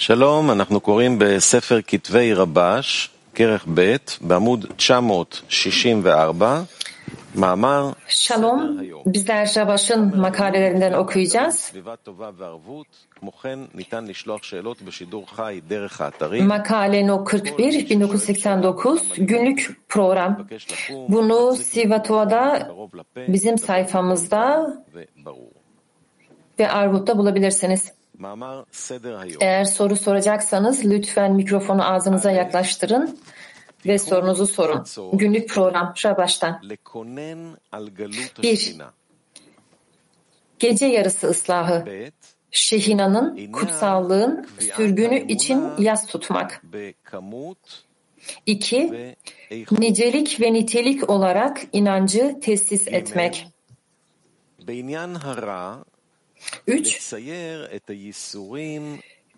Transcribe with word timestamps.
שלום, 0.00 0.50
אנחנו 0.50 0.80
קוראים 0.80 1.18
בספר 1.18 1.78
כתבי 1.86 2.34
רבש, 2.34 3.10
כרך 3.34 3.66
ב', 3.74 3.96
בעמוד 4.20 4.66
964, 4.76 6.62
מאמר 7.34 7.92
Shalom, 8.08 8.60
bizler 9.06 9.46
Rabaş'ın 9.56 10.20
makalelerinden 10.20 10.92
okuyacağız. 10.92 11.54
סביבה 11.54 11.96
טובה 11.96 12.30
וערבות, 12.38 12.86
כמו 13.20 13.32
כן 13.32 13.58
ניתן 13.74 14.04
לשלוח 14.06 14.42
שאלות 14.42 14.82
בשידור 14.82 15.26
חי 15.36 15.60
דרך 15.68 16.00
האתרים. 16.00 16.50
Makale 16.50 17.02
No 17.08 17.24
41, 17.24 17.74
1989 17.74 19.18
günlük 19.18 19.60
program. 19.92 20.30
מבקש 20.40 20.66
לקום, 20.72 21.06
Bunu 21.10 21.56
Sivatoa'da 21.56 22.64
קרוב 22.66 22.90
לפה 22.94 23.20
bizim 23.28 23.54
sayfamızda 23.56 24.56
וברור. 24.94 25.52
ve 26.58 26.68
Arvut'ta 26.68 27.18
bulabilirsiniz. 27.18 27.92
Eğer 29.41 29.63
soru 29.63 29.95
soracaksanız 29.95 30.85
lütfen 30.85 31.33
mikrofonu 31.33 31.91
ağzınıza 31.93 32.31
yaklaştırın 32.31 33.19
ve 33.85 33.97
sorunuzu 33.99 34.47
sorun. 34.47 34.85
Günlük 35.13 35.49
program 35.49 35.93
Şabaş'tan. 35.95 36.61
Bir, 38.43 38.75
Gece 40.59 40.85
yarısı 40.85 41.27
ıslahı. 41.27 41.85
Şehina'nın, 42.51 43.51
kutsallığın 43.51 44.47
sürgünü 44.75 45.27
için 45.27 45.63
yas 45.79 46.07
tutmak. 46.07 46.63
2. 48.45 49.15
Nicelik 49.71 50.41
ve 50.41 50.53
nitelik 50.53 51.09
olarak 51.09 51.61
inancı 51.73 52.39
tesis 52.41 52.87
etmek. 52.87 53.47
Üç, 56.67 57.13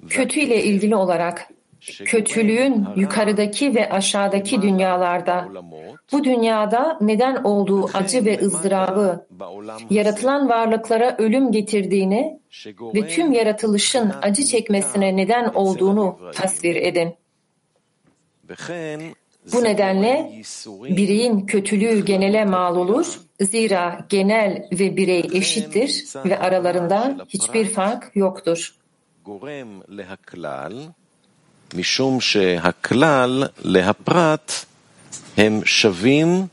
kötü 0.09 0.39
ile 0.39 0.63
ilgili 0.63 0.95
olarak 0.95 1.49
kötülüğün 2.05 2.88
yukarıdaki 2.95 3.76
ve 3.76 3.90
aşağıdaki 3.90 4.62
dünyalarda, 4.62 5.48
bu 6.12 6.23
dünyada 6.23 6.98
neden 7.01 7.35
olduğu 7.43 7.90
acı 7.93 8.26
ve 8.26 8.40
ızdırabı, 8.40 9.27
yaratılan 9.90 10.49
varlıklara 10.49 11.15
ölüm 11.18 11.51
getirdiğini 11.51 12.40
ve 12.95 13.07
tüm 13.07 13.32
yaratılışın 13.32 14.12
acı 14.21 14.43
çekmesine 14.43 15.15
neden 15.15 15.45
olduğunu 15.45 16.20
tasvir 16.34 16.76
edin. 16.76 17.15
Bu 19.54 19.63
nedenle 19.63 20.32
bireyin 20.90 21.45
kötülüğü 21.45 22.05
genele 22.05 22.45
mal 22.45 22.76
olur 22.76 23.20
Zira 23.43 24.07
genel 24.09 24.68
ve 24.73 24.96
birey 24.96 25.24
eşittir 25.32 26.04
ve 26.24 26.38
aralarında 26.38 27.16
hiçbir 27.29 27.66
fark 27.74 28.02
yoktur. 28.15 28.74
גורם 29.24 29.80
להכלל, 29.88 30.74
משום 31.74 32.21
שהכלל 32.21 33.32
להפרט 33.65 34.52
הם 35.37 35.60
שווים 35.65 36.46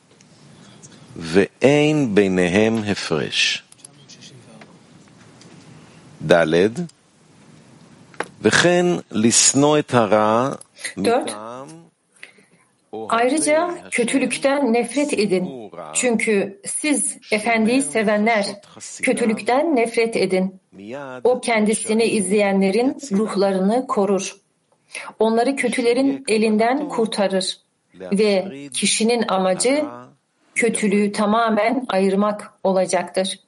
ואין 1.15 2.15
ביניהם 2.15 2.75
הפרש. 2.91 3.63
ד' 6.31 6.69
וכן 8.41 8.85
לשנוא 9.11 9.79
את 9.79 9.93
הרע 9.93 10.49
מטעם 10.97 11.48
Ayrıca 12.92 13.74
kötülükten 13.90 14.72
nefret 14.72 15.12
edin. 15.12 15.70
Çünkü 15.94 16.60
siz 16.66 17.18
efendiyi 17.32 17.82
sevenler 17.82 18.46
kötülükten 19.02 19.76
nefret 19.76 20.16
edin. 20.16 20.60
O 21.24 21.40
kendisini 21.40 22.04
izleyenlerin 22.04 22.96
ruhlarını 23.12 23.86
korur. 23.86 24.36
Onları 25.18 25.56
kötülerin 25.56 26.24
elinden 26.28 26.88
kurtarır 26.88 27.58
ve 27.94 28.52
kişinin 28.72 29.24
amacı 29.28 29.84
kötülüğü 30.54 31.12
tamamen 31.12 31.84
ayırmak 31.88 32.54
olacaktır. 32.64 33.40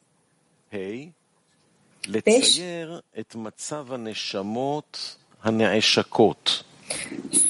5. 2.26 2.60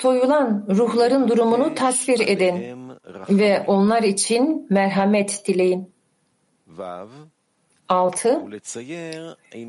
Soyulan 0.01 0.67
ruhların 0.71 1.29
durumunu 1.29 1.75
tasvir 1.75 2.21
edin 2.29 2.91
ve 3.31 3.65
onlar 3.67 4.03
için 4.03 4.67
merhamet 4.71 5.43
dileyin. 5.47 5.93
6. 7.89 8.45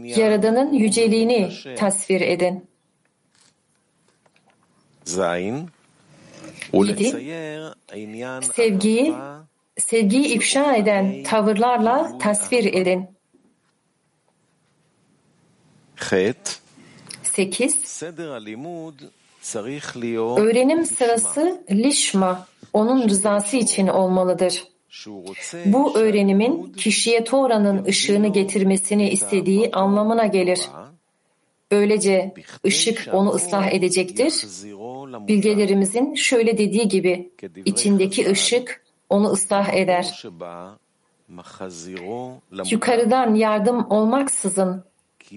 Yaradanın 0.04 0.74
yüceliğini 0.74 1.52
tasvir 1.78 2.22
edin. 2.22 2.68
7. 6.74 7.04
Sevgiyi, 8.56 9.14
sevgiyi 9.78 10.26
ifşa 10.26 10.76
eden 10.76 11.24
tavırlarla 11.24 12.18
tasvir 12.18 12.74
edin. 12.74 13.10
8. 17.24 17.76
Öğrenim 20.38 20.86
sırası 20.86 21.64
lişma, 21.72 22.48
onun 22.74 23.10
rızası 23.10 23.58
için 23.58 23.88
olmalıdır. 23.88 24.64
Bu 25.66 25.98
öğrenimin 25.98 26.74
kişiye 26.74 27.24
Tora'nın 27.24 27.86
ışığını 27.86 28.28
getirmesini 28.28 29.10
istediği 29.10 29.72
anlamına 29.72 30.26
gelir. 30.26 30.70
Böylece 31.72 32.34
ışık 32.66 33.10
onu 33.14 33.30
ıslah 33.30 33.74
edecektir. 33.74 34.46
Bilgelerimizin 35.28 36.14
şöyle 36.16 36.58
dediği 36.58 36.88
gibi, 36.88 37.32
içindeki 37.66 38.30
ışık 38.30 38.84
onu 39.10 39.28
ıslah 39.28 39.74
eder. 39.74 40.24
Yukarıdan 42.72 43.36
yardım 43.36 43.92
olmaksızın 43.92 44.84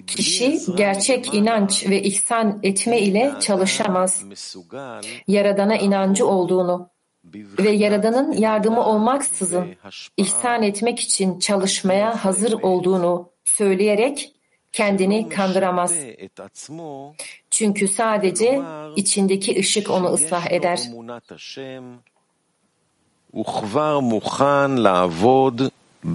kişi 0.08 0.46
עזרה 0.46 0.76
gerçek 0.76 1.22
מלמעלה 1.34 1.40
inanç 1.40 1.90
ve 1.90 2.02
ihsan 2.02 2.60
etme 2.64 3.00
ile 3.00 3.34
çalışamaz. 3.40 4.24
מסוגל 4.24 5.02
Yaradana 5.28 5.76
inancı 5.78 6.28
olduğunu 6.28 6.90
ve 7.60 7.70
Yaradan'ın 7.72 8.32
yardımı 8.32 8.86
olmaksızın 8.86 9.66
בהשפעה 9.84 10.14
ihsan 10.18 10.64
etmek 10.64 11.00
için 11.00 11.40
çalışmaya 11.40 12.26
hazır 12.26 12.52
olduğunu 12.62 13.30
söyleyerek 13.46 14.34
kendini 14.72 15.30
kandıramaz. 15.30 15.92
משפה 15.92 16.24
את 16.26 16.40
עצמו 16.40 17.14
Çünkü 17.52 17.88
sadece 17.88 18.62
içindeki 18.96 19.60
ışık 19.60 19.90
onu 19.90 20.08
ıslah 20.14 20.44
שיש 20.44 20.52
לו 20.52 20.56
eder. 20.58 20.80
אמונת 20.92 21.32
השם, 21.32 21.84
הוא 23.32 23.46
כבר 23.46 24.00
מוכן 24.00 24.72
לעבוד 24.72 25.62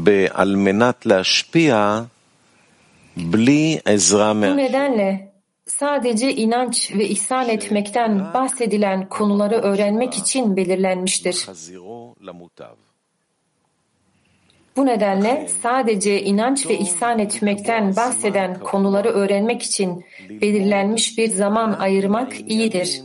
ב- 0.04 0.26
על 0.30 0.56
מנת 0.56 1.06
להשפיע 1.06 1.22
בלי 1.56 1.70
עזרה 1.70 2.19
bu 4.51 4.57
nedenle 4.57 5.33
sadece 5.65 6.35
inanç 6.35 6.95
ve 6.95 7.07
ihsan 7.07 7.49
etmekten 7.49 8.33
bahsedilen 8.33 9.09
konuları 9.09 9.55
öğrenmek 9.55 10.13
için 10.13 10.57
belirlenmiştir. 10.57 11.47
Bu 14.75 14.85
nedenle 14.85 15.47
sadece 15.61 16.21
inanç 16.21 16.69
ve 16.69 16.77
ihsan 16.77 17.19
etmekten 17.19 17.95
bahseden 17.95 18.59
konuları 18.59 19.09
öğrenmek 19.09 19.61
için 19.61 20.05
belirlenmiş 20.29 21.17
bir 21.17 21.27
zaman 21.27 21.73
ayırmak 21.73 22.39
iyidir. 22.39 23.01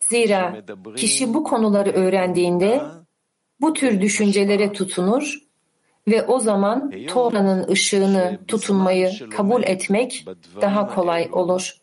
Zira 0.00 0.62
kişi 0.96 1.34
bu 1.34 1.44
konuları 1.44 1.90
öğrendiğinde 1.90 2.82
bu 3.60 3.72
tür 3.72 4.00
düşüncelere 4.00 4.72
tutunur 4.72 5.38
ve 6.08 6.22
o 6.22 6.40
zaman 6.40 6.92
Tora'nın 7.08 7.68
ışığını 7.68 8.38
tutunmayı 8.48 9.30
kabul 9.30 9.62
etmek 9.62 10.26
daha 10.60 10.94
kolay 10.94 11.28
olur. 11.32 11.76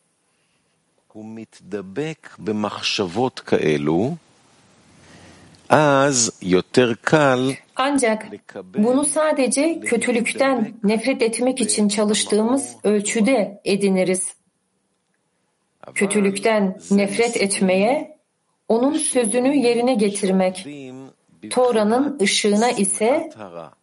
Ancak 7.75 8.27
bunu 8.77 9.05
sadece 9.05 9.79
kötülükten 9.79 10.73
nefret 10.83 11.21
etmek 11.21 11.61
için 11.61 11.87
çalıştığımız 11.87 12.75
ölçüde 12.83 13.61
ediniriz. 13.65 14.33
Kötülükten 15.95 16.79
nefret 16.91 17.37
etmeye, 17.37 18.17
onun 18.67 18.93
sözünü 18.93 19.55
yerine 19.57 19.93
getirmek 19.93 20.67
Tora'nın 21.49 22.19
ışığına 22.21 22.71
ise 22.71 23.29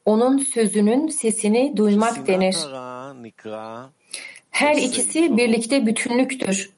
onun 0.05 0.39
sözünün 0.39 1.09
sesini 1.09 1.77
duymak 1.77 2.27
denir. 2.27 2.57
Her 4.51 4.77
ikisi 4.77 5.37
birlikte 5.37 5.87
bütünlüktür. 5.87 6.71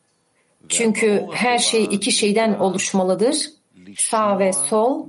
Çünkü 0.69 1.27
her 1.32 1.59
şey 1.59 1.85
iki 1.85 2.12
şeyden 2.12 2.59
oluşmalıdır. 2.59 3.37
Sağ 3.97 4.38
ve 4.38 4.53
sol 4.53 5.06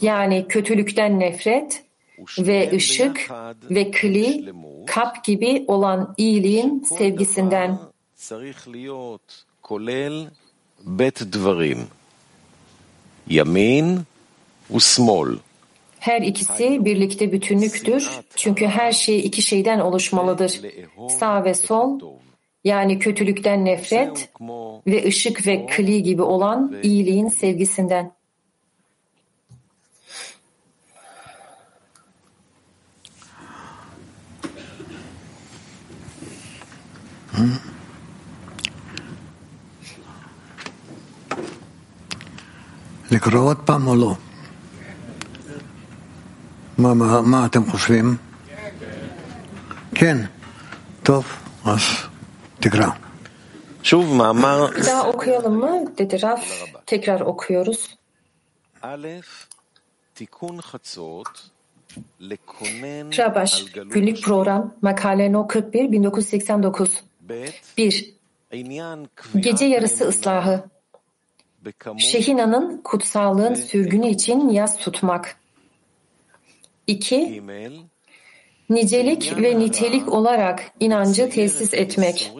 yani 0.00 0.46
kötülükten 0.48 1.20
nefret 1.20 1.84
ve 2.38 2.70
ışık 2.72 3.30
ve 3.70 3.90
kli 3.90 4.52
kap 4.86 5.24
gibi 5.24 5.64
olan 5.68 6.14
iyiliğin 6.16 6.82
sevgisinden. 6.82 7.78
Yamin 13.28 14.00
Her 15.99 16.21
ikisi 16.21 16.85
birlikte 16.85 17.31
bütünlüktür. 17.31 18.09
Çünkü 18.35 18.67
her 18.67 18.91
şey 18.91 19.19
iki 19.19 19.41
şeyden 19.41 19.79
oluşmalıdır. 19.79 20.61
Sağ 21.19 21.43
ve 21.43 21.53
sol, 21.53 21.99
yani 22.63 22.99
kötülükten 22.99 23.65
nefret 23.65 24.29
ve 24.87 25.07
ışık 25.07 25.47
ve 25.47 25.65
kli 25.65 26.03
gibi 26.03 26.21
olan 26.21 26.75
iyiliğin 26.83 27.29
sevgisinden. 27.29 28.11
לקרוא 43.11 43.43
עוד 43.43 43.57
פעם 43.65 43.87
או 43.87 43.95
לא? 43.95 44.22
מה, 46.83 46.93
מה, 46.93 47.21
מה 47.21 47.45
אתם 47.45 47.65
חושבים? 47.71 48.17
כן. 49.95 50.17
טוב, 51.03 51.25
אז 51.65 51.81
תקרא. 52.59 52.87
שוב 53.83 54.15
מאמר 54.15 54.67
Bir 54.67 54.85
daha 54.85 55.07
okuyalım 55.09 55.59
mı? 55.59 55.85
dedi 55.97 56.15
Raf. 56.21 56.39
Tekrar 56.85 57.21
okuyoruz. 57.21 57.95
א', 58.81 59.07
תיקון 60.13 60.61
חצות, 60.61 61.49
לכונן 62.19 63.09
Rabaş, 63.19 63.61
על 63.61 63.67
גלות 63.73 63.93
günlük 63.93 64.17
program, 64.25 64.73
makale 64.81 65.31
No 65.31 65.47
41, 65.47 65.91
1989. 65.91 67.03
ב', 67.29 67.49
1. 67.77 68.13
עניין 68.51 69.07
Gece 69.35 69.65
קביעת 69.65 69.71
yarısı 69.71 70.07
ıslahı. 70.07 70.63
בכמות 71.65 72.01
Şehina'nın 72.01 72.81
kutsallığın 72.83 73.53
sürgünü 73.53 74.07
için 74.07 74.49
yas 74.49 74.77
tutmak. 74.77 75.35
İki, 76.86 77.42
nicelik 78.70 79.36
ve 79.36 79.58
nitelik 79.58 80.12
olarak 80.12 80.72
inancı 80.80 81.30
tesis 81.30 81.74
etmek. 81.74 82.32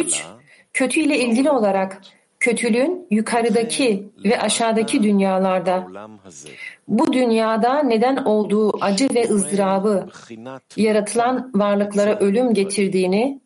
Üç, 0.00 0.24
kötü 0.72 1.00
ile 1.00 1.18
ilgili 1.18 1.50
olarak 1.50 2.02
kötülüğün 2.40 3.06
yukarıdaki 3.10 4.08
ve 4.24 4.40
aşağıdaki 4.40 5.02
dünyalarda. 5.02 5.86
Bu 6.88 7.12
dünyada 7.12 7.82
neden 7.82 8.16
olduğu 8.16 8.84
acı 8.84 9.08
ve 9.14 9.28
ızdırabı 9.30 10.08
yaratılan 10.76 11.50
varlıklara 11.54 12.18
ölüm 12.18 12.54
getirdiğini 12.54 13.40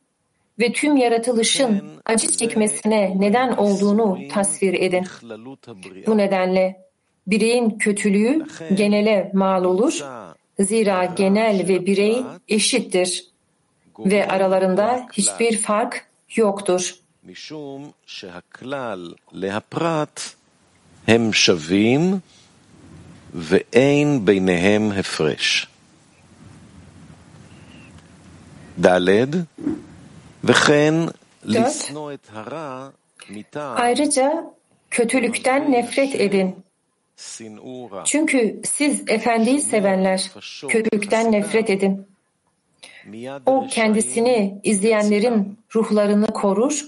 ve 0.60 0.74
tüm 0.74 0.98
yaratılışın 0.98 1.82
acı 2.06 2.28
çekmesine 2.28 3.14
neden 3.20 3.52
olduğunu 3.52 4.20
tasvir 4.32 4.74
edin. 4.74 5.04
בכללות 5.04 5.68
הבריאה. 5.68 6.08
Bu 6.08 6.18
nedenle 6.18 6.82
bireyin 7.28 7.70
kötülüğü 7.70 8.46
genele 8.74 9.32
mal 9.34 9.64
olur. 9.64 10.06
Zira 10.60 11.06
genel 11.06 11.68
ve 11.68 11.86
birey 11.86 12.24
eşittir 12.48 13.28
ve 14.00 14.28
aralarında 14.28 15.08
hiçbir 15.14 15.58
fark 15.58 16.08
yoktur. 16.36 16.96
משום 17.24 17.94
שהכלל 18.06 19.14
להפרט 19.32 20.20
הם 21.08 21.34
שווים 21.34 22.20
ואין 23.34 24.26
ביניהם 24.26 24.92
הפרש. 24.92 25.68
ד' 28.82 29.46
Dört. 31.55 31.93
Ayrıca 33.57 34.55
kötülükten 34.91 35.73
nefret 35.73 36.15
edin. 36.15 36.57
Çünkü 38.05 38.61
siz 38.65 39.03
efendiyi 39.09 39.61
sevenler, 39.61 40.31
kötülükten 40.69 41.33
nefret 41.33 41.71
edin. 41.71 42.07
O 43.47 43.67
kendisini 43.71 44.61
izleyenlerin 44.65 45.59
ruhlarını 45.75 46.27
korur, 46.27 46.87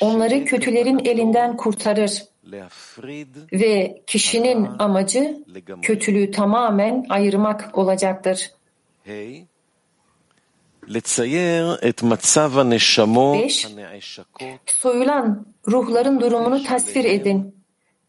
onları 0.00 0.44
kötülerin 0.44 0.98
elinden 0.98 1.56
kurtarır 1.56 2.22
ve 3.52 4.02
kişinin 4.06 4.68
amacı 4.78 5.44
kötülüğü 5.82 6.30
tamamen 6.30 7.06
ayırmak 7.08 7.78
olacaktır. 7.78 8.50
5. 13.34 13.66
Soyulan 14.66 15.46
ruhların 15.68 16.20
durumunu 16.20 16.62
tasvir 16.62 17.04
edin 17.04 17.54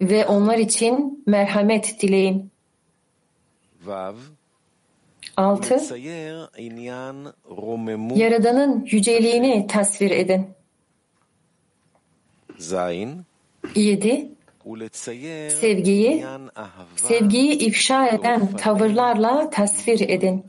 ve 0.02 0.26
onlar 0.26 0.58
için 0.58 1.24
merhamet 1.28 2.02
dileyin. 2.02 2.52
6. 5.38 5.80
Yaradanın 8.18 8.86
yüceliğini 8.92 9.68
tasvir 9.68 10.12
edin. 10.12 10.48
Zayn 12.58 13.10
7. 13.76 14.32
Sevgiyi, 15.50 16.26
sevgiyi 16.96 17.52
ifşa 17.54 18.08
eden 18.08 18.58
tavırlarla 18.58 19.50
tasvir 19.50 20.00
edin. 20.10 20.46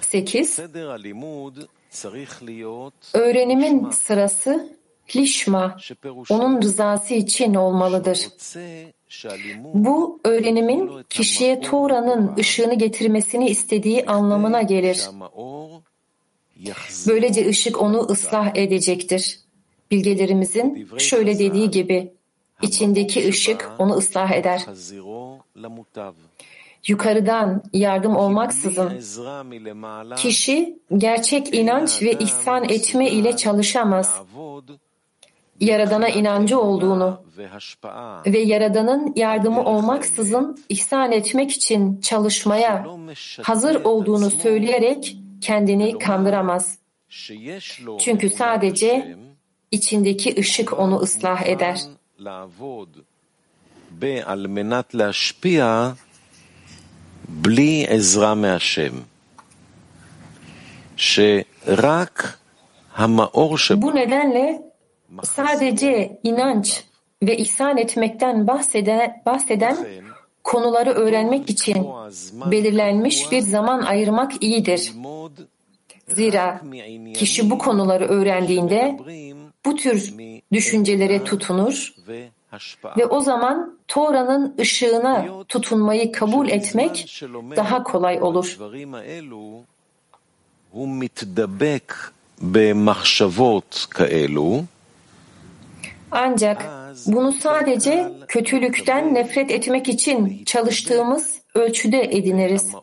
8. 0.00 0.58
Öğrenimin 3.14 3.90
sırası 3.90 4.76
lişma, 5.16 5.76
onun 6.30 6.62
rızası 6.62 7.14
için 7.14 7.54
olmalıdır. 7.54 8.28
Bu 9.74 10.20
öğrenimin 10.24 11.02
kişiye 11.10 11.60
Tora'nın 11.60 12.36
ışığını 12.36 12.74
getirmesini 12.74 13.48
istediği 13.48 14.06
anlamına 14.06 14.62
gelir. 14.62 15.08
Böylece 17.08 17.48
ışık 17.48 17.82
onu 17.82 17.98
ıslah 18.00 18.56
edecektir. 18.56 19.38
Bilgelerimizin 19.90 20.88
şöyle 20.98 21.38
dediği 21.38 21.70
gibi, 21.70 22.12
içindeki 22.62 23.28
ışık 23.28 23.70
onu 23.78 23.94
ıslah 23.94 24.30
eder 24.30 24.66
yukarıdan 26.86 27.62
yardım 27.72 28.16
olmaksızın 28.16 29.00
kişi 30.16 30.78
gerçek 30.96 31.54
inanç 31.54 32.02
ve 32.02 32.12
ihsan 32.12 32.64
etme 32.64 33.10
ile 33.10 33.36
çalışamaz. 33.36 34.22
Yaradana 35.60 36.08
inancı 36.08 36.60
olduğunu 36.60 37.22
ve 38.26 38.38
Yaradan'ın 38.38 39.12
yardımı 39.16 39.64
olmaksızın 39.64 40.58
ihsan 40.68 41.12
etmek 41.12 41.50
için 41.50 42.00
çalışmaya 42.00 42.86
hazır 43.42 43.84
olduğunu 43.84 44.30
söyleyerek 44.30 45.16
kendini 45.40 45.98
kandıramaz. 45.98 46.78
Çünkü 48.00 48.30
sadece 48.30 49.16
içindeki 49.70 50.34
ışık 50.38 50.78
onu 50.78 50.96
ıslah 50.96 51.46
eder. 51.46 51.80
בלי 57.29 57.85
עזרה 57.87 58.35
מהשם. 58.35 58.93
שרק 60.97 62.37
המאור 62.95 63.57
שבו 63.57 63.91
Bu 63.91 63.95
nedenle 63.95 64.61
sadece 65.23 66.19
inanç 66.23 66.83
ve 67.23 67.37
ihsan 67.37 67.77
etmekten 67.77 68.47
bahseden, 68.47 69.21
bahseden 69.25 69.77
konuları 70.43 70.91
öğrenmek 70.91 71.49
için 71.49 71.87
belirlenmiş 72.51 73.31
bir 73.31 73.41
zaman 73.41 73.81
ayırmak 73.81 74.43
iyidir. 74.43 74.91
ללמוד 74.95 75.39
Zira 76.07 76.61
kişi 77.13 77.49
bu 77.49 77.57
konuları 77.57 78.05
öğrendiğinde 78.05 78.99
bu 79.65 79.75
tür 79.75 80.13
düşüncelere 80.51 81.23
tutunur 81.23 81.93
והשפעה. 82.07 82.40
ve 82.98 83.06
o 83.06 83.20
zaman 83.20 83.78
Tora'nın 83.88 84.54
ışığına 84.60 85.44
tutunmayı 85.48 86.12
kabul 86.12 86.48
etmek 86.48 87.22
daha 87.56 87.82
kolay 87.82 88.22
olur. 88.22 88.58
Ancak 96.10 96.68
bunu 97.06 97.32
sadece 97.32 98.12
kötülükten 98.28 99.14
nefret 99.14 99.50
etmek 99.50 99.88
için 99.88 100.44
çalıştığımız 100.44 101.40
ölçüde 101.54 102.02
ediniriz. 102.02 102.74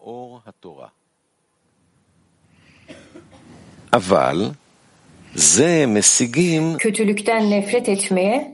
Kötülükten 6.78 7.52
nefret 7.52 7.90
etmeye 7.90 8.54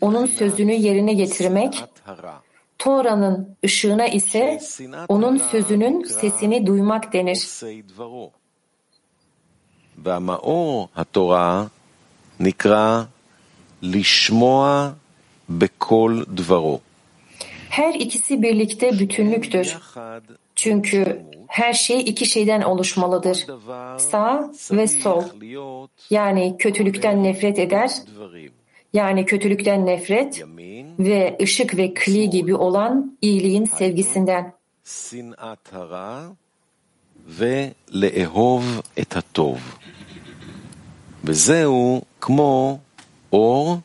onun 0.00 0.26
sözünü 0.26 0.72
yerine 0.72 1.12
getirmek, 1.12 1.84
הרע. 2.06 2.42
Tora'nın 2.78 3.56
ışığına 3.64 4.06
ise 4.06 4.60
onun 5.08 5.36
sözünün 5.36 6.04
sesini 6.04 6.66
duymak 6.66 7.12
denir. 7.12 7.36
עושי 7.36 7.82
דברו. 7.82 8.30
והמאור, 10.04 10.88
התורה, 10.96 11.66
נקרא 12.40 13.04
לשמוע 13.82 14.90
בכל 15.48 16.22
דברו. 16.34 16.80
Her 17.70 17.94
ikisi 17.94 18.42
birlikte 18.42 18.98
bütünlüktür. 18.98 19.66
יחד 19.66 20.22
Çünkü 20.56 21.22
her 21.48 21.72
şey 21.72 22.00
iki 22.00 22.26
şeyden 22.26 22.62
oluşmalıdır. 22.62 23.46
דבר 23.48 23.98
Sağ 23.98 24.50
ve 24.70 24.86
sol. 24.86 25.20
צריך 25.20 25.40
להיות 25.40 25.90
Yani 26.10 26.56
kötülükten 26.58 27.24
nefret 27.24 27.58
eder, 27.58 27.90
דברים. 28.06 28.52
yani 28.92 29.26
kötülükten 29.26 29.86
nefret 29.86 30.38
ימין, 30.38 30.86
ve 30.98 31.36
ışık 31.42 31.76
ve 31.76 31.94
kli 31.94 32.30
gibi 32.30 32.54
olan 32.54 33.18
iyiliğin 33.22 33.64
sevgisinden. 33.64 34.52
שנאת 34.84 35.68
הרע 35.72 36.30
ולאהוב 37.38 38.80
את 39.00 39.16
הטוב. 39.16 39.60
וזהו 41.24 42.02
כמו 42.20 42.78
אור 43.32 43.78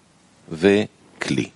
וכלי. 0.52 1.50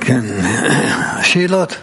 כן, 0.00 0.20
שאלות? 1.22 1.76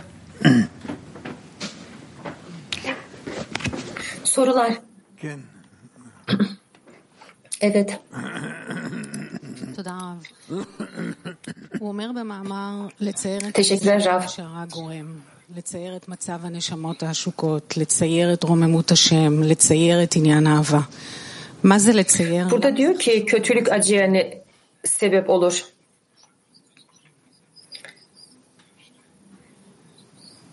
Sorular. 4.25 4.71
כן. 5.17 5.39
Evet. 7.63 7.91
תודה 9.75 9.97
רב. 10.01 10.57
הוא 11.79 11.89
אומר 11.89 12.11
במאמר 12.15 12.87
לצייר 12.99 13.37
את 13.47 13.59
תשקלר 13.59 13.97
רב. 14.05 14.21
מה 14.21 14.27
שהרע 14.27 14.65
גורם, 14.71 15.15
לצייר 15.55 15.95
את 15.95 16.07
מצב 16.07 16.39
הנשמות 16.43 17.03
העשוקות, 17.03 17.77
לצייר 17.77 18.33
את 18.33 18.43
רוממות 18.43 18.91
השם, 18.91 19.43
לצייר 19.43 20.03
את 20.03 20.15
עניין 20.15 20.47
האהבה. 20.47 20.79
מה 21.63 21.79
זה 21.79 21.93
לצייר? 21.93 22.47
Burada 22.49 22.77
diyor 22.77 22.99
ki 22.99 23.25
kötülük 23.25 23.71
acıya 23.71 24.07
ne 24.07 24.41
sebep 24.85 25.29
olur. 25.29 25.65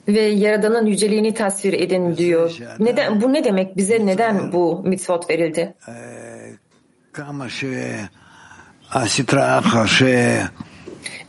Ve 0.08 0.20
Yaradan'ın 0.20 0.86
yüceliğini 0.86 1.34
tasvir 1.34 1.72
edin 1.72 2.16
diyor. 2.16 2.58
Neden 2.78 3.20
bu 3.20 3.32
ne 3.32 3.44
demek? 3.44 3.76
Bize 3.76 4.06
neden 4.06 4.52
bu 4.52 4.82
mitzvot 4.84 5.30
verildi? 5.30 5.74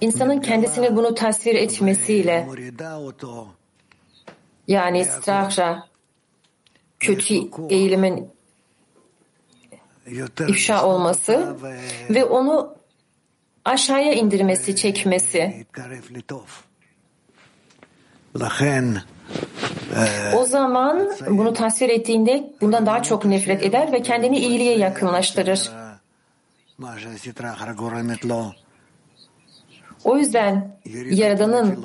İnsanın 0.01 0.41
kendisini 0.41 0.97
bunu 0.97 1.15
tasvir 1.15 1.55
etmesiyle 1.55 2.49
yani 4.69 5.05
strahra 5.05 5.87
kötü 7.01 7.35
eğilimin 7.71 8.31
ifşa 10.49 10.85
olması 10.85 11.57
ve 12.11 12.25
onu 12.25 12.77
aşağıya 13.65 14.12
indirmesi, 14.12 14.77
çekmesi. 14.77 15.67
Ee, 19.96 20.37
o 20.37 20.44
zaman 20.44 21.11
bunu 21.30 21.54
tasvir 21.54 21.88
ettiğinde 21.88 22.52
bundan 22.61 22.87
daha 22.87 23.02
çok 23.02 23.25
nefret 23.25 23.62
eder 23.62 23.92
ve 23.92 24.02
kendini 24.02 24.38
iyiliğe 24.38 24.78
yakınlaştırır. 24.78 25.70
O 30.04 30.18
yüzden 30.18 30.76
Yaradan'ın 31.11 31.84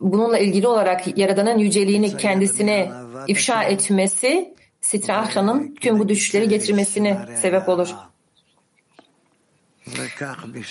bununla 0.00 0.38
ilgili 0.38 0.66
olarak 0.66 1.18
Yaradan'ın 1.18 1.58
yüceliğini 1.58 2.16
kendisine 2.16 2.92
ifşa 3.28 3.62
etmesi 3.62 4.54
Sitrahra'nın 4.80 5.74
tüm 5.74 5.98
bu 5.98 6.08
düşüşleri 6.08 6.48
getirmesine 6.48 7.18
sebep 7.42 7.68
olur 7.68 7.94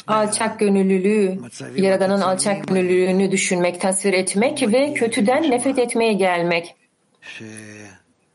alçak 0.08 0.60
gönüllülüğü, 0.60 1.40
Yaradan'ın 1.76 2.22
alçak 2.22 2.68
gönüllülüğünü 2.68 3.32
düşünmek, 3.32 3.82
tasvir 3.82 4.14
etmek 4.14 4.72
ve 4.74 4.94
kötüden 4.94 5.52
nefret 5.52 5.80
etmeye 5.80 6.14
gelmek. 6.14 6.76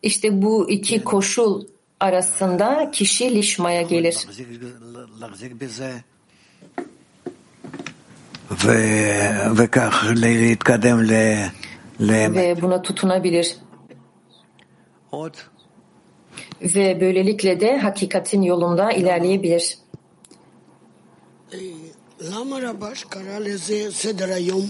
İşte 0.02 0.42
bu 0.42 0.70
iki 0.70 1.04
koşul 1.04 1.64
arasında 2.00 2.90
kişi 2.90 3.34
lişmaya 3.34 3.82
gelir. 3.82 4.16
Ve 12.00 12.62
buna 12.62 12.82
tutunabilir. 12.82 13.56
Ve 16.62 17.00
böylelikle 17.00 17.60
de 17.60 17.78
hakikatin 17.78 18.42
yolunda 18.42 18.92
ilerleyebilir. 18.92 19.78
למה 22.19 22.57
רבש 22.61 23.03
קרא 23.03 23.39
לזה 23.39 23.87
סדר 23.91 24.33
היום? 24.33 24.67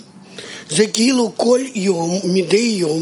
זה 0.69 0.87
כאילו 0.87 1.31
כל 1.37 1.59
יום, 1.75 2.11
מדי 2.23 2.75
יום, 2.79 3.01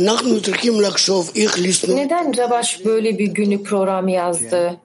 אנחנו 0.00 0.42
צריכים 0.42 0.80
לחשוב 0.80 1.30
איך 1.36 1.58
לשנוא 1.58 2.04
Neden 2.04 2.36
Rabaş 2.38 2.84
böyle 2.84 3.18
bir 3.18 3.26
günlük 3.26 3.66
programı 3.66 4.10
yazdı? 4.10 4.76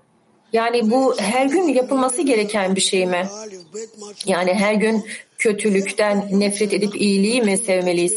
Yani 0.54 0.92
bu 0.92 1.16
her 1.18 1.46
gün 1.46 1.68
yapılması 1.68 2.22
gereken 2.22 2.76
bir 2.76 2.82
şey 2.82 3.06
mi? 3.06 3.16
א', 3.16 3.48
ב', 3.74 4.00
מה 4.00 4.14
ש... 4.16 4.28
Yani 4.28 4.54
her 4.54 4.74
gün 4.74 5.06
kötülükten 5.38 6.28
nefret 6.32 6.74
edip 6.74 6.96
iyiliği 6.96 7.42
mi 7.42 7.58
sevmeliyiz? 7.58 8.14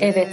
Evet. 0.00 0.28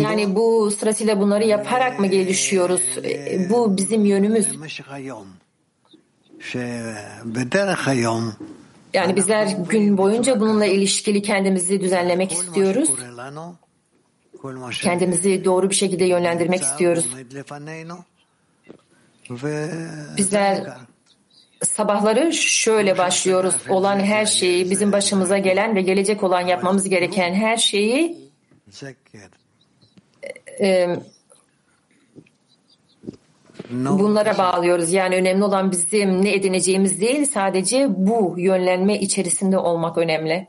Yani 0.00 0.34
bu 0.34 0.70
sırasıyla 0.70 1.20
bunları 1.20 1.44
yaparak 1.44 2.00
mı 2.00 2.06
gelişiyoruz? 2.06 2.82
E, 3.04 3.46
bu 3.50 3.76
bizim 3.76 4.04
yönümüz. 4.04 4.46
Yani 8.94 9.16
bizler 9.16 9.46
gün 9.68 9.98
boyunca 9.98 10.40
bununla 10.40 10.66
ilişkili 10.66 11.22
kendimizi 11.22 11.80
düzenlemek 11.80 12.32
istiyoruz. 12.32 12.90
Kendimizi 14.82 15.44
doğru 15.44 15.70
bir 15.70 15.74
şekilde 15.74 16.04
yönlendirmek 16.04 16.62
istiyoruz. 16.62 17.06
Bizler 20.16 20.64
sabahları 21.62 22.32
şöyle 22.32 22.98
başlıyoruz. 22.98 23.54
Olan 23.68 24.00
her 24.00 24.26
şeyi, 24.26 24.70
bizim 24.70 24.92
başımıza 24.92 25.38
gelen 25.38 25.76
ve 25.76 25.82
gelecek 25.82 26.22
olan 26.22 26.40
yapmamız 26.40 26.88
gereken 26.88 27.34
her 27.34 27.56
şeyi 27.56 28.25
e, 30.60 30.96
bunlara 33.70 34.38
bağlıyoruz. 34.38 34.92
Yani 34.92 35.16
önemli 35.16 35.44
olan 35.44 35.70
bizim 35.70 36.24
ne 36.24 36.34
edineceğimiz 36.34 37.00
değil, 37.00 37.26
sadece 37.26 37.86
bu 37.88 38.34
yönlenme 38.38 39.00
içerisinde 39.00 39.58
olmak 39.58 39.98
önemli. 39.98 40.48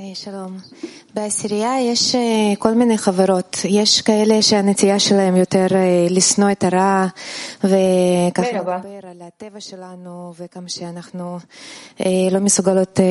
היי, 0.00 0.14
שלום. 0.14 0.56
בעשירייה 1.14 1.80
יש 1.80 2.14
אה, 2.14 2.20
כל 2.58 2.74
מיני 2.74 2.98
חברות. 2.98 3.56
יש 3.64 4.02
כאלה 4.02 4.42
שהנטייה 4.42 4.98
שלהם 4.98 5.36
יותר 5.36 5.66
אה, 5.74 6.06
לשנוא 6.10 6.50
את 6.50 6.64
הרע 6.64 7.06
וככה 7.64 8.52
מרבה. 8.54 8.76
לדבר 8.76 9.08
על 9.10 9.22
הטבע 9.26 9.60
שלנו 9.60 10.32
וכמה 10.38 10.68
שאנחנו 10.68 11.38
אה, 12.00 12.06
לא 12.30 12.40
מסוגלות 12.40 13.00
אה, 13.00 13.04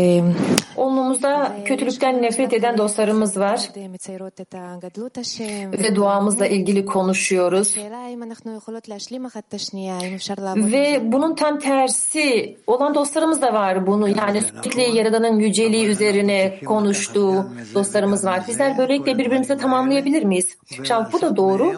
Onluğumuzda 0.77 1.55
kötülükten 1.65 2.21
nefret 2.21 2.53
eden 2.53 2.77
dostlarımız 2.77 3.38
var 3.38 3.59
מאוד, 3.59 3.77
אה, 3.77 3.88
מציירות 3.88 4.41
את 4.41 4.55
הגדלות 4.57 5.17
השם. 5.17 5.71
ve 5.71 5.95
duamızla 5.95 6.47
ilgili 6.47 6.85
konuşuyoruz. 6.85 7.67
השאלה 7.67 8.07
אם 8.13 8.24
אנחנו 8.24 8.55
יכולות 8.57 8.88
להשלים 8.89 9.25
אחת 9.25 9.43
את 9.50 9.53
השנייה, 9.53 10.00
אם 10.00 10.13
אפשר 10.15 10.33
לעבוד 10.38 10.63
עם 10.63 10.69
זה. 10.69 10.75
Ve 10.75 11.12
bunun 11.12 11.35
tam 11.35 11.59
tersi 11.59 12.57
olan 12.67 12.95
dostlarımız 12.95 13.41
da 13.41 13.53
var 13.53 13.88
bunu. 13.88 14.09
Yani 14.09 14.41
sürekli 14.41 14.97
Yaradan'ın 14.97 15.39
yüceliği 15.39 15.85
üzerine 15.85 16.59
konuştuğu 16.79 17.50
dostlarımız 17.74 18.25
var. 18.25 18.47
Bizler 18.47 18.77
böylelikle 18.77 19.17
birbirimizi 19.17 19.57
tamamlayabilir 19.57 20.24
miyiz? 20.24 20.57
Şah 20.83 21.12
bu 21.12 21.21
da 21.21 21.35
doğru. 21.35 21.74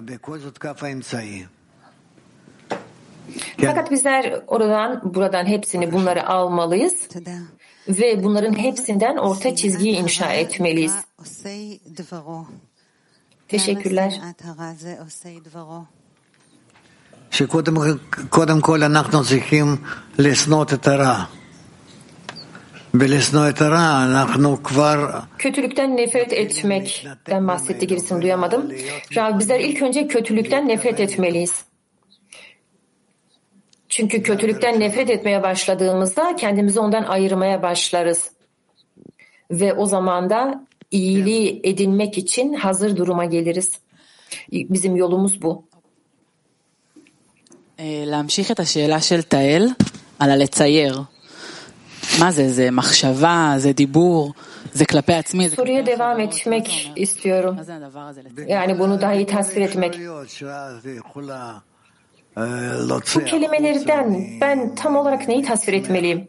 בכל 0.00 0.38
זאת 0.38 0.58
כף 0.58 0.82
האמצעי. 0.82 1.46
Fakat 3.58 3.90
bizler 3.90 4.42
oradan 4.46 5.14
buradan 5.14 5.46
hepsini 5.46 5.92
bunları 5.92 6.26
almalıyız 6.26 7.08
תודה. 7.08 7.38
ve 7.88 8.24
bunların 8.24 8.58
hepsinden 8.58 9.16
orta 9.16 9.54
çizgiyi 9.54 9.96
inşa 9.96 10.32
etmeliyiz. 10.32 10.94
עושי 11.18 11.78
דברו. 11.98 12.44
Teşekkürler. 13.48 14.08
למה 14.08 14.10
שנאת 14.10 14.42
הרע 14.44 14.72
זה 14.78 14.96
עושי 15.00 15.40
דברו? 15.44 15.80
שקודם 17.30 17.74
קודם 18.28 18.60
כל 18.60 18.82
אנחנו 18.82 19.24
צריכים 19.24 19.76
לשנות 20.18 20.72
את 20.72 20.88
הרע. 20.88 21.24
Kötülükten 25.38 25.96
nefret 25.96 26.32
etmekten 26.32 27.48
bahsetti 27.48 27.86
gerisini 27.86 28.22
duyamadım. 28.22 28.72
Rav 29.16 29.38
bizler 29.38 29.60
ilk 29.60 29.82
önce 29.82 30.06
kötülükten 30.06 30.68
nefret 30.68 31.00
etmeliyiz. 31.00 31.64
Çünkü 33.88 34.22
kötülükten 34.22 34.80
nefret 34.80 35.10
etmeye 35.10 35.42
başladığımızda 35.42 36.36
kendimizi 36.36 36.80
ondan 36.80 37.02
ayırmaya 37.02 37.62
başlarız. 37.62 38.30
Ve 39.50 39.72
o 39.72 39.86
zaman 39.86 40.30
da 40.30 40.66
iyiliği 40.90 41.60
edinmek 41.64 42.18
için 42.18 42.54
hazır 42.54 42.96
duruma 42.96 43.24
geliriz. 43.24 43.78
Bizim 44.52 44.96
yolumuz 44.96 45.42
bu. 45.42 45.64
אה, 47.78 48.04
להמשיך 48.06 48.50
את 48.50 48.60
השאלה 48.60 49.00
של 49.00 49.22
תהל 49.22 49.68
על 50.18 50.30
הלצייר. 50.30 51.00
Soruya 55.55 55.85
devam 55.85 56.19
etmek 56.19 56.91
istiyorum. 56.95 57.57
Yani 58.47 58.79
bunu 58.79 59.01
daha 59.01 59.13
iyi 59.13 59.25
tasvir 59.25 59.61
etmek. 59.61 59.93
Bu 63.21 63.25
kelimelerden 63.25 64.27
ben 64.41 64.75
tam 64.75 64.95
olarak 64.95 65.27
neyi 65.27 65.43
tasvir 65.43 65.73
etmeliyim? 65.73 66.27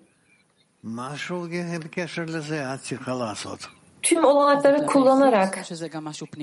Tüm 4.02 4.24
olanakları 4.24 4.86
kullanarak 4.86 5.58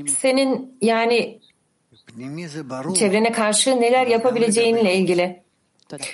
senin 0.09 0.77
yani 0.81 1.39
çevrene 2.95 3.31
karşı 3.31 3.81
neler 3.81 4.07
yapabileceğinle 4.07 4.95
ilgili. 4.95 5.43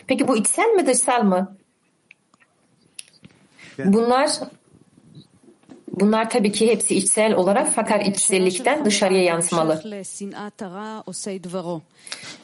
Peki 0.07 0.27
bu 0.27 0.37
içsel 0.37 0.69
mi 0.69 0.87
dışsal 0.87 1.23
mı? 1.23 1.57
Bunlar 3.77 4.29
Bunlar 5.99 6.29
tabii 6.29 6.51
ki 6.51 6.71
hepsi 6.71 6.95
içsel 6.95 7.33
olarak 7.33 7.71
fakat 7.75 8.07
içsellikten 8.07 8.85
dışarıya 8.85 9.23
yansımalı. 9.23 9.81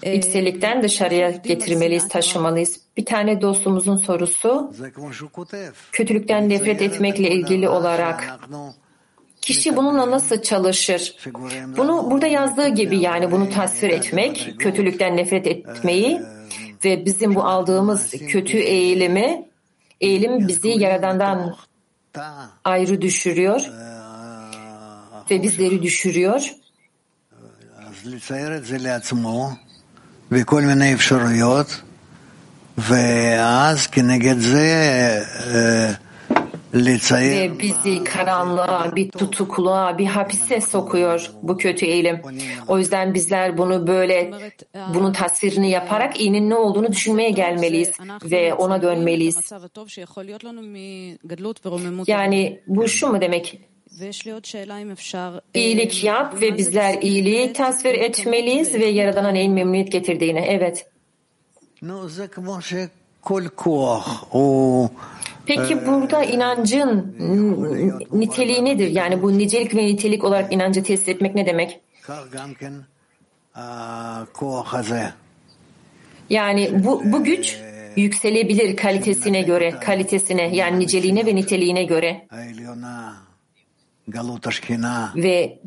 İçsellikten 0.03 0.83
dışarıya 0.83 1.29
getirmeliyiz, 1.29 2.07
taşımalıyız. 2.07 2.79
Bir 2.98 3.05
tane 3.05 3.41
dostumuzun 3.41 3.98
sorusu 3.98 4.74
kötülükten 5.91 6.50
nefret 6.50 6.81
etmekle 6.81 7.31
ilgili 7.31 7.69
olarak 7.69 8.39
Kişi 9.41 9.75
bununla 9.75 10.12
nasıl 10.12 10.41
çalışır? 10.41 11.15
Bunu 11.77 12.12
burada 12.12 12.27
yazdığı 12.27 12.67
gibi 12.67 13.00
yani 13.00 13.31
bunu 13.31 13.50
tasvir 13.50 13.89
etmek, 13.89 14.55
kötülükten 14.59 15.17
nefret 15.17 15.48
etmeyi 15.48 16.21
ve 16.86 17.05
bizim 17.05 17.36
bu 17.36 17.43
aldığımız 17.43 18.12
kötü 18.12 18.57
eğilimi 18.57 19.49
Eğilim 20.01 20.48
bizi 20.48 20.68
Yaradan'dan 20.68 21.56
ayrı 22.63 23.01
düşürüyor 23.01 23.62
ve 25.32 25.44
bizleri 25.44 25.84
düşürüyor. 25.84 26.51
Ve 37.31 37.59
bizi 37.59 38.03
karanlığa, 38.03 38.95
bir 38.95 39.09
tutukluğa, 39.11 39.97
bir 39.97 40.05
hapise 40.05 40.61
sokuyor 40.61 41.31
bu 41.41 41.57
kötü 41.57 41.85
eğilim. 41.85 42.21
O 42.67 42.77
yüzden 42.79 43.13
bizler 43.13 43.57
bunu 43.57 43.88
böyle, 43.88 44.31
bunun 44.93 45.13
tasvirini 45.13 45.69
yaparak 45.69 46.19
iyinin 46.21 46.49
ne 46.49 46.55
olduğunu 46.55 46.91
düşünmeye 46.91 47.29
gelmeliyiz 47.29 47.91
ve 48.23 48.53
ona 48.53 48.81
dönmeliyiz. 48.81 49.51
Yani 52.07 52.59
bu 52.67 52.88
şu 52.88 53.07
mu 53.07 53.21
demek? 53.21 53.59
İyilik 55.53 56.03
yap 56.03 56.41
ve 56.41 56.57
bizler 56.57 57.01
iyiliği 57.01 57.53
tasvir 57.53 57.93
etmeliyiz 57.93 58.73
ve 58.73 58.85
Yaradan'a 58.85 59.29
neyin 59.31 59.53
memnuniyet 59.53 59.91
getirdiğini. 59.91 60.39
Evet. 60.39 60.85
Peki 65.50 65.85
burada 65.85 66.24
inancın 66.24 67.16
niteliği 68.12 68.66
nedir? 68.66 68.88
Yani 68.88 69.22
bu 69.22 69.38
nicelik 69.38 69.75
ve 69.75 69.85
nitelik 69.85 70.24
olarak 70.24 70.53
inancı 70.53 70.83
tesis 70.83 71.07
etmek 71.07 71.35
ne 71.35 71.46
demek? 71.46 71.79
Yani 76.29 76.83
bu, 76.83 77.01
bu 77.05 77.24
güç 77.24 77.59
yükselebilir 77.96 78.75
kalitesine 78.75 79.42
göre, 79.42 79.72
kalitesine 79.72 80.55
yani 80.55 80.79
niceliğine 80.79 81.25
ve 81.25 81.35
niteliğine 81.35 81.83
göre. 81.83 82.27
Ve 85.16 85.59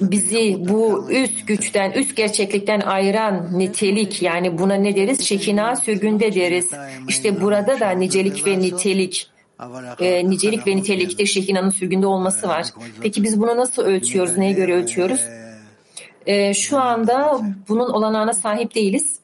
bizi 0.00 0.56
bu 0.68 1.10
üst 1.10 1.46
güçten, 1.46 1.90
üst 1.92 2.16
gerçeklikten 2.16 2.80
ayıran 2.80 3.58
nitelik 3.58 4.22
yani 4.22 4.58
buna 4.58 4.74
ne 4.74 4.96
deriz? 4.96 5.20
Şekina 5.20 5.76
sürgünde 5.76 6.34
deriz. 6.34 6.70
İşte 7.08 7.40
burada 7.40 7.80
da 7.80 7.90
nicelik 7.90 8.46
ve 8.46 8.58
nitelik 8.58 9.30
e, 10.00 10.30
nicelik 10.30 10.66
ve 10.66 10.76
nitelikte 10.76 11.26
şehinanın 11.26 11.70
sürgünde 11.70 12.06
olması 12.06 12.48
var. 12.48 12.66
Peki 13.00 13.22
biz 13.22 13.40
bunu 13.40 13.56
nasıl 13.56 13.82
ölçüyoruz? 13.82 14.36
Neye 14.36 14.52
göre 14.52 14.74
ölçüyoruz? 14.74 15.20
E, 16.26 16.54
şu 16.54 16.78
anda 16.78 17.40
bunun 17.68 17.90
olanağına 17.90 18.32
sahip 18.32 18.74
değiliz. 18.74 19.20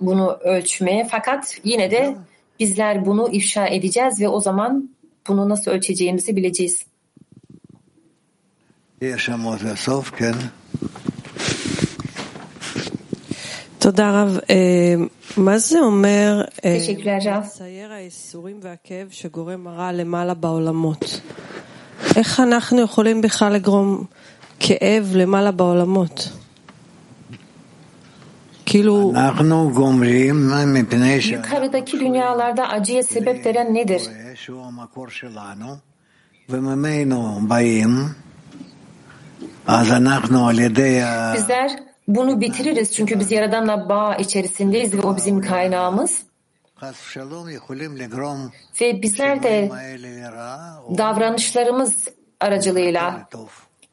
Bunu 0.00 0.32
ölçmeye. 0.32 1.08
Fakat 1.10 1.58
yine 1.64 1.90
de 1.90 2.16
bizler 2.60 3.06
bunu 3.06 3.28
ifşa 3.32 3.66
edeceğiz 3.66 4.20
ve 4.20 4.28
o 4.28 4.40
zaman 4.40 4.90
bunu 5.28 5.48
nasıl 5.48 5.70
ölçeceğimizi 5.70 6.36
bileceğiz. 6.36 6.91
יש 9.02 9.26
שם 9.26 9.40
עוד 9.40 9.62
לסוף, 9.62 10.10
כן? 10.10 10.32
תודה 13.78 14.22
רב. 14.22 14.38
אה, 14.50 14.94
מה 15.36 15.58
זה 15.58 15.80
אומר 15.80 16.42
אה. 16.64 16.78
לצייר 17.38 17.92
הייסורים 17.92 18.60
והכאב 18.62 19.08
שגורם 19.10 19.66
הרע 19.66 19.92
למעלה 19.92 20.34
בעולמות? 20.34 21.20
איך 22.16 22.40
אנחנו 22.40 22.80
יכולים 22.80 23.20
בכלל 23.20 23.52
לגרום 23.52 24.04
כאב 24.60 25.12
למעלה 25.14 25.50
בעולמות? 25.50 26.28
כאילו, 28.66 29.12
אנחנו 29.14 29.70
גומרים 29.74 30.50
מפני 30.66 31.18
Yukarıdaki 31.18 32.00
dünyalarda 32.00 32.64
acıya 32.68 33.02
sebep 33.02 33.44
veren 33.44 33.74
nedir? 33.74 33.98
שהבורא, 33.98 34.34
שהוא 34.34 34.66
המקור 34.66 35.06
Bizler 41.34 41.70
bunu 42.08 42.40
bitiririz 42.40 42.92
çünkü 42.92 43.20
biz 43.20 43.32
Yaradan'la 43.32 43.88
bağ 43.88 44.16
içerisindeyiz 44.16 44.94
ve 44.94 45.00
o 45.02 45.16
bizim 45.16 45.40
kaynağımız. 45.40 46.22
Ve 48.80 49.02
bizler 49.02 49.42
de 49.42 49.70
davranışlarımız 50.98 52.08
aracılığıyla 52.40 53.28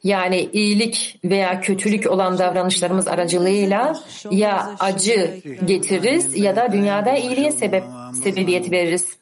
yani 0.03 0.49
iyilik 0.53 1.19
veya 1.23 1.61
kötülük 1.61 2.11
olan 2.11 2.37
davranışlarımız 2.37 3.07
aracılığıyla 3.07 3.93
ya 4.31 4.75
acı 4.79 5.41
getiririz 5.65 6.37
ya 6.37 6.55
da 6.55 6.71
dünyada 6.71 7.15
iyiliğe 7.15 7.51
sebep 7.51 7.83
sebebiyet 8.23 8.71
veririz. 8.71 9.18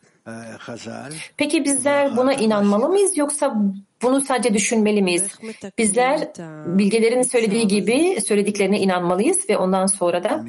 Peki 1.38 1.66
bizler 1.66 2.18
buna 2.18 2.34
inanmalı 2.34 2.90
mıyız 2.90 3.18
yoksa 3.18 3.56
bunu 4.02 4.22
sadece 4.22 4.54
düşünmeli 4.54 5.02
miyiz? 5.02 5.24
Bizler 5.78 6.28
bilgelerin 6.78 7.22
söylediği 7.22 7.68
gibi 7.68 8.22
söylediklerine 8.22 8.80
inanmalıyız 8.80 9.50
ve 9.50 9.58
ondan 9.58 9.86
sonra 9.86 10.24
da 10.24 10.46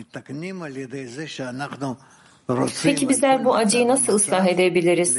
Peki 2.85 3.09
bizler 3.09 3.45
bu 3.45 3.55
acıyı 3.55 3.88
nasıl 3.88 4.14
ıslah 4.14 4.47
edebiliriz? 4.47 5.17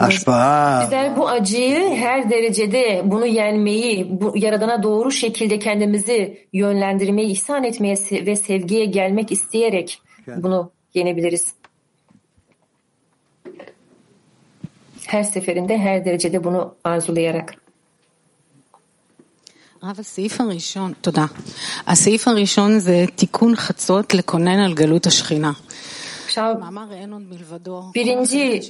Bizler 0.00 1.16
bu 1.16 1.28
acıyı 1.28 1.94
her 1.96 2.30
derecede 2.30 3.02
bunu 3.04 3.26
yenmeyi, 3.26 4.20
bu 4.20 4.32
yaradana 4.36 4.82
doğru 4.82 5.10
şekilde 5.10 5.58
kendimizi 5.58 6.46
yönlendirmeyi, 6.52 7.28
ihsan 7.28 7.64
etmeye 7.64 7.94
se- 7.94 8.26
ve 8.26 8.36
sevgiye 8.36 8.84
gelmek 8.84 9.32
isteyerek 9.32 10.02
bunu 10.26 10.70
yenebiliriz. 10.94 11.46
Her 15.06 15.22
seferinde 15.22 15.78
her 15.78 16.04
derecede 16.04 16.44
bunu 16.44 16.74
arzulayarak. 16.84 17.54
רב, 19.82 20.00
הסעיף 20.00 20.40
הראשון, 20.40 20.92
תודה. 21.00 21.26
הסעיף 21.86 22.28
הראשון 22.28 22.78
זה 22.78 23.04
תיקון 23.16 23.56
חצות 23.56 24.14
לקונן 24.14 24.58
על 24.58 24.74
גלות 24.74 25.06
השכינה. 25.06 25.52
Şav 26.29 26.61
birinci 27.95 28.61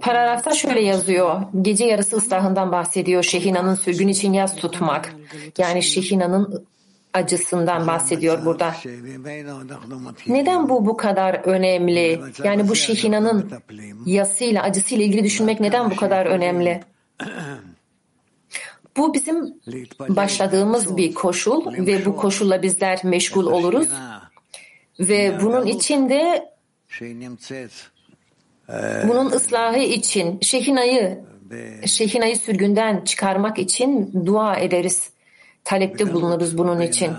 paragrafta 0.00 0.54
şöyle 0.54 0.80
yazıyor. 0.80 1.42
Gece 1.62 1.84
yarısı 1.84 2.16
ıslahından 2.16 2.72
bahsediyor. 2.72 3.22
Şehina'nın 3.22 3.74
sürgün 3.74 4.08
için 4.08 4.32
yaz 4.32 4.56
tutmak. 4.56 5.14
Yani 5.58 5.82
Şehina'nın 5.82 6.66
acısından 7.14 7.86
bahsediyor 7.86 8.44
burada. 8.44 8.74
Neden 10.26 10.68
bu 10.68 10.86
bu 10.86 10.96
kadar 10.96 11.34
önemli? 11.34 12.20
Yani 12.44 12.68
bu 12.68 12.74
Şehina'nın 12.74 13.50
yasıyla, 14.06 14.62
acısıyla 14.62 15.04
ilgili 15.04 15.24
düşünmek 15.24 15.60
neden 15.60 15.90
bu 15.90 15.96
kadar 15.96 16.26
önemli? 16.26 16.80
Bu 18.96 19.14
bizim 19.14 19.54
başladığımız 20.08 20.96
bir 20.96 21.14
koşul 21.14 21.86
ve 21.86 22.04
bu 22.04 22.16
koşulla 22.16 22.62
bizler 22.62 23.00
meşgul 23.04 23.46
oluruz. 23.46 23.88
Ve 25.00 25.38
bunun 25.42 25.66
için 25.66 26.08
de 26.08 26.48
bunun 29.08 29.30
ıslahı 29.30 29.78
için 29.78 30.38
Şehina'yı 30.40 31.24
Şehina'yı 31.86 32.36
sürgünden 32.36 33.04
çıkarmak 33.04 33.58
için 33.58 34.12
dua 34.26 34.56
ederiz. 34.56 35.10
Talepte 35.64 36.12
bulunuruz 36.12 36.58
bunun 36.58 36.80
için. 36.80 37.12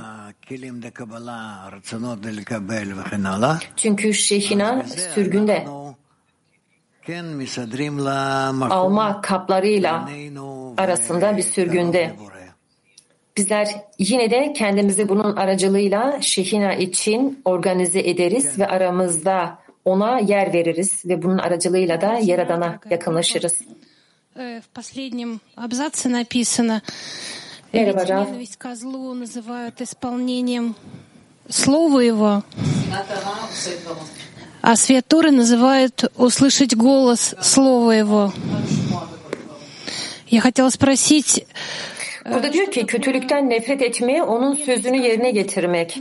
Çünkü 3.76 4.14
Şehina 4.14 4.84
sürgünde 5.16 5.66
alma 8.70 9.22
kaplarıyla 9.22 10.10
arasında 10.78 11.38
bir 11.38 11.42
sürgünde. 11.42 12.16
Bizler 13.38 13.76
yine 14.00 14.32
de 14.32 14.54
kendimizi 14.54 15.10
bunun 15.10 15.36
aracılığıyla 15.36 16.22
Şehina 16.22 16.74
için 16.74 17.42
organize 17.46 18.00
ederiz 18.00 18.60
ve 18.60 18.68
aramızda 18.68 19.59
ona 19.92 20.20
yer 20.20 20.54
veririz 20.54 21.06
ve 21.06 21.24
bunun 21.24 21.38
aracılığıyla 21.38 22.02
da 22.02 22.20
Yaradan'a 22.22 22.80
yakınlaşırız. 22.90 23.54
В 24.36 24.64
последнем 24.74 25.42
абзаце 25.58 26.08
написано, 26.08 26.82
ведь 27.74 27.96
ненависть 27.96 28.58
ко 28.58 28.76
злу 28.76 29.14
называют 29.14 29.82
исполнением 29.82 30.76
слова 31.50 32.00
его, 32.00 32.44
а 34.62 34.76
свет 34.76 35.06
Торы 35.08 35.32
называют 35.32 36.06
услышать 36.16 36.76
голос 36.76 37.36
слова 37.42 37.92
его. 37.92 38.34
Я 40.28 40.42
хотела 40.42 40.70
спросить, 40.70 41.46
Burada 42.34 42.54
diyor 42.54 42.72
ki 42.72 42.86
kötülükten 42.86 43.50
nefret 43.50 43.82
etmeye 43.82 44.24
onun 44.24 44.54
sözünü 44.54 44.98
yerine 44.98 45.32
getirmek 45.32 46.00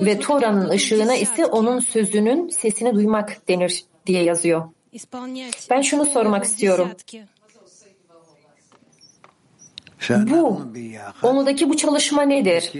ve 0.00 0.20
Tora'nın 0.20 0.68
ışığına 0.68 1.14
ise 1.14 1.46
onun 1.46 1.80
sözünün 1.80 2.48
sesini 2.48 2.94
duymak 2.94 3.48
denir 3.48 3.84
diye 4.06 4.22
yazıyor. 4.22 4.62
Ben 5.70 5.80
şunu 5.80 6.06
sormak 6.06 6.44
istiyorum. 6.44 6.88
Bu, 10.10 10.62
onudaki 11.22 11.70
bu 11.70 11.76
çalışma 11.76 12.22
nedir? 12.22 12.72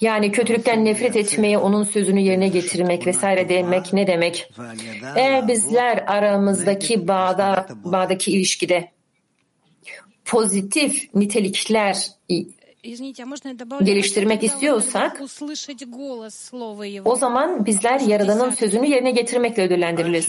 Yani 0.00 0.32
kötülükten 0.32 0.84
nefret 0.84 1.16
etmeye, 1.16 1.58
onun 1.58 1.84
sözünü 1.84 2.20
yerine 2.20 2.48
getirmek 2.48 3.06
vesaire 3.06 3.48
demek 3.48 3.92
ne 3.92 4.06
demek? 4.06 4.52
Eğer 5.16 5.48
bizler 5.48 6.04
aramızdaki 6.06 7.08
bağda, 7.08 7.66
bağdaki 7.84 8.32
ilişkide 8.32 8.93
pozitif 10.24 11.14
nitelikler 11.14 12.10
geliştirmek 13.84 14.44
istiyorsak 14.44 15.20
o 17.04 17.16
zaman 17.16 17.66
bizler 17.66 18.00
Yaradan'ın 18.00 18.50
sözünü 18.50 18.86
yerine 18.86 19.10
getirmekle 19.10 19.62
ödüllendiriliriz. 19.62 20.28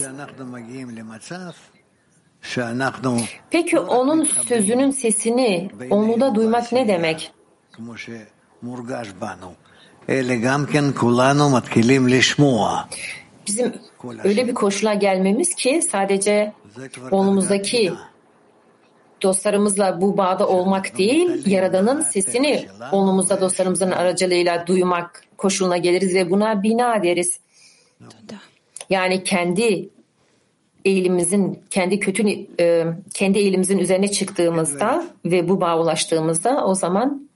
Peki 3.50 3.78
onun 3.78 4.24
sözünün 4.24 4.90
sesini 4.90 5.70
onu 5.90 6.20
da 6.20 6.34
duymak 6.34 6.72
ne 6.72 6.88
demek? 6.88 7.32
Bizim 13.46 13.72
öyle 14.24 14.48
bir 14.48 14.54
koşula 14.54 14.94
gelmemiz 14.94 15.54
ki 15.54 15.82
sadece 15.90 16.52
onumuzdaki 17.10 17.92
dostlarımızla 19.21 20.01
bu 20.01 20.17
bağda 20.17 20.47
olmak 20.47 20.97
değil, 20.97 21.51
Yaradan'ın 21.51 22.01
sesini 22.01 22.65
onumuzda 22.91 23.41
dostlarımızın 23.41 23.91
aracılığıyla 23.91 24.67
duymak 24.67 25.23
koşuluna 25.37 25.77
geliriz 25.77 26.15
ve 26.15 26.29
buna 26.29 26.63
bina 26.63 27.03
deriz. 27.03 27.39
Yani 28.89 29.23
kendi 29.23 29.89
eğilimimizin, 30.85 31.63
kendi 31.69 31.99
kötü 31.99 32.47
e, 32.59 32.85
kendi 33.13 33.39
eğilimimizin 33.39 33.77
üzerine 33.77 34.11
çıktığımızda 34.11 35.05
ve 35.25 35.49
bu 35.49 35.61
bağa 35.61 35.79
ulaştığımızda 35.79 36.65
o 36.65 36.75
zaman 36.75 37.29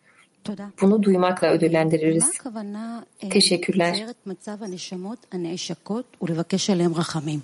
תודה. 0.43 0.71
bunu 0.81 1.03
duymakla 1.03 1.47
מה 1.47 1.53
ödüllendiririz. 1.53 2.29
הכוונה 2.39 2.99
אה, 3.23 3.29
Teşekkürler. 3.29 3.91
לצייר 3.91 4.09
את 4.09 4.27
מצב 4.27 4.63
הנשמות 4.63 5.25
הנעשקות 5.31 6.17
ולבקש 6.21 6.69
עליהן 6.69 6.91
רחמים? 6.91 7.39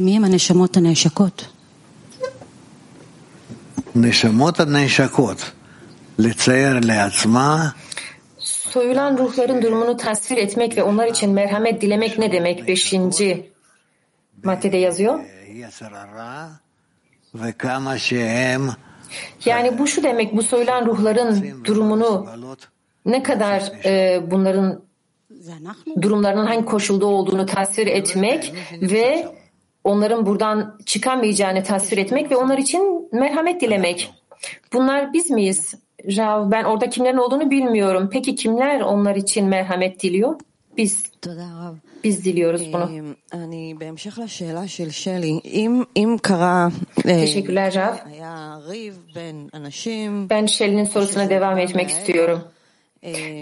מי 0.00 0.16
הם 0.16 0.24
הנשמות 0.24 0.76
הנעשקות? 0.76 1.46
Soyulan 8.39 9.17
ruhların 9.17 9.61
durumunu 9.61 9.97
tasvir 9.97 10.37
etmek 10.37 10.77
ve 10.77 10.83
onlar 10.83 11.07
için 11.07 11.31
merhamet 11.31 11.81
dilemek 11.81 12.17
ne 12.19 12.31
demek? 12.31 12.67
Beşinci 12.67 13.51
maddede 14.43 14.77
yazıyor. 14.77 15.19
Yani 19.45 19.77
bu 19.77 19.87
şu 19.87 20.03
demek, 20.03 20.35
bu 20.35 20.43
soyulan 20.43 20.85
ruhların 20.85 21.65
durumunu 21.65 22.27
ne 23.05 23.23
kadar 23.23 23.71
e, 23.85 24.21
bunların 24.31 24.81
durumlarının 26.01 26.45
hangi 26.45 26.65
koşulda 26.65 27.05
olduğunu 27.05 27.45
tasvir 27.45 27.87
etmek 27.87 28.53
ve 28.81 29.27
onların 29.83 30.25
buradan 30.25 30.77
çıkamayacağını 30.85 31.63
tasvir 31.63 31.97
etmek 31.97 32.31
ve 32.31 32.35
onlar 32.35 32.57
için 32.57 33.09
merhamet 33.11 33.61
dilemek. 33.61 34.11
Bunlar 34.73 35.13
biz 35.13 35.29
miyiz? 35.29 35.73
Rav, 36.17 36.51
ben 36.51 36.63
orada 36.63 36.89
kimlerin 36.89 37.17
olduğunu 37.17 37.51
bilmiyorum. 37.51 38.09
Peki 38.11 38.35
kimler 38.35 38.81
onlar 38.81 39.15
için 39.15 39.45
merhamet 39.45 40.03
diliyor? 40.03 40.39
Biz. 40.77 41.03
Biz 42.03 42.25
diliyoruz 42.25 42.73
bunu. 42.73 42.89
Teşekkürler 47.19 47.75
Rav. 47.75 47.95
Ben 50.29 50.45
Şeli'nin 50.45 50.83
sorusuna 50.83 51.29
devam 51.29 51.57
etmek 51.57 51.89
istiyorum. 51.89 52.41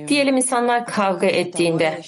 Diyelim 0.08 0.38
insanlar 0.38 0.86
kavga 0.86 1.28
ettiğinde, 1.28 2.02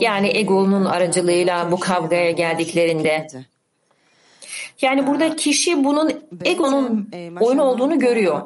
yani 0.00 0.28
egonun 0.28 0.84
aracılığıyla 0.84 1.70
bu 1.70 1.80
kavgaya 1.80 2.30
geldiklerinde, 2.30 3.26
yani 4.80 5.06
burada 5.06 5.36
kişi 5.36 5.84
bunun 5.84 6.24
egonun 6.44 7.10
oyun 7.40 7.58
olduğunu 7.58 7.98
görüyor. 7.98 8.40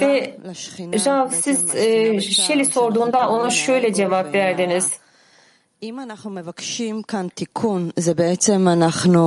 Ve 0.00 0.36
Jav 0.98 1.30
siz 1.30 1.72
Shelley 2.36 2.64
sorduğunda 2.64 3.30
ona 3.30 3.50
şöyle 3.50 3.94
cevap 3.94 4.34
verdiniz. 4.34 4.92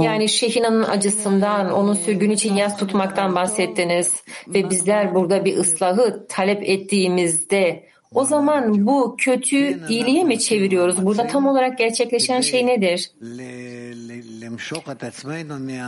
Yani 0.01 0.29
Şehina'nın 0.29 0.83
acısından, 0.83 1.71
onun 1.71 1.93
sürgün 1.93 2.29
için 2.31 2.55
yas 2.55 2.77
tutmaktan 2.77 3.35
bahsettiniz 3.35 4.13
ve 4.47 4.69
bizler 4.69 5.15
burada 5.15 5.45
bir 5.45 5.57
ıslahı 5.57 6.25
talep 6.29 6.69
ettiğimizde 6.69 7.83
o 8.13 8.25
zaman 8.25 8.87
bu 8.87 9.15
kötü 9.19 9.87
iyiliğe 9.89 10.23
mi 10.23 10.39
çeviriyoruz? 10.39 11.05
Burada 11.05 11.27
tam 11.27 11.47
olarak 11.47 11.77
gerçekleşen 11.77 12.41
şey 12.41 12.67
nedir? 12.67 13.11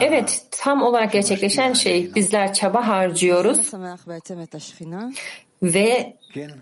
Evet, 0.02 0.46
tam 0.52 0.84
olarak 0.84 1.12
gerçekleşen 1.12 1.74
şey 1.74 2.16
bizler 2.16 2.54
çaba 2.54 2.88
harcıyoruz 2.88 3.74
ve 5.64 6.18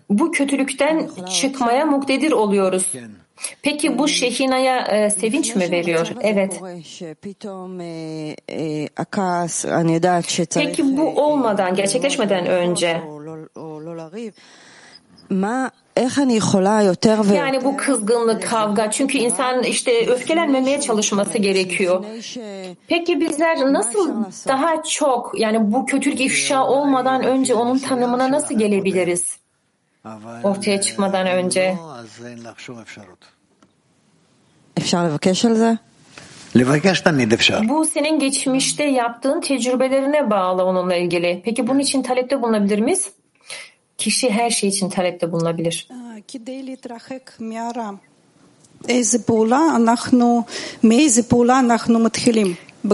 bu 0.09 0.31
kötülükten 0.31 1.09
çıkmaya 1.41 1.85
muktedir 1.85 2.31
oluyoruz. 2.31 2.91
Peki 3.61 3.97
bu 3.97 4.07
Şehina'ya 4.07 4.77
e, 4.87 5.09
sevinç 5.09 5.55
mi 5.55 5.71
veriyor? 5.71 6.07
Evet. 6.21 6.59
Peki 10.65 10.97
bu 10.97 11.21
olmadan, 11.23 11.75
gerçekleşmeden 11.75 12.45
önce 12.45 13.01
yani 17.35 17.63
bu 17.63 17.77
kızgınlık, 17.77 18.43
kavga. 18.43 18.91
Çünkü 18.91 19.17
insan 19.17 19.63
işte 19.63 20.07
öfkelenmemeye 20.07 20.81
çalışması 20.81 21.37
gerekiyor. 21.37 22.05
Peki 22.87 23.21
bizler 23.21 23.57
nasıl 23.73 24.23
daha 24.47 24.83
çok 24.83 25.39
yani 25.39 25.71
bu 25.71 25.85
kötülük 25.85 26.21
ifşa 26.21 26.67
olmadan 26.67 27.23
önce 27.23 27.53
onun 27.53 27.79
tanımına 27.79 28.31
nasıl 28.31 28.59
gelebiliriz? 28.59 29.40
ortaya 30.43 30.81
çıkmadan 30.81 31.27
önce. 31.27 31.77
bu 37.69 37.85
senin 37.85 38.19
geçmişte 38.19 38.83
yaptığın 38.83 39.41
tecrübelerine 39.41 40.29
bağlı 40.29 40.63
onunla 40.63 40.95
ilgili. 40.95 41.41
Peki 41.45 41.67
bunun 41.67 41.79
için 41.79 42.03
talepte 42.03 42.41
bulunabilir 42.41 42.79
miyiz? 42.79 43.11
Kişi 43.97 44.29
her 44.29 44.49
şey 44.49 44.69
için 44.69 44.89
talepte 44.89 45.31
bulunabilir. 45.31 45.87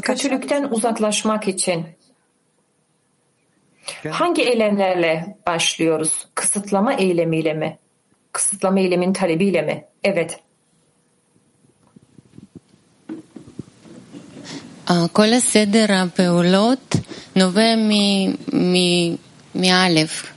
Kötülükten 0.01 0.63
uzaklaşmak 0.63 1.47
için. 1.47 1.85
hangi 4.10 4.42
eylemlerle 4.42 5.36
başlıyoruz? 5.46 6.26
Kısıtlama 6.34 6.94
eylemiyle 6.94 7.54
mi? 7.54 7.78
Kısıtlama 8.32 8.80
eylemin 8.80 9.12
talebiyle 9.12 9.62
mi? 9.62 9.84
Evet. 10.04 10.38
כל 15.12 15.32
הסדר 15.32 15.92
הפעולות 15.92 16.96
נובע 17.36 17.74
מאלף, 19.54 20.32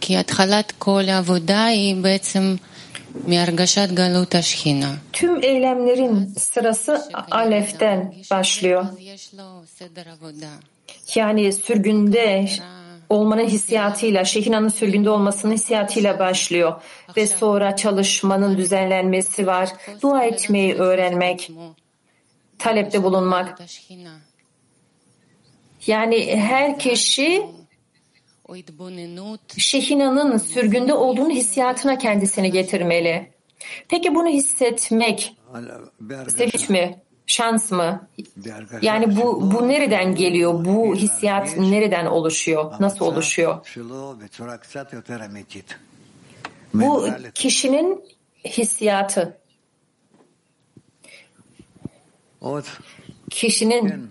כי 0.00 0.16
התחלת 0.16 0.72
כל 0.78 1.08
העבודה 1.08 1.64
היא 1.64 1.96
בעצם 1.96 2.54
מהרגשת 3.26 3.88
גלות 3.92 4.34
השכינה. 4.34 4.94
Tüm 5.12 5.42
eylemlerin 5.42 6.34
sırası 6.38 7.08
Alef'ten 7.30 8.14
başlıyor. 8.30 8.84
Yani 11.15 11.53
sürgünde 11.53 12.45
olmanın 13.09 13.45
hissiyatıyla, 13.45 14.25
Şehina'nın 14.25 14.69
sürgünde 14.69 15.09
olmasının 15.09 15.53
hissiyatıyla 15.53 16.19
başlıyor. 16.19 16.81
Ve 17.17 17.27
sonra 17.27 17.75
çalışmanın 17.75 18.57
düzenlenmesi 18.57 19.47
var. 19.47 19.69
Dua 20.01 20.23
etmeyi 20.23 20.73
öğrenmek, 20.73 21.51
talepte 22.59 23.03
bulunmak. 23.03 23.61
Yani 25.87 26.35
her 26.35 26.79
kişi 26.79 27.45
Şehina'nın 29.57 30.37
sürgünde 30.37 30.93
olduğunu 30.93 31.31
hissiyatına 31.31 31.97
kendisini 31.97 32.51
getirmeli. 32.51 33.33
Peki 33.89 34.15
bunu 34.15 34.27
hissetmek 34.27 35.35
sevinç 36.27 36.69
mi? 36.69 37.02
Şans 37.26 37.70
mı? 37.70 38.08
Yani 38.82 39.16
bu 39.16 39.52
bu 39.52 39.68
nereden 39.68 40.14
geliyor? 40.14 40.64
Bu 40.64 40.94
hissiyat 40.94 41.56
nereden 41.56 42.06
oluşuyor? 42.06 42.72
Nasıl 42.80 43.04
oluşuyor? 43.04 43.76
Bu 46.74 47.08
kişinin 47.34 48.04
hissiyatı. 48.44 49.38
Kişinin 53.30 54.10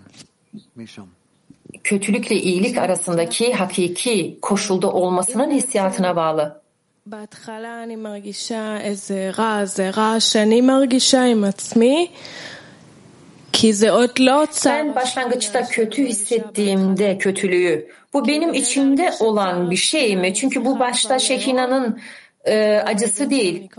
kötülükle 1.84 2.36
iyilik 2.36 2.78
arasındaki 2.78 3.54
hakiki 3.54 4.38
koşulda 4.42 4.92
olmasının 4.92 5.50
hissiyatına 5.50 6.16
bağlı. 6.16 6.62
בהתחלה 7.10 7.82
אני 7.82 7.96
מרגישה 7.96 8.80
איזה 8.80 9.30
רע, 9.38 9.64
זה 9.64 9.90
רע 9.90 10.20
שאני 10.20 10.60
מרגישה 10.60 11.24
עם 11.24 11.44
עצמי, 11.44 12.10
ben 14.71 14.95
başlangıçta 14.95 15.65
kötü 15.65 16.05
hissettiğimde 16.05 17.17
kötülüğü, 17.17 17.87
bu 18.13 18.27
benim 18.27 18.53
içimde 18.53 19.11
olan 19.19 19.71
bir 19.71 19.75
şey 19.75 20.17
mi? 20.17 20.33
Çünkü 20.33 20.65
bu 20.65 20.79
başta 20.79 21.19
Şehina'nın 21.19 21.99
e, 22.45 22.81
acısı 22.85 23.29
değil. 23.29 23.69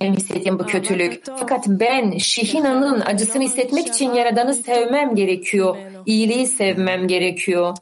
Benim 0.00 0.16
hissettiğim 0.16 0.58
bu 0.58 0.66
kötülük. 0.66 1.22
Fakat 1.38 1.64
ben 1.68 2.18
Şehina'nın 2.18 3.00
acısını 3.00 3.42
hissetmek 3.42 3.86
için 3.86 4.12
Yaradan'ı 4.12 4.54
sevmem 4.54 5.14
gerekiyor. 5.14 5.76
İyiliği 6.06 6.46
sevmem 6.46 7.08
gerekiyor. 7.08 7.76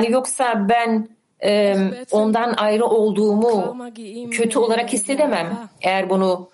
Yani 0.00 0.12
yoksa 0.12 0.66
ben 0.68 1.08
e, 1.44 1.76
ondan 2.10 2.54
ayrı 2.56 2.84
olduğumu 2.86 3.76
kötü 4.30 4.58
olarak 4.58 4.92
hissedemem. 4.92 5.68
Eğer 5.82 6.10
bunu 6.10 6.50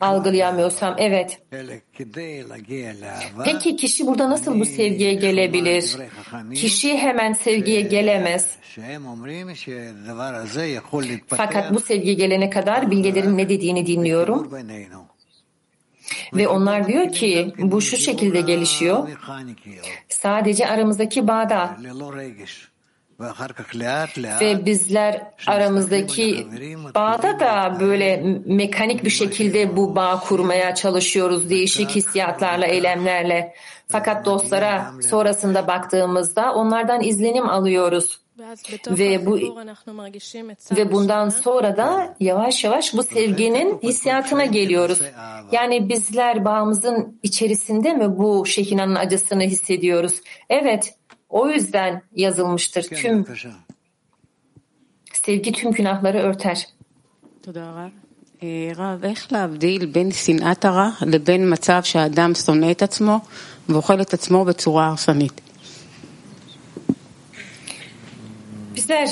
algılayamıyorsam 0.00 0.94
evet. 0.98 1.42
Peki 3.44 3.76
kişi 3.76 4.06
burada 4.06 4.30
nasıl 4.30 4.60
bu 4.60 4.64
sevgiye 4.64 5.14
gelebilir? 5.14 5.96
Kişi 6.54 6.98
hemen 6.98 7.32
sevgiye 7.32 7.80
gelemez. 7.80 8.56
Fakat 11.28 11.74
bu 11.74 11.80
sevgiye 11.80 12.14
gelene 12.14 12.50
kadar 12.50 12.90
bilgelerin 12.90 13.38
ne 13.38 13.48
dediğini 13.48 13.86
dinliyorum. 13.86 14.50
Ve 16.34 16.48
onlar 16.48 16.88
diyor 16.88 17.12
ki 17.12 17.52
bu 17.58 17.80
şu 17.80 17.96
şekilde 17.96 18.40
gelişiyor. 18.40 19.08
Sadece 20.08 20.68
aramızdaki 20.68 21.28
bağda 21.28 21.76
ve 24.40 24.66
bizler 24.66 25.30
aramızdaki 25.46 26.46
bağda 26.94 27.40
da 27.40 27.76
böyle 27.80 28.16
mekanik 28.46 29.04
bir 29.04 29.10
şekilde 29.10 29.76
bu 29.76 29.96
bağ 29.96 30.20
kurmaya 30.20 30.74
çalışıyoruz 30.74 31.50
değişik 31.50 31.90
hissiyatlarla, 31.90 32.66
eylemlerle. 32.66 33.54
Fakat 33.88 34.26
dostlara 34.26 34.92
sonrasında 35.10 35.66
baktığımızda 35.66 36.54
onlardan 36.54 37.02
izlenim 37.02 37.48
alıyoruz. 37.48 38.20
Ve 38.88 39.26
bu 39.26 39.38
ve 40.76 40.92
bundan 40.92 41.28
sonra 41.28 41.76
da 41.76 42.16
yavaş 42.20 42.64
yavaş 42.64 42.94
bu 42.94 43.02
sevginin 43.02 43.78
hissiyatına 43.82 44.44
geliyoruz. 44.44 45.00
Yani 45.52 45.88
bizler 45.88 46.44
bağımızın 46.44 47.20
içerisinde 47.22 47.92
mi 47.92 48.18
bu 48.18 48.46
Şehina'nın 48.46 48.94
acısını 48.94 49.42
hissediyoruz? 49.42 50.14
Evet, 50.50 50.94
o 51.29 51.49
yüzden 51.49 52.01
yazılmıştır. 52.15 52.83
Tüm 52.83 53.25
sevgi 55.13 55.51
tüm 55.51 55.71
günahları 55.71 56.17
örter. 56.17 56.67
רב, 58.77 59.03
איך 59.03 59.31
להבדיל 59.31 59.85
בין 59.85 60.11
שנאת 60.11 60.65
הרע 60.65 60.89
לבין 61.01 61.53
מצב 61.53 61.81
שהאדם 61.83 62.35
שונא 62.35 62.71
את 62.71 62.81
עצמו 62.81 63.19
ואוכל 63.69 64.01
את 64.01 64.13
עצמו 64.13 64.45
בצורה 64.45 64.87
הרסנית? 64.87 65.41
Bizler 68.75 69.09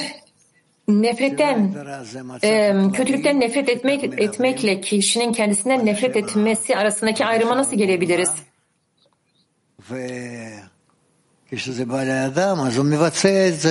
nefretten, 0.87 1.59
e, 2.43 2.73
kötülükten 2.93 3.39
nefret 3.39 3.69
etmek, 3.69 4.03
etmekle 4.03 4.81
kişinin 4.81 5.33
kendisinden 5.33 5.85
nefret 5.85 6.15
etmesi 6.15 6.77
arasındaki 6.77 7.25
ayrıma 7.25 7.57
nasıl 7.57 7.77
gelebiliriz? 7.77 8.31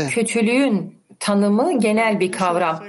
Kötülüğün 0.10 0.96
tanımı 1.20 1.80
genel 1.80 2.20
bir 2.20 2.32
kavram. 2.32 2.84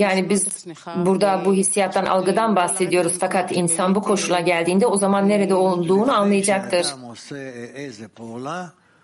Yani 0.00 0.30
biz 0.30 0.44
burada 1.06 1.42
bu 1.44 1.54
hissiyattan, 1.54 2.04
algıdan 2.06 2.56
bahsediyoruz. 2.56 3.12
Fakat 3.20 3.52
insan 3.56 3.94
bu 3.94 4.02
koşula 4.02 4.40
geldiğinde 4.40 4.86
o 4.86 4.96
zaman 4.96 5.28
nerede 5.28 5.54
olduğunu 5.54 6.12
anlayacaktır. 6.12 6.86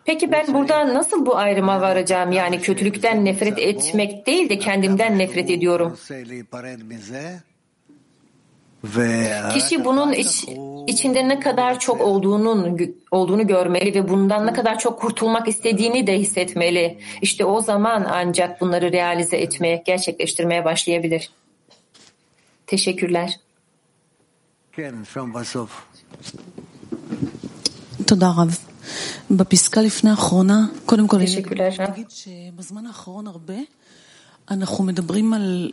Peki 0.04 0.32
ben 0.32 0.54
burada 0.54 0.94
nasıl 0.94 1.26
bu 1.26 1.36
ayrıma 1.36 1.80
varacağım? 1.80 2.32
Yani 2.32 2.60
kötülükten 2.60 3.24
nefret 3.24 3.58
etmek 3.58 4.26
değil 4.26 4.48
de 4.48 4.58
kendimden 4.58 5.18
nefret 5.18 5.50
ediyorum. 5.50 5.96
Kişi 9.53 9.85
bunun 9.85 10.13
iç, 10.13 10.45
içinde 10.87 11.27
ne 11.27 11.39
kadar 11.39 11.79
çok 11.79 12.01
olduğunun 12.01 12.77
olduğunu 13.11 13.47
görmeli 13.47 13.93
ve 13.93 14.09
bundan 14.09 14.47
ne 14.47 14.53
kadar 14.53 14.79
çok 14.79 15.01
kurtulmak 15.01 15.47
istediğini 15.47 16.07
de 16.07 16.19
hissetmeli. 16.19 16.99
İşte 17.21 17.45
o 17.45 17.61
zaman 17.61 18.05
ancak 18.09 18.61
bunları 18.61 18.91
realize 18.91 19.37
etmeye, 19.37 19.83
gerçekleştirmeye 19.85 20.65
başlayabilir. 20.65 21.29
Teşekkürler. 22.67 23.39
תודה 28.07 28.29
רב. 28.37 28.51
בפסקה 29.31 29.81
לפני 29.81 30.09
האחרונה, 30.09 30.67
קודם 30.85 31.07
כל, 31.07 31.17
אני 31.17 31.25
אגיד 31.77 32.09
שבזמן 32.09 32.85
האחרון 32.85 33.27
הרבה 33.27 33.53
אנחנו 34.51 34.83
מדברים 34.83 35.33
על 35.33 35.71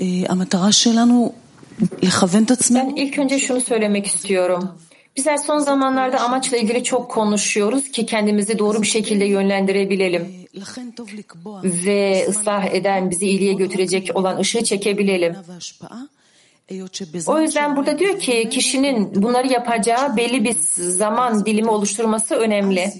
אה, 0.00 0.06
המטרה 0.28 0.72
שלנו 0.72 1.16
לכוון 1.22 1.24
את 1.24 1.32
עצמנו. 1.32 1.49
ben 2.75 2.95
ilk 2.95 3.19
önce 3.19 3.39
şunu 3.39 3.61
söylemek 3.61 4.05
istiyorum. 4.05 4.71
Bizler 5.17 5.37
son 5.37 5.59
zamanlarda 5.59 6.19
amaçla 6.19 6.57
ilgili 6.57 6.83
çok 6.83 7.11
konuşuyoruz 7.11 7.91
ki 7.91 8.05
kendimizi 8.05 8.59
doğru 8.59 8.81
bir 8.81 8.87
şekilde 8.87 9.25
yönlendirebilelim 9.25 10.27
ve 11.63 12.25
ıslah 12.29 12.65
eden, 12.65 13.09
bizi 13.11 13.25
iyiliğe 13.25 13.53
götürecek 13.53 14.11
olan 14.15 14.37
ışığı 14.37 14.63
çekebilelim. 14.63 15.35
O 17.27 17.39
yüzden 17.39 17.75
burada 17.75 17.99
diyor 17.99 18.19
ki 18.19 18.49
kişinin 18.51 19.23
bunları 19.23 19.47
yapacağı 19.47 20.17
belli 20.17 20.43
bir 20.43 20.55
zaman 20.75 21.45
dilimi 21.45 21.69
oluşturması 21.69 22.35
önemli. 22.35 22.93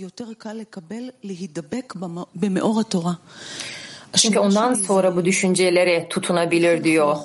Çünkü 4.16 4.40
ondan 4.40 4.74
sonra 4.74 5.16
bu 5.16 5.26
düşüncelere 5.26 6.10
tutunabilir 6.10 6.84
diyor. 6.84 7.18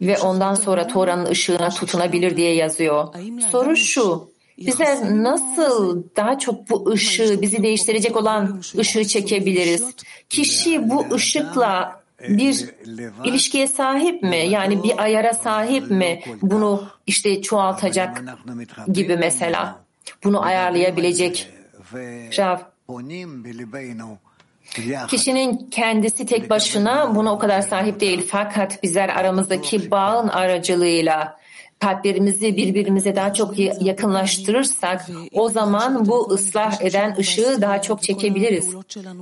Ve 0.00 0.18
ondan 0.18 0.54
sonra 0.54 0.86
Tora'nın 0.86 1.26
ışığına 1.26 1.68
tutunabilir 1.68 2.36
diye 2.36 2.54
yazıyor. 2.54 3.14
Soru 3.52 3.76
şu, 3.76 4.30
bizler 4.58 5.22
nasıl 5.22 6.02
daha 6.16 6.38
çok 6.38 6.70
bu 6.70 6.90
ışığı, 6.90 7.42
bizi 7.42 7.62
değiştirecek 7.62 8.16
olan 8.16 8.62
ışığı 8.78 9.04
çekebiliriz? 9.04 9.84
Kişi 10.28 10.90
bu 10.90 11.06
ışıkla 11.14 12.00
bir 12.28 12.70
ilişkiye 13.24 13.66
sahip 13.66 14.22
mi? 14.22 14.36
Yani 14.36 14.82
bir 14.82 15.02
ayara 15.02 15.32
sahip 15.32 15.90
mi? 15.90 16.20
Bunu 16.42 16.88
işte 17.06 17.42
çoğaltacak 17.42 18.22
gibi 18.92 19.16
mesela. 19.16 19.84
Bunu 20.24 20.42
ayarlayabilecek. 20.44 21.50
Rav. 22.38 22.58
Kişinin 25.08 25.70
kendisi 25.70 26.26
tek 26.26 26.50
başına 26.50 27.14
buna 27.14 27.32
o 27.32 27.38
kadar 27.38 27.62
sahip 27.62 28.00
değil. 28.00 28.26
Fakat 28.28 28.82
bizler 28.82 29.08
aramızdaki 29.08 29.90
bağın 29.90 30.28
aracılığıyla 30.28 31.38
kalplerimizi 31.78 32.56
birbirimize 32.56 33.16
daha 33.16 33.34
çok 33.34 33.58
yakınlaştırırsak 33.58 35.10
o 35.32 35.48
zaman 35.48 36.06
bu 36.06 36.30
ıslah 36.30 36.82
eden 36.82 37.16
ışığı 37.18 37.58
daha 37.60 37.82
çok 37.82 38.02
çekebiliriz. 38.02 38.74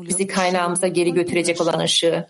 Bizi 0.08 0.26
kaynağımıza 0.26 0.88
geri 0.88 1.12
götürecek 1.12 1.60
olan 1.60 1.78
ışığı. 1.78 2.26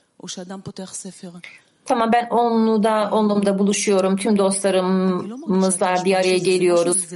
Tamam 1.84 2.12
ben 2.12 2.26
onluda, 2.30 3.08
onlumda 3.12 3.58
buluşuyorum. 3.58 4.16
Tüm 4.16 4.38
dostlarımızla 4.38 5.94
bir 6.04 6.14
araya 6.14 6.38
geliyoruz. 6.38 7.10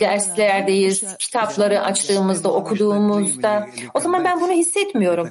Derslerdeyiz. 0.00 1.04
Kitapları 1.18 1.80
açtığımızda, 1.80 2.52
okuduğumuzda. 2.52 3.66
O 3.94 4.00
zaman 4.00 4.24
ben 4.24 4.40
bunu 4.40 4.52
hissetmiyorum. 4.52 5.30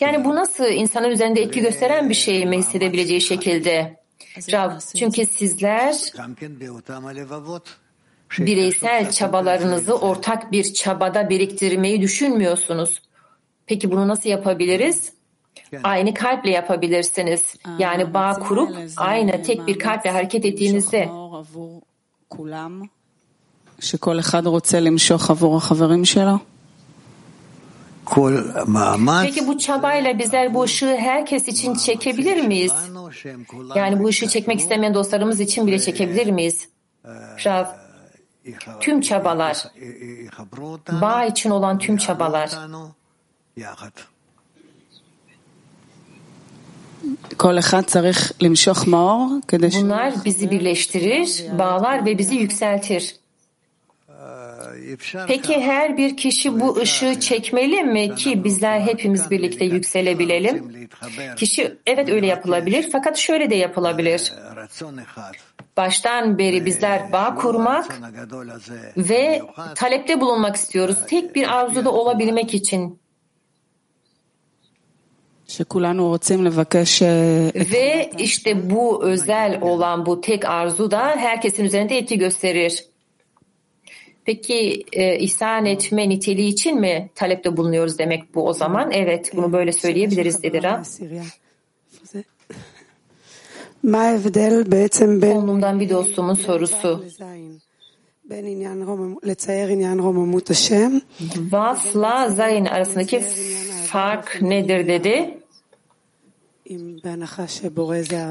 Yani 0.00 0.24
bu 0.24 0.34
nasıl 0.34 0.64
insanın 0.64 1.08
üzerinde 1.08 1.42
etki 1.42 1.60
gösteren 1.60 2.08
bir 2.08 2.14
şey 2.14 2.46
mi 2.46 2.58
hissedebileceği 2.58 3.20
şekilde? 3.20 4.00
Rav, 4.52 4.70
çünkü 4.96 5.26
sizler 5.26 5.96
bireysel 8.38 9.10
çabalarınızı 9.10 9.98
ortak 9.98 10.52
bir 10.52 10.74
çabada 10.74 11.30
biriktirmeyi 11.30 12.02
düşünmüyorsunuz. 12.02 13.02
Peki 13.66 13.90
bunu 13.90 14.08
nasıl 14.08 14.30
yapabiliriz? 14.30 15.12
Aynı 15.83 16.13
kalple 16.13 16.51
yapabilirsiniz. 16.51 17.55
Yani 17.79 18.13
bağ 18.13 18.33
kurup 18.33 18.77
aynı 18.97 19.43
tek 19.43 19.67
bir 19.67 19.79
kalple 19.79 20.09
hareket 20.11 20.45
ettiğinizde. 20.45 21.09
שכל 23.79 24.19
אחד 24.19 24.45
רוצה 24.45 24.79
למשוך 24.79 25.31
עבור 25.31 25.57
החברים 25.57 26.05
שלו? 26.05 26.39
Peki 29.21 29.47
bu 29.47 29.57
çabayla 29.57 30.19
bizler 30.19 30.53
bu 30.53 30.63
ışığı 30.63 30.97
herkes 30.97 31.47
için 31.47 31.73
çekebilir 31.73 32.47
miyiz? 32.47 32.73
Yani 33.75 34.03
bu 34.03 34.07
ışığı 34.07 34.27
çekmek 34.27 34.59
istemeyen 34.59 34.93
dostlarımız 34.93 35.39
için 35.39 35.67
bile 35.67 35.79
çekebilir 35.79 36.31
miyiz? 36.31 36.69
Rav, 37.45 37.65
tüm 38.81 39.01
çabalar, 39.01 39.67
bağ 41.01 41.25
için 41.25 41.49
olan 41.49 41.79
tüm 41.79 41.97
çabalar. 41.97 42.51
Bunlar 49.82 50.14
bizi 50.24 50.50
birleştirir, 50.50 51.44
bağlar 51.58 52.06
ve 52.06 52.18
bizi 52.18 52.34
yükseltir. 52.34 53.16
Peki 55.26 55.60
her 55.60 55.96
bir 55.96 56.16
kişi 56.16 56.60
bu 56.60 56.76
ışığı 56.76 57.20
çekmeli 57.20 57.82
mi 57.82 58.14
ki 58.14 58.44
bizler 58.44 58.80
hepimiz 58.80 59.30
birlikte 59.30 59.64
yükselebilelim? 59.64 60.72
Kişi 61.36 61.76
evet 61.86 62.08
öyle 62.08 62.26
yapılabilir 62.26 62.88
fakat 62.92 63.16
şöyle 63.18 63.50
de 63.50 63.54
yapılabilir. 63.54 64.32
Baştan 65.76 66.38
beri 66.38 66.66
bizler 66.66 67.12
bağ 67.12 67.34
kurmak 67.34 68.00
ve 68.96 69.42
talepte 69.74 70.20
bulunmak 70.20 70.56
istiyoruz. 70.56 70.96
Tek 71.08 71.34
bir 71.34 71.58
arzuda 71.58 71.92
olabilmek 71.92 72.54
için. 72.54 72.99
Ve 77.54 78.10
işte 78.18 78.70
bu 78.70 79.04
özel 79.04 79.58
olan 79.60 80.06
bu 80.06 80.20
tek 80.20 80.44
arzu 80.44 80.90
da 80.90 81.00
herkesin 81.16 81.64
üzerinde 81.64 81.98
etki 81.98 82.18
gösterir. 82.18 82.84
Peki 84.24 84.84
e, 84.92 85.18
ihsan 85.18 85.66
etme 85.66 86.08
niteliği 86.08 86.48
için 86.48 86.80
mi 86.80 87.10
talepte 87.14 87.56
bulunuyoruz 87.56 87.98
demek 87.98 88.34
bu 88.34 88.46
o 88.46 88.52
zaman? 88.52 88.90
Evet 88.92 89.30
bunu 89.36 89.52
böyle 89.52 89.72
söyleyebiliriz 89.72 90.42
dedi 90.42 90.62
Rab. 90.62 90.84
Onumdan 95.36 95.80
bir 95.80 95.90
dostumun 95.90 96.34
sorusu. 96.34 97.04
Vafla 101.36 102.28
Zayn 102.30 102.64
arasındaki 102.64 103.22
fark 103.86 104.42
nedir 104.42 104.88
dedi. 104.88 105.39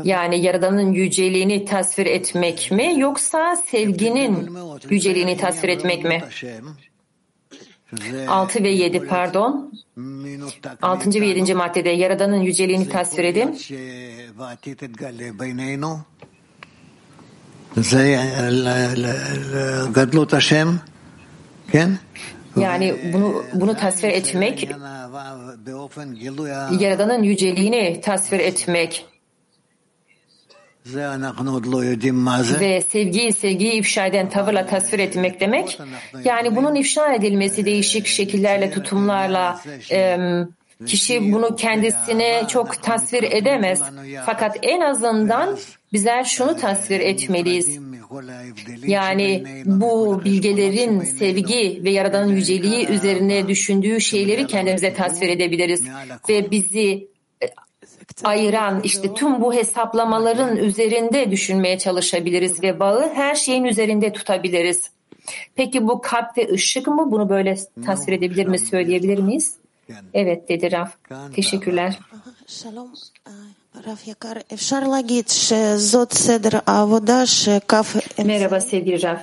Yani 0.04 0.41
Yaradan'ın 0.41 0.91
yüceliğini 0.93 1.65
tasvir 1.65 2.06
etmek 2.06 2.71
mi 2.71 2.93
yoksa 2.97 3.56
sevginin 3.56 4.49
yüceliğini 4.89 5.38
tasvir 5.38 5.69
etmek 5.69 6.04
mi? 6.04 6.23
6 8.28 8.63
ve 8.63 8.69
7 8.69 9.06
pardon. 9.08 9.73
6. 10.82 11.21
ve 11.21 11.25
7. 11.28 11.54
maddede 11.54 11.89
Yaradan'ın 11.89 12.41
yüceliğini 12.41 12.89
tasvir 12.89 13.23
edin. 13.23 13.58
Yani 22.58 22.95
bunu 23.13 23.43
bunu 23.54 23.78
tasvir 23.78 24.10
etmek, 24.10 24.69
Yaradan'ın 26.80 27.24
yüceliğini 27.24 28.02
tasvir 28.02 28.39
etmek 28.39 29.06
ve 32.60 32.82
sevgiyi 32.82 33.34
sevgiyi 33.34 33.74
ifşa 33.74 34.06
eden 34.06 34.30
tavırla 34.30 34.65
tasvir 34.65 35.00
etmek 35.00 35.39
demek. 35.39 35.80
Yani 36.24 36.56
bunun 36.56 36.76
ifşa 36.76 37.13
edilmesi 37.13 37.65
değişik 37.65 38.08
şekillerle, 38.08 38.72
tutumlarla, 38.72 39.62
kişi 40.86 41.34
bunu 41.34 41.56
kendisine 41.56 42.48
çok 42.48 42.84
tasvir 42.84 43.24
edemez. 43.24 43.82
Fakat 44.26 44.58
en 44.62 44.82
azından 44.82 45.58
bizler 45.93 46.23
şunu 46.23 46.58
tasvir 46.58 46.99
etmeliyiz. 46.99 47.80
Yani 48.88 49.43
bu 49.65 50.21
bilgelerin 50.25 50.99
sevgi 50.99 51.82
ve 51.84 51.89
Yaradan'ın 51.89 52.36
yüceliği 52.36 52.88
üzerine 52.88 53.47
düşündüğü 53.47 54.02
şeyleri 54.02 54.47
kendimize 54.47 54.93
tasvir 54.93 55.30
edebiliriz. 55.30 55.84
Ve 56.30 56.52
bizi 56.52 57.08
e, 57.43 57.47
ayıran 58.23 58.82
işte 58.84 59.13
tüm 59.13 59.41
bu 59.41 59.54
hesaplamaların 59.54 60.58
üzerinde 60.58 61.32
düşünmeye 61.32 61.80
çalışabiliriz 61.80 62.63
ve 62.63 62.80
bağı 62.80 63.13
her 63.13 63.36
şeyin 63.36 63.63
üzerinde 63.63 64.13
tutabiliriz. 64.13 64.89
Peki 65.56 65.88
bu 65.88 66.02
kalp 66.02 66.38
ve 66.38 66.49
ışık 66.54 66.88
mı? 66.88 67.12
Bunu 67.12 67.30
böyle 67.30 67.58
tasvir 67.86 68.13
edebilir 68.13 68.47
mi, 68.47 68.60
söyleyebilir 68.60 69.17
miyiz? 69.17 69.56
Evet 70.13 70.49
dedi 70.49 70.71
Raf. 70.71 70.95
Teşekkürler. 71.36 71.99
Merhaba 78.26 78.60
sevgili 78.62 79.02
Raf. 79.04 79.20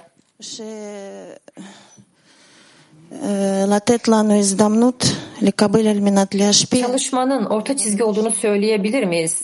Çalışmanın 6.87 7.45
orta 7.45 7.77
çizgi 7.77 8.05
olduğunu 8.05 8.31
söyleyebilir 8.31 9.05
miyiz? 9.05 9.43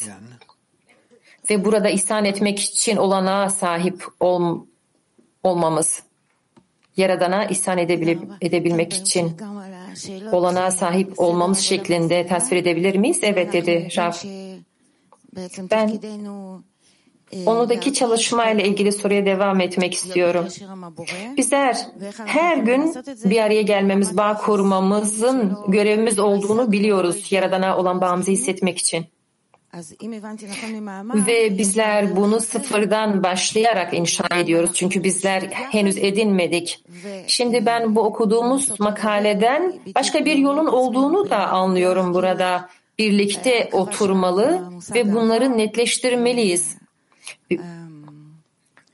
Ve 1.50 1.64
burada 1.64 1.88
ihsan 1.88 2.24
etmek 2.24 2.58
için 2.60 2.96
olanağa 2.96 3.50
sahip 3.50 4.04
ol, 4.20 4.58
olmamız. 5.42 6.02
Yaradana 6.96 7.44
ihsan 7.44 7.78
edebilmek 8.40 8.92
için 8.92 9.36
olanağa 10.32 10.70
sahip 10.70 11.20
olmamız 11.20 11.58
şeklinde 11.58 12.26
tasvir 12.26 12.56
edebilir 12.56 12.96
miyiz? 12.96 13.18
Evet 13.22 13.52
dedi 13.52 13.88
Raf. 13.96 14.24
Ben 15.70 16.00
onudaki 17.46 17.92
çalışmayla 17.92 18.64
ilgili 18.64 18.92
soruya 18.92 19.26
devam 19.26 19.60
etmek 19.60 19.94
istiyorum. 19.94 20.46
Bizler 21.36 21.86
her 22.26 22.56
gün 22.56 22.94
bir 23.24 23.38
araya 23.38 23.62
gelmemiz, 23.62 24.16
bağ 24.16 24.36
kurmamızın 24.36 25.58
görevimiz 25.68 26.18
olduğunu 26.18 26.72
biliyoruz 26.72 27.32
Yaradan'a 27.32 27.76
olan 27.78 28.00
bağımızı 28.00 28.30
hissetmek 28.30 28.78
için. 28.78 29.06
Ve 31.26 31.58
bizler 31.58 32.16
bunu 32.16 32.40
sıfırdan 32.40 33.22
başlayarak 33.22 33.94
inşa 33.94 34.24
ediyoruz. 34.36 34.70
Çünkü 34.74 35.04
bizler 35.04 35.42
henüz 35.52 35.98
edinmedik. 35.98 36.84
Şimdi 37.26 37.66
ben 37.66 37.94
bu 37.94 38.00
okuduğumuz 38.00 38.80
makaleden 38.80 39.74
başka 39.94 40.24
bir 40.24 40.36
yolun 40.36 40.66
olduğunu 40.66 41.30
da 41.30 41.48
anlıyorum 41.48 42.14
burada 42.14 42.68
birlikte 43.02 43.68
oturmalı 43.72 44.72
ve 44.94 45.12
bunları 45.14 45.58
netleştirmeliyiz. 45.58 46.76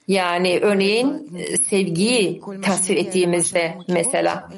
Yani 0.08 0.58
örneğin 0.62 1.30
sevgiyi 1.70 2.40
tasvir 2.62 2.96
ettiğimizde 2.96 3.78
mesela. 3.88 4.50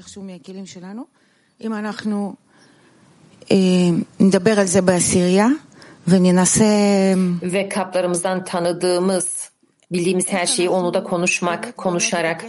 Ve 7.42 7.68
kaplarımızdan 7.68 8.44
tanıdığımız, 8.44 9.50
bildiğimiz 9.92 10.32
her 10.32 10.46
şeyi 10.46 10.68
onu 10.68 10.94
da 10.94 11.02
konuşmak, 11.04 11.76
konuşarak. 11.76 12.44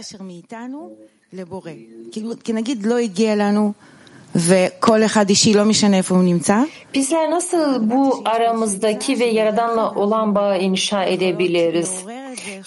Bizler 6.94 7.30
nasıl 7.30 7.90
bu 7.90 8.22
aramızdaki 8.24 9.20
ve 9.20 9.24
Yaradan'la 9.24 9.94
olan 9.94 10.34
bağı 10.34 10.58
inşa 10.58 11.04
edebiliriz? 11.04 12.04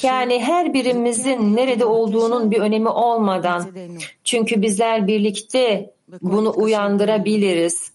Yani 0.03 0.43
her 0.43 0.73
birimizin 0.73 1.55
nerede 1.55 1.85
olduğunun 1.85 2.51
bir 2.51 2.57
önemi 2.57 2.89
olmadan. 2.89 3.67
Çünkü 4.23 4.61
bizler 4.61 5.07
birlikte 5.07 5.91
bunu 6.21 6.53
uyandırabiliriz. 6.55 7.91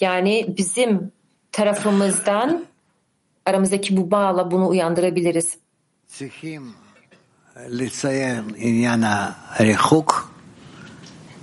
Yani 0.00 0.46
bizim 0.56 1.12
tarafımızdan 1.52 2.64
aramızdaki 3.46 3.96
bu 3.96 4.10
bağla 4.10 4.50
bunu 4.50 4.68
uyandırabiliriz. 4.68 5.58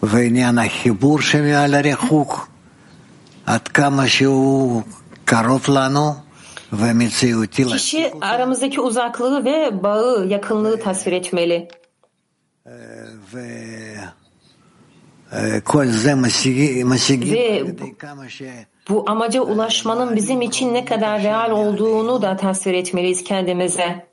ועניין 0.04 0.58
החיבור 0.58 1.20
שמעל 1.20 1.74
הריחוק, 1.74 2.48
עד 3.46 3.68
כמה 3.68 4.08
שהוא 4.08 4.82
קרוב 5.24 5.68
לנו 5.68 6.14
ומציאותי. 6.72 7.64
Kişi 7.64 8.12
aramızdaki 8.20 8.80
uzaklığı 8.80 9.44
ve 9.44 9.82
bağı, 9.82 10.26
yakınlığı 10.26 10.80
tasvir 10.80 11.12
etmeli. 11.12 11.68
Ve 13.34 13.96
bu 18.88 19.04
amaca 19.06 19.40
ulaşmanın 19.40 20.16
bizim 20.16 20.42
için 20.42 20.74
ne 20.74 20.84
kadar 20.84 21.22
real 21.22 21.50
olduğunu 21.50 22.22
da 22.22 22.36
tasvir 22.36 22.74
etmeliyiz 22.74 23.24
kendimize. 23.24 24.06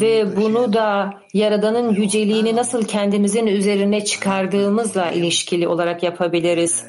Ve 0.00 0.36
bunu 0.36 0.72
da 0.72 1.14
Yaradan'ın 1.34 1.94
yüceliğini 1.94 2.56
nasıl 2.56 2.84
kendimizin 2.84 3.46
üzerine 3.46 4.04
çıkardığımızla 4.04 5.10
ilişkili 5.10 5.68
olarak 5.68 6.02
yapabiliriz. 6.02 6.84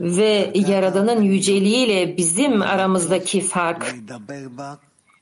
Ve 0.00 0.52
Yaradan'ın 0.54 1.22
yüceliğiyle 1.22 2.16
bizim 2.16 2.62
aramızdaki 2.62 3.40
fark, 3.40 3.94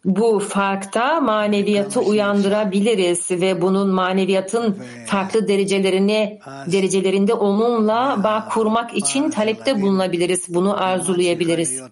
bu 0.04 0.38
farkta 0.38 1.20
maneviyatı 1.20 2.00
uyandırabiliriz 2.00 3.30
ve 3.30 3.62
bunun 3.62 3.88
maneviyatın 3.88 4.78
farklı 5.06 5.48
derecelerine 5.48 6.38
derecelerinde 6.72 7.34
onunla 7.34 8.20
bağ 8.24 8.48
kurmak 8.48 8.96
için 8.96 9.30
talepte 9.30 9.82
bulunabiliriz. 9.82 10.54
Bunu 10.54 10.82
arzulayabiliriz. 10.82 11.82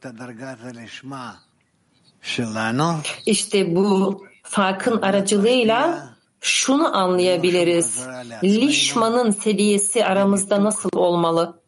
İşte 3.27 3.77
bu 3.77 4.25
farkın 4.43 5.03
aracılığıyla 5.03 6.09
şunu 6.41 6.97
anlayabiliriz. 6.97 8.07
Lişmanın 8.45 9.31
seviyesi 9.31 10.05
aramızda 10.05 10.65
nasıl 10.65 10.91
olmalı? 10.93 11.61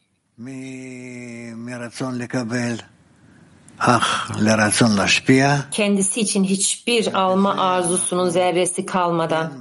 Kendisi 5.71 6.21
için 6.21 6.45
hiçbir 6.45 7.15
alma 7.15 7.57
arzusunun 7.57 8.29
zerresi 8.29 8.87
kalmadan. 8.87 9.53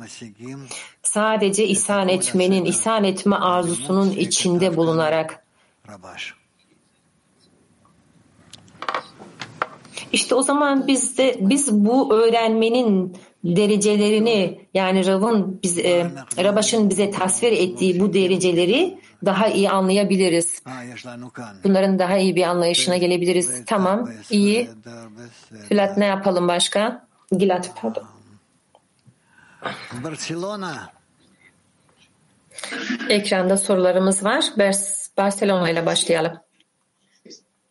sadece 1.03 1.67
ihsan 1.67 2.09
etmenin, 2.09 2.65
ihsan 2.65 3.03
etme 3.03 3.35
arzusunun 3.35 4.11
içinde 4.11 4.77
bulunarak 4.77 5.43
İşte 10.13 10.35
o 10.35 10.41
zaman 10.41 10.87
biz 10.87 11.17
de 11.17 11.35
biz 11.39 11.71
bu 11.71 12.13
öğrenmenin 12.13 13.17
derecelerini 13.43 14.67
yani 14.73 15.07
Rav'ın 15.07 15.59
biz 15.63 15.77
e, 15.77 16.11
Rabaş'ın 16.37 16.89
bize 16.89 17.11
tasvir 17.11 17.51
ettiği 17.51 17.99
bu 17.99 18.13
dereceleri 18.13 18.99
daha 19.25 19.47
iyi 19.47 19.69
anlayabiliriz. 19.69 20.61
Bunların 21.63 21.99
daha 21.99 22.17
iyi 22.17 22.35
bir 22.35 22.43
anlayışına 22.43 22.97
gelebiliriz. 22.97 23.65
Tamam, 23.65 24.09
iyi. 24.29 24.69
Filat 25.69 25.97
ne 25.97 26.05
yapalım 26.05 26.47
başka? 26.47 27.07
Gilat 27.37 27.71
pardon. 27.81 28.03
Ekranda 33.09 33.57
sorularımız 33.57 34.23
var. 34.23 34.45
Barcelona 35.17 35.69
ile 35.69 35.85
başlayalım. 35.85 36.33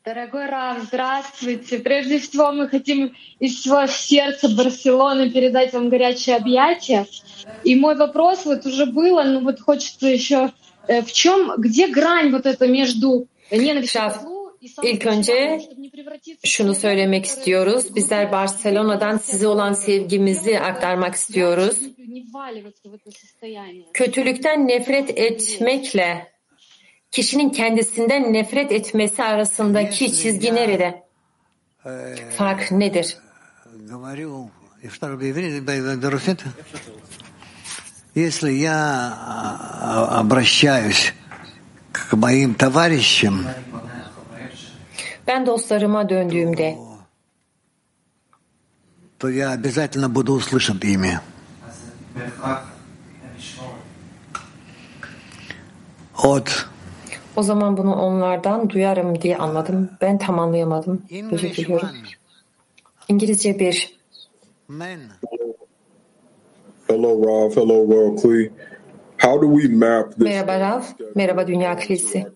Дорогой 0.05 0.47
Рав, 0.47 0.79
здравствуйте. 0.83 1.79
Прежде 1.79 2.19
всего 2.19 2.51
мы 2.51 2.69
хотим 2.69 3.15
из 3.39 3.55
всего 3.55 3.87
сердца 3.87 4.49
Барселоны 4.49 5.31
передать 5.31 5.73
вам 5.73 5.91
горячее 5.91 6.37
объятие. 6.37 7.07
И 7.63 7.77
мой 7.77 7.95
вопрос 7.95 8.45
вот 8.45 8.67
уже 8.67 8.87
было, 8.87 9.23
ну 9.23 9.41
вот 9.41 9.61
хочется 9.61 10.09
еще 10.09 10.51
в 10.89 11.13
чем, 11.13 11.53
где 11.57 11.87
грань 11.87 12.33
вот 12.33 12.47
эта 12.47 12.67
между 12.67 13.29
ненавистью 13.51 14.01
İlk 14.83 15.07
önce 15.07 15.61
şunu 16.45 16.75
söylemek 16.75 17.25
istiyoruz. 17.25 17.97
Bizler 17.97 18.33
Barcelona'dan 18.33 19.19
size 19.19 19.49
olan 19.49 19.73
sevgimizi 19.73 20.61
aktarmak 20.61 21.15
istiyoruz. 21.15 21.77
Kötülükten 23.93 24.69
nefret 24.69 25.19
etmekle 25.19 26.32
kişinin 27.12 27.50
kendisinden 27.50 28.34
nefret 28.34 28.72
etmesi 28.72 29.24
arasındaki 29.24 30.14
çizgi 30.14 30.56
nerede? 30.56 31.04
Fark 32.38 32.72
nedir? 32.72 33.18
Если 38.16 38.52
я 38.52 38.80
обращаюсь 40.22 41.14
к 41.92 42.14
моим 42.14 42.54
товарищам, 42.54 43.46
ben 45.28 45.46
dostlarıma 45.46 46.10
döndüğümde 46.10 46.78
то 49.18 49.30
я 49.30 49.52
обязательно 49.52 50.10
буду 50.10 50.34
услышан 50.34 50.80
ими. 50.84 51.20
От 56.14 56.68
o 57.37 57.43
zaman 57.43 57.77
bunu 57.77 57.95
onlardan 57.95 58.71
duyarım 58.71 59.23
diye 59.23 59.37
anladım. 59.37 59.91
Ben 60.01 60.19
tam 60.19 60.39
anlayamadım. 60.39 61.03
Özür 61.31 61.57
diliyorum. 61.57 61.89
İngilizce 63.09 63.59
bir. 63.59 63.99
Hello 66.87 67.25
Rav, 67.25 67.51
hello 67.51 67.89
Royal 67.89 68.17
Klee. 68.17 68.51
How 69.23 69.43
do 69.43 69.61
we 69.61 69.75
map 69.75 70.15
this 70.15 70.19
Merhaba 70.19 70.61
Rav, 70.61 70.83
merhaba 71.15 71.47
Dünya 71.47 71.77
Kilisi. 71.77 72.27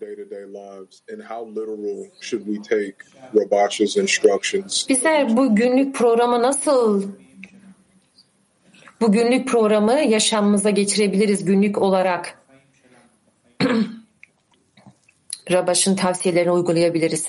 Bizler 4.89 5.37
bu 5.37 5.57
günlük 5.57 5.95
programı 5.95 6.43
nasıl 6.43 7.03
bu 9.01 9.13
günlük 9.13 9.49
programı 9.49 9.93
yaşamımıza 9.93 10.71
geçirebiliriz 10.71 11.45
günlük 11.45 11.83
olarak? 11.83 12.43
Rabaş'ın 15.52 15.96
tavsiyelerini 15.96 16.52
uygulayabiliriz. 16.52 17.26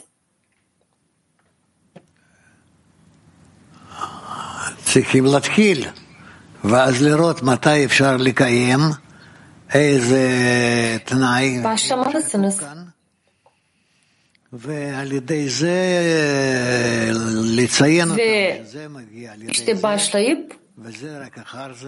צריכים 4.85 5.25
להתחיל, 5.27 5.81
ואז 6.65 7.03
לראות 7.03 7.43
מתי 7.43 7.85
אפשר 7.85 8.17
לקיים 8.17 8.81
איזה 9.75 10.27
תנאי. 11.05 11.63
Başlamalısınız. 11.63 12.61
ועל 14.53 15.13
ידי 15.13 15.49
זה 15.49 15.79
לציין 17.45 18.09
Ve 18.11 18.61
işte 19.49 19.83
başlayıp 19.83 20.56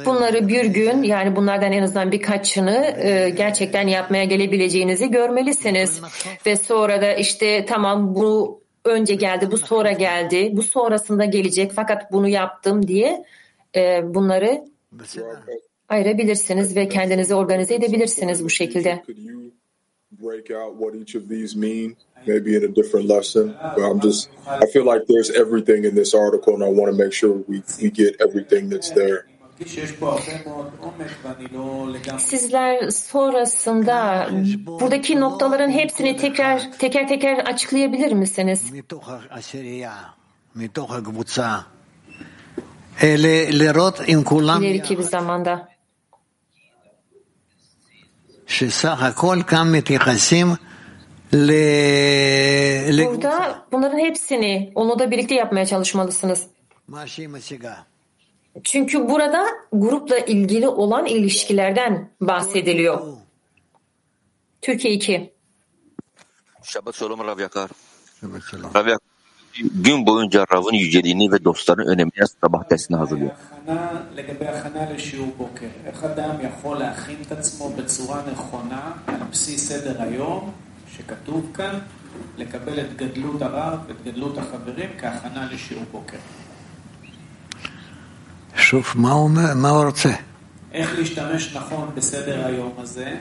bunları 0.06 0.48
bir 0.48 0.66
gün 0.66 1.04
yani 1.04 1.36
bunlardan 1.36 1.72
en 1.72 1.84
azından 1.84 2.12
birkaçını 2.12 2.96
e, 2.98 3.30
gerçekten 3.30 3.88
yapmaya 3.88 4.24
gelebileceğinizi 4.24 5.12
görmelisiniz. 5.12 6.02
Ve 6.46 6.56
sonra 6.56 7.02
da 7.02 7.14
işte 7.14 7.66
tamam 7.66 8.16
bu 8.16 8.62
önce 8.86 9.16
geldi, 9.16 9.52
bu 9.52 9.58
sonra 9.58 9.92
geldi, 9.92 10.50
bu 10.54 10.64
sonrasında 10.64 11.26
gelecek 11.26 11.72
fakat 11.76 12.12
bunu 12.12 12.28
yaptım 12.28 12.88
diye 12.88 13.26
e, 13.76 14.02
bunları 14.04 14.66
ayırabilirsiniz 15.90 16.76
ve 16.76 16.90
kendinizi 16.90 17.36
organize 17.36 17.76
edebilirsiniz 17.76 18.44
bu 18.44 18.50
şekilde 18.50 19.04
break 22.19 22.37
out 22.37 22.43
what 22.43 22.43
each 22.43 22.43
of 22.43 22.45
these 22.45 22.45
mean, 22.45 22.45
maybe 22.45 22.57
in 22.57 22.65
a 22.65 22.75
different 22.75 23.09
lesson. 23.09 23.57
But 23.63 23.83
I'm 23.83 24.01
just, 24.01 24.31
I 24.47 24.67
feel 24.67 24.85
like 24.85 25.07
there's 25.07 25.31
everything 25.31 25.85
in 25.85 25.95
this 25.95 26.15
article, 26.15 26.55
and 26.55 26.65
I 26.65 26.69
want 26.69 26.97
to 26.97 27.05
make 27.05 27.13
sure 27.13 27.33
we, 27.33 27.63
we 27.83 27.91
get 27.91 28.21
everything 28.21 28.69
that's 28.71 28.91
there. 28.91 29.27
Sizler 32.19 32.91
sonrasında 32.91 34.31
buradaki 34.67 35.21
noktaların 35.21 35.71
hepsini 35.71 36.17
tekrar 36.17 36.73
teker 36.79 37.09
teker 37.09 37.39
açıklayabilir 37.39 38.13
misiniz? 38.13 38.73
İleriki 44.63 44.99
bir 44.99 45.03
zamanda. 45.03 45.75
שסך 48.47 49.03
הכל 49.03 49.43
כאן 49.43 49.73
מתייחסים 49.73 50.47
Burada 53.08 53.66
bunların 53.72 54.00
hepsini 54.00 54.72
onu 54.76 55.00
da 55.00 55.12
birlikte 55.12 55.36
yapmaya 55.36 55.66
çalışmalısınız. 55.66 56.48
Çünkü 58.64 59.10
burada 59.10 59.48
grupla 59.74 60.18
ilgili 60.18 60.68
olan 60.68 61.06
ilişkilerden 61.06 62.12
bahsediliyor. 62.22 63.02
Türkiye 64.62 64.94
2. 64.94 65.34
Şabat 66.64 66.96
Shalom 66.96 67.20
Rav 67.20 67.40
Yakar. 67.40 67.70
Rav 68.76 68.88
Yakar 68.88 69.10
gün 69.62 70.06
boyunca 70.06 70.46
Rav'ın 70.54 70.74
yüceliğini 70.74 71.32
ve 71.32 71.44
dostların 71.44 71.88
önemini 71.88 72.28
sabah 72.42 72.70
dersine 72.70 72.98
hazırlıyor. 72.98 73.32
שכתוב 80.98 81.52
כאן, 81.54 81.80
לקבל 82.38 82.80
את 82.80 82.96
גדלות 82.96 83.42
הרב 83.42 83.80
ואת 83.88 84.04
גדלות 84.06 84.38
החברים 84.38 84.90
כהכנה 85.00 85.48
לשיעור 85.52 85.84
בוקר. 85.92 86.18
שוב, 88.56 88.86
מה 88.96 89.12
הוא, 89.12 89.30
מה 89.56 89.70
הוא 89.70 89.86
רוצה? 89.86 90.10
איך 90.74 91.00
להשתמש 91.00 91.56
נכון 91.56 91.92
בסדר 91.96 92.46
היום 92.46 92.74
הזה, 92.78 93.18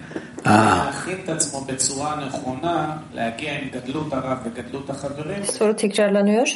להכין 0.47 1.17
את 1.25 1.29
עצמו 1.29 1.65
בצורה 1.65 2.27
נכונה, 2.27 2.97
להגיע 3.15 3.59
עם 3.59 3.69
גדלות 3.69 4.13
הרב 4.13 4.39
וגדלות 4.45 4.91
החברים. 4.91 5.43
Soru 5.43 5.75
tekrarlanıyor. 5.75 6.49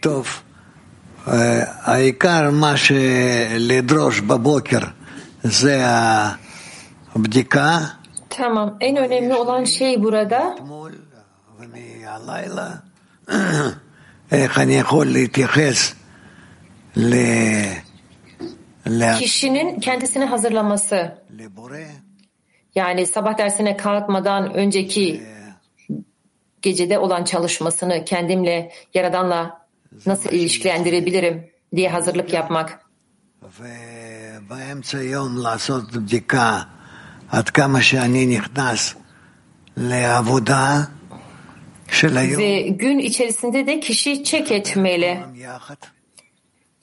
טוב, 0.00 0.26
העיקר 1.26 2.50
מה 2.50 2.76
שלדרוש 2.76 4.20
בבוקר 4.20 4.78
זה. 5.42 5.84
Bdika. 7.16 7.82
Tamam. 8.30 8.76
En 8.80 8.96
önemli 8.96 9.34
olan 9.34 9.64
şey 9.64 10.02
burada 10.02 10.56
kişinin 19.18 19.80
kendisini 19.80 20.24
hazırlaması. 20.24 21.18
Yani 22.74 23.06
sabah 23.06 23.38
dersine 23.38 23.76
kalkmadan 23.76 24.54
önceki 24.54 25.22
gecede 26.62 26.98
olan 26.98 27.24
çalışmasını 27.24 28.04
kendimle, 28.04 28.72
Yaradan'la 28.94 29.66
nasıl 30.06 30.30
ilişkilendirebilirim 30.30 31.50
diye 31.76 31.88
hazırlık 31.90 32.32
yapmak. 32.32 32.80
עד 37.33 37.49
כמה 37.49 37.81
שאני 37.81 38.25
נכנס 38.25 38.95
לעבודה 39.77 40.83
של 41.91 42.17
היום. 42.17 42.41
Ve 42.41 42.67
gün 42.67 42.99
içerisinde 42.99 43.67
de 43.67 43.79
kişi 43.79 44.23
çek 44.23 44.51
etmeli. 44.51 45.19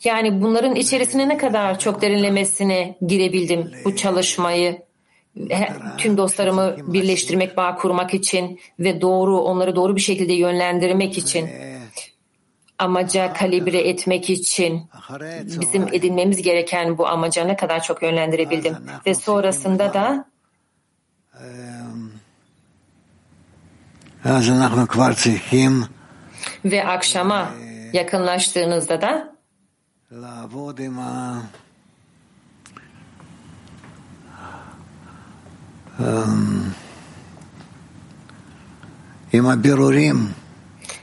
Yani 0.05 0.43
bunların 0.43 0.75
içerisine 0.75 1.29
ne 1.29 1.37
kadar 1.37 1.79
çok 1.79 2.03
derinlemesine 2.03 2.97
girebildim 3.07 3.71
bu 3.85 3.97
çalışmayı 3.97 4.87
tüm 5.99 6.17
dostlarımı 6.17 6.77
birleştirmek, 6.87 7.57
bağ 7.57 7.75
kurmak 7.75 8.15
için 8.15 8.61
ve 8.79 9.01
doğru 9.01 9.41
onları 9.41 9.77
doğru 9.77 9.97
bir 9.97 10.01
şekilde 10.01 10.33
yönlendirmek 10.33 11.19
için 11.19 11.49
amaca 12.79 13.33
kalibre 13.33 13.79
etmek 13.79 14.31
için 14.31 14.83
bizim 15.43 15.89
edinmemiz 15.93 16.43
gereken 16.43 16.99
bu 16.99 17.07
amaca 17.07 17.45
ne 17.45 17.57
kadar 17.57 17.83
çok 17.83 18.03
yönlendirebildim 18.03 18.77
ve 19.07 19.15
sonrasında 19.15 19.95
da 19.95 20.25
ve 26.66 26.88
akşama 26.88 27.52
yakınlaştığınızda 27.94 29.02
da 29.02 29.36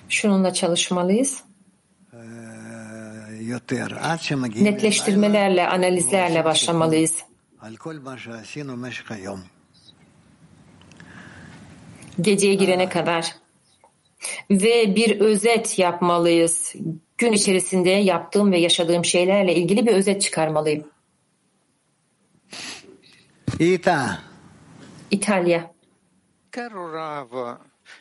şununla 0.09 0.53
çalışmalıyız. 0.53 1.43
Netleştirmelerle, 4.65 5.69
analizlerle 5.69 6.45
başlamalıyız. 6.45 7.15
Geceye 12.21 12.55
girene 12.55 12.89
kadar. 12.89 13.35
Ve 14.51 14.97
bir 14.97 15.21
özet 15.21 15.79
yapmalıyız. 15.79 16.75
Gün 17.19 17.33
içerisinde 17.33 17.91
yaptığım 17.91 18.53
ve 18.53 18.59
yaşadığım 18.59 19.05
şeylerle 19.05 19.55
ilgili 19.55 19.87
bir 19.87 19.93
özet 19.93 20.23
çıkarmalıyım. 20.23 20.91
İta. 23.59 24.19
İtalya. 25.11 25.71
Caro 26.53 26.93
Rav, 26.93 27.57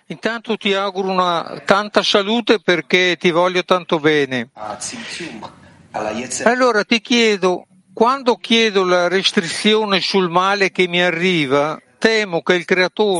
intanto 0.10 0.58
ti 0.58 0.74
auguro 0.80 1.10
una 1.10 1.60
tanta 1.66 2.04
salute 2.04 2.58
perché 2.58 3.18
ti 3.18 3.32
voglio 3.32 3.64
tanto 3.64 4.00
bene. 4.00 4.50
Allora 6.46 6.84
ti 6.84 7.02
chiedo, 7.02 7.66
quando 7.94 8.38
chiedo 8.38 8.84
la 8.84 9.10
restrizione 9.10 10.00
sul 10.00 10.30
male 10.30 10.72
che 10.72 10.88
mi 10.88 11.02
arriva, 11.02 11.78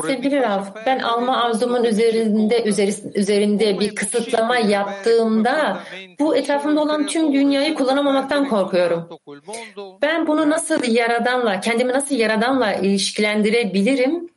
Sevgili 0.08 0.42
Rav, 0.42 0.64
ben 0.86 1.00
alma 1.00 1.44
arzumun 1.44 1.84
üzerinde 1.84 2.64
üzeri- 2.64 3.12
üzerinde 3.16 3.80
bir 3.80 3.96
kısıtlama 3.96 4.58
yaptığımda 4.58 5.80
bu 6.20 6.36
etrafımda 6.36 6.82
olan 6.82 7.06
tüm 7.06 7.34
dünyayı 7.34 7.76
kullanamamaktan 7.76 8.50
korkuyorum. 8.50 9.10
Ben 10.02 10.28
bunu 10.28 10.50
nasıl 10.50 10.84
yaradanla, 10.84 11.60
kendimi 11.60 11.94
nasıl 11.94 12.16
yaradanla 12.16 12.74
ilişkilendirebilirim? 12.74 14.30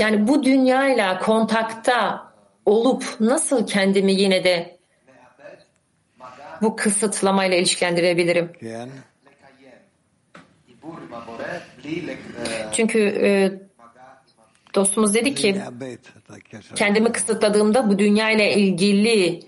Yani 0.00 0.28
bu 0.28 0.42
dünyayla 0.44 1.18
kontakta 1.18 2.28
olup 2.66 3.04
nasıl 3.20 3.66
kendimi 3.66 4.12
yine 4.12 4.44
de 4.44 4.76
bu 6.62 6.76
kısıtlamayla 6.76 7.56
ilişkilendirebilirim? 7.56 8.52
כן. 8.60 8.88
Çünkü 12.72 12.98
e, 12.98 13.52
dostumuz 14.74 15.14
dedi 15.14 15.34
ki 15.34 15.62
kendimi 16.74 17.12
kısıtladığımda 17.12 17.90
bu 17.90 17.98
dünya 17.98 18.30
ile 18.30 18.54
ilgili 18.54 19.40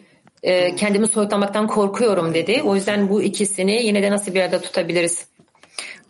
e, 0.42 0.76
kendimi 0.76 1.06
soyutlamaktan 1.06 1.66
korkuyorum 1.66 2.34
dedi. 2.34 2.62
O 2.64 2.74
yüzden 2.74 3.08
bu 3.08 3.22
ikisini 3.22 3.72
yine 3.86 4.02
de 4.02 4.10
nasıl 4.10 4.34
bir 4.34 4.40
arada 4.40 4.60
tutabiliriz? 4.60 5.26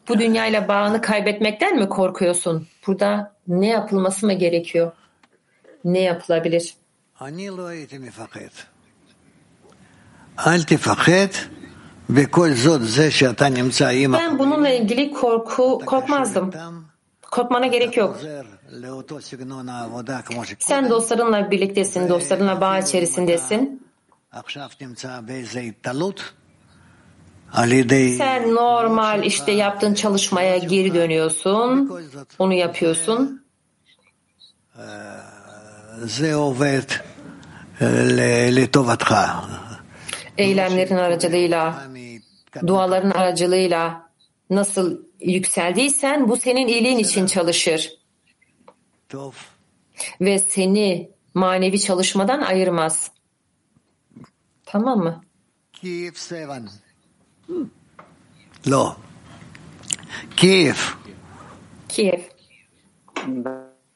Bu 0.08 0.18
dünya 0.18 0.46
ile 0.46 0.68
bağını 0.68 1.00
kaybetmekten 1.00 1.78
mi 1.78 1.88
korkuyorsun? 1.88 2.66
Burada 2.86 3.36
ne 3.48 3.66
yapılması 3.66 4.26
mı 4.26 4.32
gerekiyor? 4.32 4.92
Ne 5.84 6.00
yapılabilir? 6.00 6.74
Ben 14.12 14.38
bununla 14.38 14.68
ilgili 14.68 15.12
korku 15.12 15.82
korkmazdım. 15.86 16.52
Korkmana 17.30 17.66
gerek 17.66 17.96
yok. 17.96 18.20
Sen 20.68 20.90
dostlarınla 20.90 21.50
birliktesin, 21.50 22.08
dostlarınla 22.08 22.60
bağ 22.60 22.78
içerisindesin. 22.78 23.86
Sen 28.16 28.54
normal 28.54 29.24
işte 29.24 29.52
yaptığın 29.52 29.94
çalışmaya 29.94 30.56
geri 30.56 30.94
dönüyorsun, 30.94 31.92
onu 32.38 32.54
yapıyorsun. 32.54 33.42
Ze 36.06 36.36
eylemlerin 40.38 40.96
aracılığıyla, 40.96 41.82
duaların 42.66 43.10
aracılığıyla 43.10 44.10
nasıl 44.50 45.00
yükseldiysen 45.20 46.28
bu 46.28 46.36
senin 46.36 46.68
iyiliğin 46.68 46.98
için 46.98 47.26
çalışır. 47.26 47.98
Ve 50.20 50.38
seni 50.38 51.10
manevi 51.34 51.80
çalışmadan 51.80 52.40
ayırmaz. 52.40 53.10
Tamam 54.64 54.98
mı? 54.98 55.24
Lo. 58.66 58.96
Kiev. 60.36 60.74
Kiev. 61.88 62.20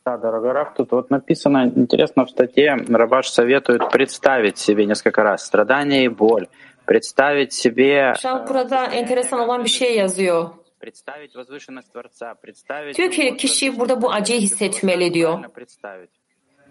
Да, 0.06 0.18
дорогой 0.18 0.52
Раф, 0.52 0.76
тут 0.76 0.91
вот 0.91 1.10
написано, 1.10 1.66
интересно, 1.76 2.26
в 2.26 2.30
статье 2.30 2.76
Рабаш 2.89 3.28
советует 3.28 3.89
представить 3.89 4.60
себе 4.60 4.86
несколько 4.86 5.24
раз 5.24 5.43
страдания 5.43 6.06
и 6.06 6.10
боль, 6.10 6.48
представить 6.86 7.54
себе... 7.54 8.14
Şah 8.22 8.48
burada 8.48 8.86
enteresan 8.86 9.39
olan 9.39 9.64
bir 9.64 9.70
şey 9.70 9.96
yazıyor. 9.96 10.50
Представить 10.80 11.36
возвышенность 11.36 11.91
Творца, 11.91 12.36
представить... 12.36 12.98
Diyor 12.98 13.12
ki 13.12 13.38
kişi 13.38 13.80
burada 13.80 14.02
bu 14.02 14.12
acıyı 14.12 14.39
hissetmeli 14.41 15.14
diyor. 15.14 15.39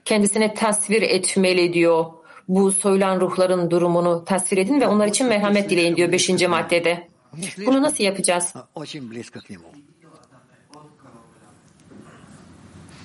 Kendisine 0.04 0.54
tasvir 0.54 1.02
etmeli 1.02 1.72
diyor. 1.72 2.04
Bu 2.48 2.72
soyulan 2.72 3.20
ruhların 3.20 3.70
durumunu 3.70 4.24
tasvir 4.24 4.58
edin 4.58 4.80
ve 4.80 4.86
onlar 4.86 5.06
için 5.06 5.28
merhamet 5.28 5.70
dileyin 5.70 5.96
diyor 5.96 6.12
5. 6.12 6.48
maddede. 6.48 7.08
Bunu 7.66 7.82
nasıl 7.82 8.04
yapacağız? 8.04 8.54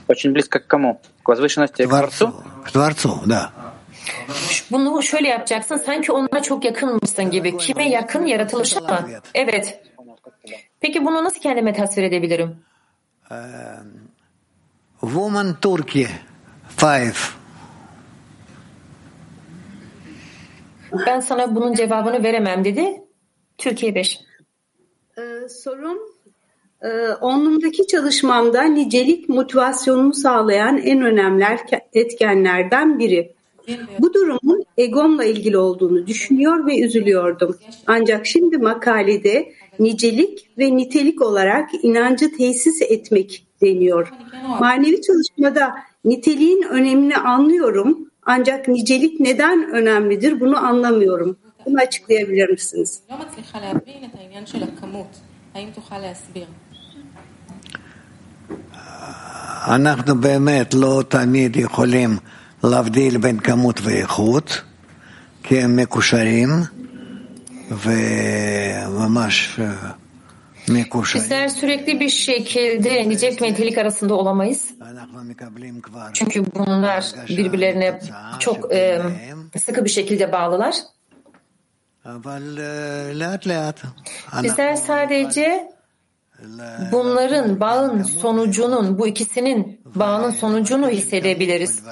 Очень 0.07 0.33
близко 0.33 0.59
к 0.59 0.67
кому? 0.67 1.01
К 1.23 1.29
возвышенности 1.29 1.83
к 1.83 1.87
Творцу? 1.87 2.33
К 2.65 2.71
Творцу, 2.71 3.21
да. 3.25 3.51
Bunu 4.71 5.03
şöyle 5.03 5.27
yapacaksın 5.27 5.77
sanki 5.77 6.11
onlara 6.11 6.41
çok 6.41 6.65
yakınmışsın 6.65 7.31
gibi. 7.31 7.57
Kime 7.57 7.89
yakın 7.89 8.25
yaratılışa 8.25 8.79
mı? 8.79 9.09
Evet. 9.33 9.83
Peki 10.79 11.05
bunu 11.05 11.23
nasıl 11.23 11.41
kendime 11.41 11.73
tasvir 11.73 12.03
edebilirim? 12.03 12.55
Woman 15.01 15.55
Turkey, 15.61 16.07
five. 16.77 17.13
Ben 21.07 21.19
sana 21.19 21.55
bunun 21.55 21.73
cevabını 21.73 22.23
veremem 22.23 22.65
dedi. 22.65 23.01
Türkiye 23.57 23.95
5. 23.95 24.19
Ee, 25.17 25.49
sorum 25.49 25.97
e, 25.97 26.12
onlumdaki 27.20 27.86
çalışmamda 27.86 28.62
nicelik 28.62 29.28
motivasyonumu 29.28 30.14
sağlayan 30.14 30.78
en 30.78 31.02
önemli 31.02 31.44
etkenlerden 31.92 32.98
biri. 32.98 33.32
Bu 33.98 34.14
durumun 34.14 34.64
egomla 34.78 35.24
ilgili 35.24 35.58
olduğunu 35.58 36.06
düşünüyor 36.06 36.66
ve 36.66 36.78
üzülüyordum. 36.80 37.58
Ancak 37.86 38.26
şimdi 38.26 38.58
makalede 38.58 39.52
nicelik 39.78 40.48
ve 40.58 40.76
nitelik 40.76 41.22
olarak 41.22 41.70
inancı 41.82 42.36
tesis 42.36 42.82
etmek 42.82 43.46
deniyor. 43.62 44.12
Manevi 44.60 45.02
çalışmada 45.02 45.74
niteliğin 46.04 46.62
önemini 46.62 47.16
anlıyorum 47.16 48.10
ancak 48.26 48.68
nicelik 48.68 49.20
neden 49.20 49.70
önemlidir 49.70 50.40
bunu 50.40 50.58
anlamıyorum. 50.66 51.36
Bunu 51.66 51.78
açıklayabilir 51.78 52.50
misiniz? 52.50 53.00
אנחנו 59.67 60.21
באמת 60.21 60.73
לא 60.73 61.03
תמיד 61.07 61.55
יכולים 61.55 62.17
להבדיל 62.63 63.17
בין 63.17 63.39
כמות 63.39 63.79
ואיכות, 63.83 64.61
כי 65.43 65.61
הם 65.61 65.75
מקושרים, 65.75 66.49
וממש 67.71 69.59
Bizler 71.15 71.47
sürekli 71.47 71.99
bir 71.99 72.09
şekilde 72.09 73.09
nicelik 73.09 73.41
ve 73.41 73.51
nitelik 73.51 73.77
arasında 73.77 74.13
olamayız. 74.13 74.71
Çünkü 76.13 76.45
bunlar 76.55 77.05
birbirlerine 77.29 77.99
çok 78.39 78.73
e, 78.73 79.01
sıkı 79.65 79.85
bir 79.85 79.89
şekilde 79.89 80.31
bağlılar. 80.31 80.75
Bizler 84.43 84.75
sadece 84.75 85.69
bunların 86.92 87.60
bağın 87.60 88.02
sonucunun, 88.02 88.98
bu 88.98 89.06
ikisinin 89.06 89.80
bağının 89.94 90.30
sonucunu 90.30 90.90
hissedebiliriz. 90.90 91.82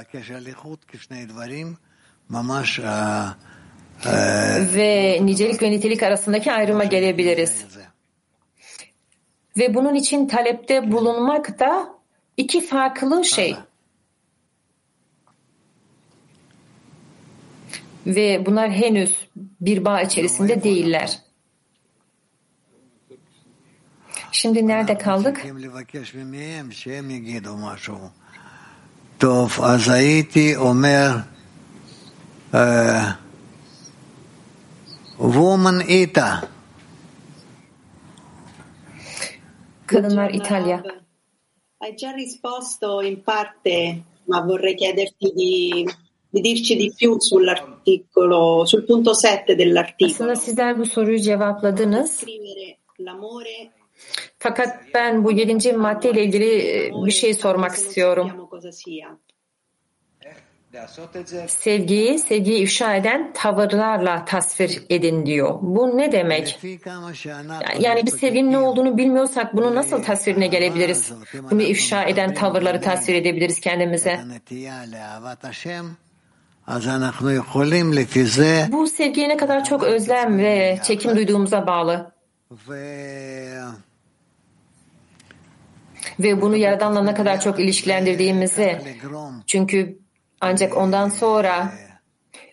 Ve 4.75 5.19
nicelik 5.23 5.63
ve 5.63 5.71
nitelik 5.71 6.03
arasındaki 6.03 6.53
ayrıma 6.53 6.85
gelebiliriz. 6.85 7.65
Ve 9.57 9.75
bunun 9.75 9.95
için 9.95 10.29
talepte 10.29 10.93
bulunmak 10.93 11.59
da 11.59 11.89
iki 12.37 12.67
farklı 12.67 13.25
şey. 13.25 13.57
Ve 18.07 18.47
bunlar 18.47 18.71
henüz 18.71 19.29
bir 19.37 19.85
bağ 19.85 20.03
içerisinde 20.03 20.63
değiller. 20.63 21.19
Şimdi 24.33 24.67
nerede 24.67 24.99
kaldık? 24.99 25.47
Tov, 29.19 29.49
az 29.61 29.89
hayiti 29.89 30.59
omer 30.59 31.13
eh, 32.55 33.17
woman 35.19 35.81
ita. 35.81 36.43
Kadınlar 39.87 40.31
İtalya. 40.31 40.83
Hai 41.81 41.97
già 41.97 42.15
risposto 42.17 43.03
Aslında 50.05 50.37
sizler 50.37 50.79
bu 50.79 50.87
soruyu 50.87 51.21
cevapladınız. 51.21 52.25
Fakat 54.43 54.95
ben 54.95 55.25
bu 55.25 55.33
yedinci 55.33 55.73
maddeyle 55.73 56.25
ilgili 56.25 56.49
bir 57.07 57.11
şey 57.11 57.35
sormak 57.35 57.71
istiyorum. 57.71 58.49
Sevgiyi, 61.49 62.19
sevgiyi 62.19 62.63
ifşa 62.63 62.97
eden 62.97 63.33
tavırlarla 63.33 64.25
tasvir 64.25 64.83
edin 64.91 65.27
diyor. 65.27 65.59
Bu 65.63 65.99
ne 65.99 66.13
demek? 66.13 66.61
Yani 67.81 68.07
bir 68.07 68.11
sevginin 68.11 68.53
ne 68.53 68.59
olduğunu 68.59 68.99
bilmiyorsak 68.99 69.57
bunu 69.57 69.75
nasıl 69.75 70.03
tasvirine 70.03 70.47
gelebiliriz? 70.47 71.13
Bunu 71.51 71.63
ifşa 71.63 72.05
eden 72.05 72.35
tavırları 72.35 72.81
tasvir 72.81 73.15
edebiliriz 73.15 73.61
kendimize. 73.61 74.21
Bu 78.73 78.87
sevgiye 78.87 79.29
ne 79.29 79.37
kadar 79.37 79.65
çok 79.65 79.83
özlem 79.83 80.39
ve 80.39 80.79
çekim 80.83 81.17
duyduğumuza 81.17 81.67
bağlı 81.67 82.13
ve 86.21 86.41
bunu 86.41 86.57
Yaradan'la 86.57 87.03
ne 87.03 87.15
kadar 87.15 87.41
çok 87.41 87.61
ilişkilendirdiğimizi 87.61 88.79
çünkü 89.47 89.99
ancak 90.41 90.77
ondan 90.77 91.09
sonra 91.09 91.73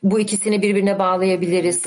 bu 0.04 0.20
ikisini 0.20 0.62
birbirine 0.62 1.00
bağlayabiliriz. 1.00 1.84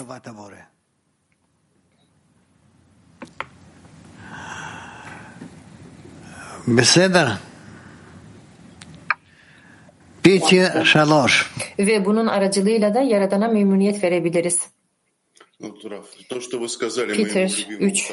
Beseder. 6.67 7.29
Pitye 10.23 10.73
şaloş. 10.85 11.51
Ve 11.79 12.05
bunun 12.05 12.27
aracılığıyla 12.27 12.95
da 12.95 13.01
Yaradan'a 13.01 13.49
memnuniyet 13.49 14.05
verebiliriz. 14.05 14.61
Peter 17.17 17.49
3. 17.81 18.13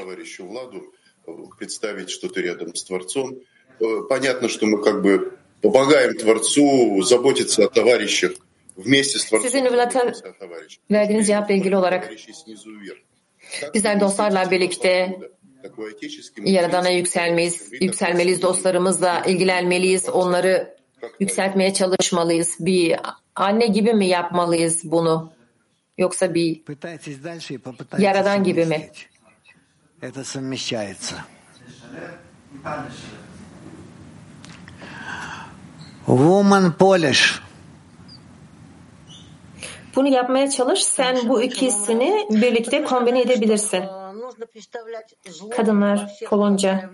Представить, 1.58 2.10
что 2.10 2.28
ты 2.28 2.42
рядом 2.42 2.76
с 2.76 2.84
Творцом, 2.84 3.36
э, 3.80 3.86
понятно, 4.10 4.50
что 4.50 4.66
мы 4.66 4.82
как 4.84 5.02
бы 5.02 5.34
помогаем 5.62 6.16
Творцу 6.16 7.02
заботиться 7.02 7.66
о 7.66 7.68
товарищах 7.68 8.32
вместе 8.76 9.20
с 9.20 9.26
Творцом. 9.26 9.50
Sizin 9.50 9.68
товарищах. 10.40 10.80
verdiğiniz 10.92 11.28
cevapla 11.28 11.54
ilgili 11.54 11.76
olarak 11.78 12.12
bizler 13.74 14.00
dostlarla 14.00 14.52
birlikte 14.52 15.20
Yaradan'a 16.38 16.90
yükselmeyiz, 16.90 17.74
yükselmeliyiz, 17.82 18.42
dostlarımızla 18.42 19.24
ilgilenmeliyiz, 19.28 20.10
onları 20.10 20.76
yükseltmeye 21.20 21.74
çalışmalıyız. 21.74 22.58
Bir 22.60 22.96
anne 23.36 23.68
gibi 23.68 23.94
mi 23.94 24.08
yapmalıyız 24.08 24.92
bunu? 24.92 25.32
Yoksa 25.98 26.34
bir 26.34 26.62
Yaradan 27.98 28.44
gibi 28.44 28.66
mi? 28.66 28.90
Это 30.02 30.24
совмещается. 30.24 31.26
Woman 36.08 36.74
Polish. 36.78 37.42
Bunu 39.96 40.08
yapmaya 40.08 40.50
çalış. 40.50 40.84
Sen 40.84 41.30
bu 41.30 41.42
ikisini 41.42 42.28
birlikte 42.30 42.84
kombine 42.84 43.22
edebilirsin. 43.22 43.84
Kadınlar 45.52 46.12
Polonca. 46.30 46.90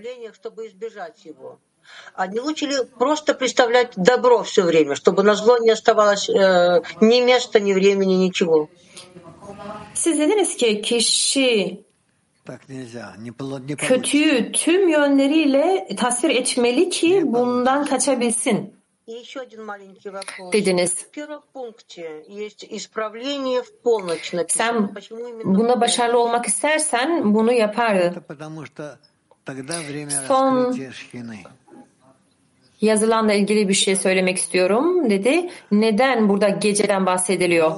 А 2.16 2.26
не 2.28 2.39
лучше 2.39 2.66
ли 2.66 2.78
просто 2.99 3.36
представлять 3.36 3.93
добро 3.95 4.41
все 4.41 4.64
время, 4.64 4.95
чтобы 4.95 5.22
на 5.22 5.36
зло 5.36 5.60
не 5.60 5.70
оставалось 5.70 6.28
э, 6.30 6.82
ни 6.99 7.22
места, 7.22 7.60
ни 7.60 7.74
времени, 7.74 8.16
ничего? 8.16 8.70
Siz 9.93 10.20
dediniz 10.20 10.58
ki 10.58 10.82
kişi 10.82 11.85
kötüyü 13.78 14.52
tüm 14.52 14.89
yönleriyle 14.89 15.88
tasvir 15.98 16.30
etmeli 16.30 16.89
ki 16.89 17.22
bundan 17.26 17.86
kaçabilsin. 17.86 18.76
Dediniz. 20.54 21.06
Sen 24.48 24.96
buna 25.46 25.82
başarılı 25.82 26.20
olmak 26.20 26.46
istersen 26.46 27.34
bunu 27.34 27.52
yapardın. 27.52 28.24
Son 30.28 30.78
yazılanla 32.82 33.34
ilgili 33.34 33.70
bir 33.70 33.74
şey 33.74 33.96
söylemek 33.96 34.38
istiyorum 34.38 35.10
dedi. 35.10 35.50
Neden 35.72 36.30
burada 36.30 36.50
geceden 36.50 37.06
bahsediliyor? 37.06 37.72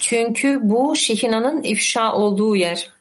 Çünkü 0.00 0.60
bu 0.62 0.96
Şihina'nın 0.96 1.62
ifşa 1.62 2.12
olduğu 2.12 2.56
yer. 2.56 2.93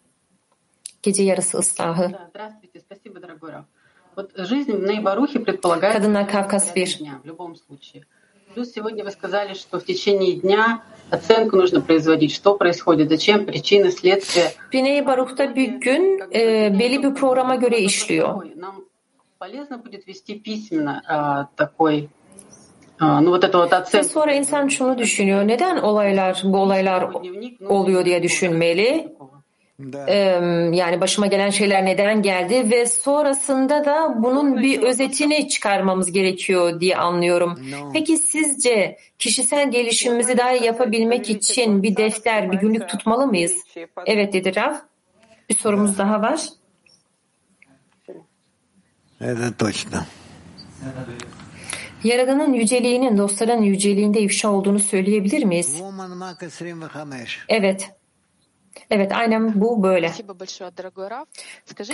Gece 1.04 1.24
yarısı 1.24 1.58
ıslahı. 1.58 2.12
Kadınlar 5.82 6.28
Kafkas 6.28 6.76
1. 6.76 7.00
Плюс 8.56 8.72
сегодня 8.72 9.04
вы 9.04 9.10
сказали, 9.10 9.56
что 9.56 9.80
в 9.80 9.84
течение 9.84 10.34
дня 10.34 10.84
оценку 11.10 11.56
нужно 11.56 11.82
производить, 11.82 12.32
что 12.32 12.56
происходит, 12.56 13.10
зачем, 13.10 13.46
причины, 13.46 13.90
следствия. 13.90 14.52
Biney 14.72 15.06
Baruk'ta 15.06 15.56
bir 15.56 15.68
gün 15.68 16.22
e, 16.34 16.80
belli 16.80 17.04
bir 17.04 17.14
programa 17.14 17.56
göre 17.56 17.80
işliyor. 17.80 18.46
Нам 18.56 18.86
полезно 19.40 19.78
будет 19.78 20.08
вести 20.08 20.40
письменно 20.40 21.02
а, 21.08 21.48
такой 21.56 22.10
ну, 23.00 23.32
вот 23.32 23.44
эту 23.44 23.58
вот 23.58 23.94
Ve 23.94 24.04
sonra 24.04 24.34
insan 24.34 24.68
şunu 24.68 24.98
düşünüyor. 24.98 25.48
Neden 25.48 25.78
olaylar, 25.78 26.42
bu 26.44 26.58
olaylar 26.58 27.10
oluyor 27.70 28.06
diye 28.06 28.24
düşünmeli. 28.24 29.16
Ee, 30.09 30.15
yani 30.73 31.01
başıma 31.01 31.27
gelen 31.27 31.51
şeyler 31.51 31.85
neden 31.85 32.23
geldi 32.23 32.71
ve 32.71 32.87
sonrasında 32.87 33.85
da 33.85 34.15
bunun 34.23 34.63
bir 34.63 34.83
özetini 34.83 35.49
çıkarmamız 35.49 36.13
gerekiyor 36.13 36.81
diye 36.81 36.97
anlıyorum. 36.97 37.61
Peki 37.93 38.17
sizce 38.17 38.99
kişisel 39.19 39.71
gelişimimizi 39.71 40.39
daha 40.39 40.53
iyi 40.53 40.65
yapabilmek 40.65 41.31
için 41.31 41.83
bir 41.83 41.97
defter, 41.97 42.53
bir 42.53 42.59
günlük 42.59 42.89
tutmalı 42.89 43.27
mıyız? 43.27 43.65
Evet 44.07 44.33
dedi 44.33 44.57
Raf. 44.57 44.83
Bir 45.49 45.55
sorumuz 45.55 45.99
daha 45.99 46.23
var. 46.23 46.41
Это 49.21 49.53
точно. 49.59 50.07
Yaradanın 52.05 52.53
yüceliğinin 52.53 53.19
dostların 53.19 53.63
yüceliğinde 53.63 54.21
ifşa 54.21 54.51
olduğunu 54.51 54.79
söyleyebilir 54.79 55.45
miyiz? 55.45 55.71
Woman 55.71 56.17
Mark 56.17 56.43
25. 56.43 57.39
Evet. 57.49 57.91
Evet 58.90 59.12
aynen 59.16 59.62
bu 59.62 59.84
böyle. 59.84 60.12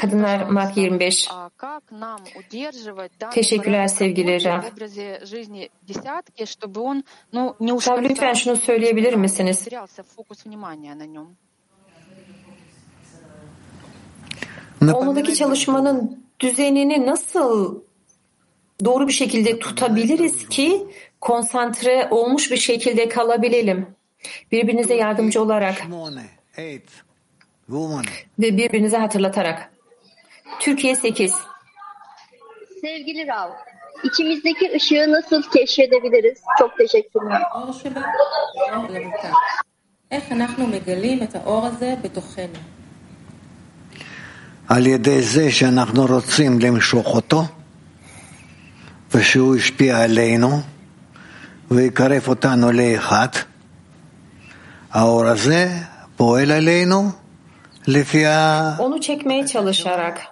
Kadınlar 0.01 0.45
Mark 0.45 0.77
25. 0.77 1.29
Teşekkürler 3.31 3.87
sevgili 3.87 4.43
Raf. 4.43 4.65
Raf 7.63 8.03
lütfen 8.03 8.33
şunu 8.33 8.55
söyleyebilir 8.57 9.13
misiniz? 9.13 9.67
Olmadaki 14.93 15.35
çalışmanın 15.35 16.25
düzenini 16.39 17.05
nasıl 17.05 17.81
doğru 18.85 19.07
bir 19.07 19.13
şekilde 19.13 19.59
tutabiliriz 19.59 20.49
ki 20.49 20.87
konsantre 21.21 22.07
olmuş 22.11 22.51
bir 22.51 22.57
şekilde 22.57 23.09
kalabilelim. 23.09 23.87
Birbirinize 24.51 24.95
yardımcı 24.95 25.41
olarak 25.41 25.87
ve 28.38 28.56
birbirinize 28.56 28.96
hatırlatarak. 28.96 29.70
Türkiye 30.60 30.96
8. 30.96 31.34
Sevgili 32.80 33.26
Rav, 33.26 33.50
içimizdeki 34.04 34.72
ışığı 34.76 35.12
nasıl 35.12 35.42
keşfedebiliriz? 35.42 36.38
Çok 36.58 36.78
teşekkürler. 36.78 37.42
איך 40.10 40.32
אנחנו 40.32 40.66
מגלים 40.66 41.22
את 41.22 41.34
האור 41.36 41.66
הזה 41.66 41.94
בתוכנו? 42.02 42.58
על 44.68 44.86
ידי 44.86 45.22
זה 45.22 45.50
שאנחנו 45.52 46.06
רוצים 46.06 46.60
למשוך 46.60 47.06
אותו 47.06 47.44
ושהוא 49.14 49.56
ישפיע 49.56 50.02
עלינו 50.02 50.60
ויקרב 51.70 52.28
אותנו 52.28 52.72
לאחד. 52.72 53.28
האור 54.92 55.26
הזה 55.26 55.68
onu 58.79 59.01
çekmeye 59.01 59.47
çalışarak 59.47 60.27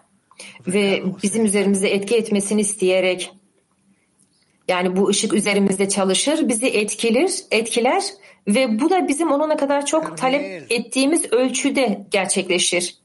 ve 0.67 1.03
bizim 1.23 1.45
üzerimize 1.45 1.88
etki 1.88 2.15
etmesini 2.15 2.61
isteyerek 2.61 3.31
yani 4.67 4.95
bu 4.95 5.07
ışık 5.07 5.33
üzerimizde 5.33 5.89
çalışır, 5.89 6.49
bizi 6.49 6.67
etkilir, 6.67 7.31
etkiler 7.51 8.03
ve 8.47 8.79
bu 8.79 8.89
da 8.89 9.07
bizim 9.07 9.31
onuna 9.31 9.57
kadar 9.57 9.85
çok 9.85 10.17
talep 10.17 10.71
ettiğimiz 10.71 11.33
ölçüde 11.33 12.05
gerçekleşir. 12.11 12.97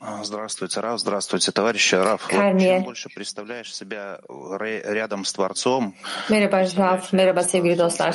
Ah, 0.00 0.22
здравствуйте, 0.22 0.80
Раф. 0.80 1.00
Здравствуйте, 1.00 1.50
товарищи. 1.50 1.96
Раф, 1.96 2.28
чем 2.30 2.84
больше 2.84 3.08
представляешь 3.08 3.74
себя 3.74 4.20
рядом 4.84 5.24
с 5.24 5.32
Творцом, 5.32 5.94
Merhaba, 6.30 6.64
Раф. 6.76 7.12
Merhaba, 7.12 7.42
sevgili 7.42 7.78
dostlar 7.78 8.14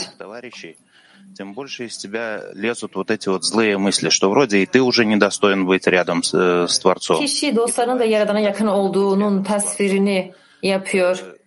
тем 1.36 1.54
больше 1.54 1.84
из 1.84 1.96
тебя 1.96 2.42
лезут 2.54 2.96
вот 2.96 3.10
эти 3.10 3.28
вот 3.28 3.44
злые 3.44 3.78
мысли, 3.78 4.08
что 4.10 4.30
вроде 4.30 4.58
и 4.58 4.66
ты 4.66 4.80
уже 4.80 5.04
недостоин 5.04 5.66
быть 5.66 5.86
рядом 5.86 6.22
с, 6.22 6.34
э, 6.34 6.66
с 6.66 6.78
Творцом. 6.78 7.18
Kişi 7.18 7.56
dostlarının 7.56 7.98
da 7.98 8.04
Yaradan'a 8.04 8.40
yakın 8.40 8.66
olduğunun 8.66 9.42
tasvirini 9.44 10.32
yapıyor. 10.62 11.38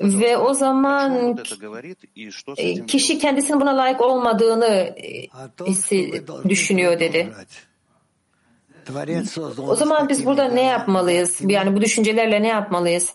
Ve 0.00 0.36
o 0.36 0.54
zaman 0.54 1.38
e, 2.56 2.86
kişi 2.86 3.18
kendisinin 3.18 3.60
buna 3.60 3.76
layık 3.76 4.00
olmadığını 4.00 4.66
e, 4.66 5.28
hissi, 5.66 6.24
düşünüyor 6.48 7.00
dedi. 7.00 7.32
O 9.58 9.74
zaman 9.74 10.08
biz 10.08 10.26
burada 10.26 10.48
ne 10.48 10.62
yapmalıyız? 10.62 11.40
Yani 11.40 11.76
bu 11.76 11.80
düşüncelerle 11.80 12.42
ne 12.42 12.48
yapmalıyız? 12.48 13.14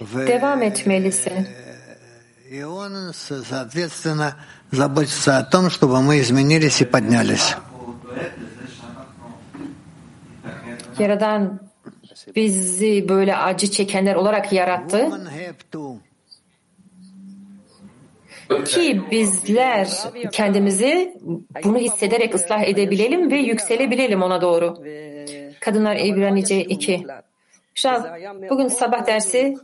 Devam 0.00 0.62
etmelisin. 0.62 1.48
И 2.50 2.62
он, 2.62 3.12
соответственно, 3.12 4.36
заботится 4.70 5.38
о 5.38 5.44
том, 5.44 5.68
чтобы 5.68 6.00
мы 6.00 6.20
изменились 6.20 6.80
и 6.80 6.84
поднялись. 6.84 7.56
Yaradan 10.98 11.60
bizi 12.36 13.08
böyle 13.08 13.36
acı 13.36 13.70
çekenler 13.70 14.14
olarak 14.14 14.52
yarattı. 14.52 15.10
Ki 18.64 19.02
bizler 19.10 19.88
kendimizi 20.32 21.14
bunu 21.64 21.78
hissederek 21.78 22.34
ıslah 22.34 22.62
edebilelim 22.62 23.30
ve 23.30 23.36
yükselebilelim 23.36 24.22
ona 24.22 24.40
doğru. 24.40 24.82
Kadınlar 25.60 25.96
İbranice 25.96 26.64
2. 26.64 27.06
Şav, 27.74 28.02
bugün 28.50 28.68
sabah 28.68 29.06
dersi 29.06 29.56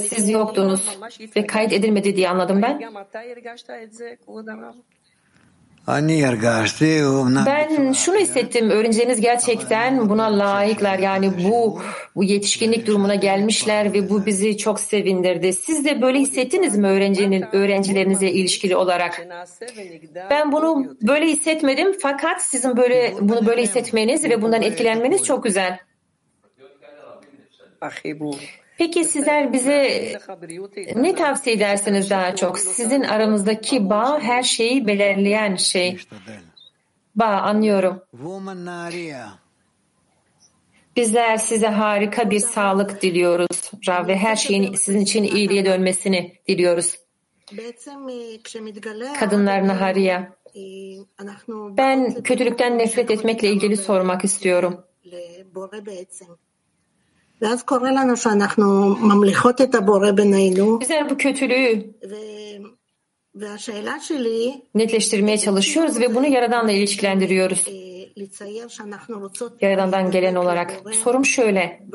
siz 0.00 0.28
yoktunuz 0.28 0.98
ve 1.36 1.46
kayıt 1.46 1.72
edilmedi 1.72 2.16
diye 2.16 2.28
anladım 2.28 2.62
ben. 2.62 2.80
Ben 7.46 7.92
şunu 7.92 8.16
hissettim. 8.16 8.70
Öğrencileriniz 8.70 9.20
gerçekten 9.20 10.08
buna 10.08 10.38
layıklar. 10.38 10.98
Yani 10.98 11.30
bu 11.44 11.80
bu 12.16 12.24
yetişkinlik 12.24 12.86
durumuna 12.86 13.14
gelmişler 13.14 13.92
ve 13.92 14.10
bu 14.10 14.26
bizi 14.26 14.56
çok 14.56 14.80
sevindirdi. 14.80 15.52
Siz 15.52 15.84
de 15.84 16.02
böyle 16.02 16.18
hissettiniz 16.18 16.78
mi 16.78 16.86
öğrencinin 16.86 17.44
öğrencilerinize 17.52 18.30
ilişkili 18.30 18.76
olarak? 18.76 19.26
Ben 20.30 20.52
bunu 20.52 20.96
böyle 21.02 21.26
hissetmedim 21.26 21.92
fakat 22.02 22.42
sizin 22.42 22.76
böyle 22.76 23.14
bunu 23.20 23.46
böyle 23.46 23.62
hissetmeniz 23.62 24.24
ve 24.24 24.42
bundan 24.42 24.62
etkilenmeniz 24.62 25.24
çok 25.24 25.44
güzel. 25.44 25.78
Peki 28.78 29.04
sizler 29.04 29.52
bize 29.52 30.12
ne 30.94 31.14
tavsiye 31.14 31.56
edersiniz 31.56 32.10
daha 32.10 32.36
çok? 32.36 32.58
Sizin 32.58 33.02
aranızdaki 33.02 33.90
bağ 33.90 34.20
her 34.20 34.42
şeyi 34.42 34.86
belirleyen 34.86 35.56
şey. 35.56 35.98
Bağ 37.16 37.24
anlıyorum. 37.26 38.00
Bizler 40.96 41.36
size 41.36 41.66
harika 41.66 42.30
bir 42.30 42.40
sağlık 42.40 43.02
diliyoruz. 43.02 43.70
Rav 43.88 44.06
ve 44.06 44.16
her 44.16 44.36
şeyin 44.36 44.74
sizin 44.74 45.00
için 45.00 45.22
iyiliğe 45.22 45.64
dönmesini 45.64 46.34
diliyoruz. 46.48 46.96
Kadınlar 49.20 49.68
Nahariya. 49.68 50.32
Ben 51.76 52.22
kötülükten 52.22 52.78
nefret 52.78 53.10
etmekle 53.10 53.48
ilgili 53.48 53.76
sormak 53.76 54.24
istiyorum. 54.24 54.84
Bizler 60.80 61.10
bu 61.10 61.16
kötülüğü 61.16 61.94
netleştirmeye 64.74 65.38
çalışıyoruz 65.38 66.00
ve 66.00 66.14
bunu 66.14 66.26
Yaradan'la 66.26 66.72
ilişkilendiriyoruz. 66.72 67.64
Yaradan'dan 69.62 70.10
gelen 70.10 70.34
olarak. 70.34 70.72
Sorum 71.04 71.24
şöyle. 71.24 71.86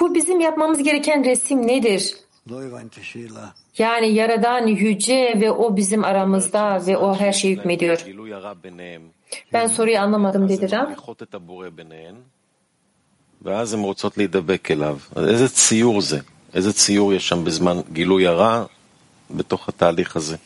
Bu 0.00 0.14
bizim 0.14 0.40
yapmamız 0.40 0.82
gereken 0.82 1.24
resim 1.24 1.66
nedir? 1.66 2.16
Yani 3.77 4.07
Yaradan 4.07 4.67
yüce 4.67 5.37
ve 5.41 5.51
o 5.51 5.75
bizim 5.75 6.03
aramızda 6.03 6.85
ve 6.87 6.97
o 6.97 7.15
her 7.15 7.31
şeyi 7.31 7.55
hükmediyor. 7.57 7.97
Ben 9.53 9.67
soruyu 9.67 9.99
anlamadım 9.99 10.49
dedi 10.49 10.71
Rab. 10.71 10.89
ואז 13.41 13.73
הן 13.73 13.79
רוצות 13.79 14.17
להידבק 14.17 14.71
אליו. 14.71 14.97
איזה 15.17 15.49
ציור 15.49 16.01
זה? 16.01 16.19
איזה 16.53 16.73
ציור 16.73 17.13
יש 17.13 17.27
שם 17.29 17.45
בזמן 17.45 17.77
גילוי 17.93 18.27
הרע 18.27 18.65
בתוך 19.31 19.69
התהליך 19.69 20.15
הזה? 20.15 20.37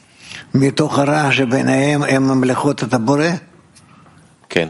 מתוך 0.53 0.99
הרע 0.99 1.31
שביניהם 1.31 2.03
הם 2.03 2.23
ממלכות 2.27 2.83
את 2.83 2.93
הבורא? 2.93 3.31
כן. 4.49 4.67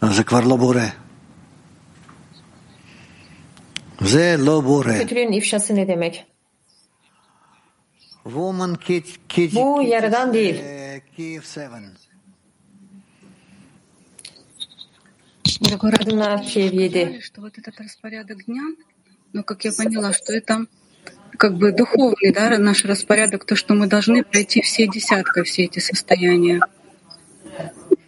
אז 0.00 0.16
זה 0.16 0.24
כבר 0.24 0.40
לא 0.40 0.56
בורא. 0.56 0.88
Kötülüğün 4.99 5.31
ifşası 5.31 5.75
ne 5.75 5.87
demek? 5.87 6.25
Bu 9.55 9.81
yaradan 9.83 10.33
değil. 10.33 10.55
Города 15.79 16.37
Киев 16.39 16.73
7. 16.73 17.21
Но 19.33 19.43
как 19.43 19.65
я 19.65 19.71
поняла, 19.71 20.13
что 20.13 20.33
это 20.33 20.65
как 21.37 21.57
бы 21.57 21.71
духовный 21.71 22.33
да, 22.33 22.57
наш 22.57 22.83
распорядок, 22.85 23.45
то, 23.45 23.55
что 23.55 23.73
мы 23.73 23.87
должны 23.87 24.23
пройти 24.23 24.61
все 24.61 24.87
десятка, 24.87 25.43
все 25.43 25.63
эти 25.63 25.79
состояния. 25.79 26.59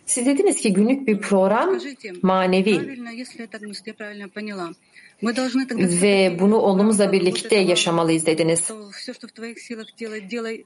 Siz 0.06 0.26
dediniz 0.26 0.62
ki 0.62 0.74
günlük 0.74 1.08
bir 1.08 1.22
program 1.22 1.80
manevi. 2.22 3.06
ve 6.02 6.38
bunu 6.40 6.58
oğlumuzla 6.58 7.12
birlikte 7.12 7.56
yaşamalıyız 7.56 8.26
dediniz. 8.26 8.72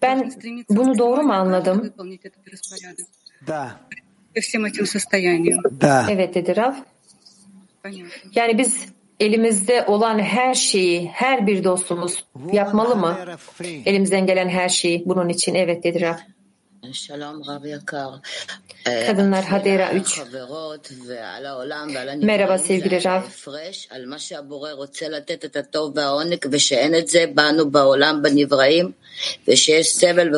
Ben 0.01 0.31
bunu 0.69 0.97
doğru 0.97 1.23
mu 1.23 1.33
anladım? 1.33 1.93
Da. 3.47 3.77
Evet 6.09 6.35
dedi 6.35 6.55
Rav. 6.55 6.73
Yani 8.35 8.57
biz 8.57 8.85
elimizde 9.19 9.85
olan 9.87 10.19
her 10.19 10.53
şeyi, 10.53 11.07
her 11.07 11.47
bir 11.47 11.63
dostumuz 11.63 12.25
yapmalı 12.51 12.95
mı? 12.95 13.17
Elimizden 13.85 14.25
gelen 14.25 14.49
her 14.49 14.69
şeyi 14.69 15.03
bunun 15.05 15.29
için 15.29 15.55
evet 15.55 15.83
dedi 15.83 16.01
Rav. 16.01 16.15
Kadınlar 19.07 19.45
Hadera 19.45 19.91
3. 19.91 20.19
Merhaba 22.25 22.57
sevgili 22.57 23.03
Rav. 23.03 23.21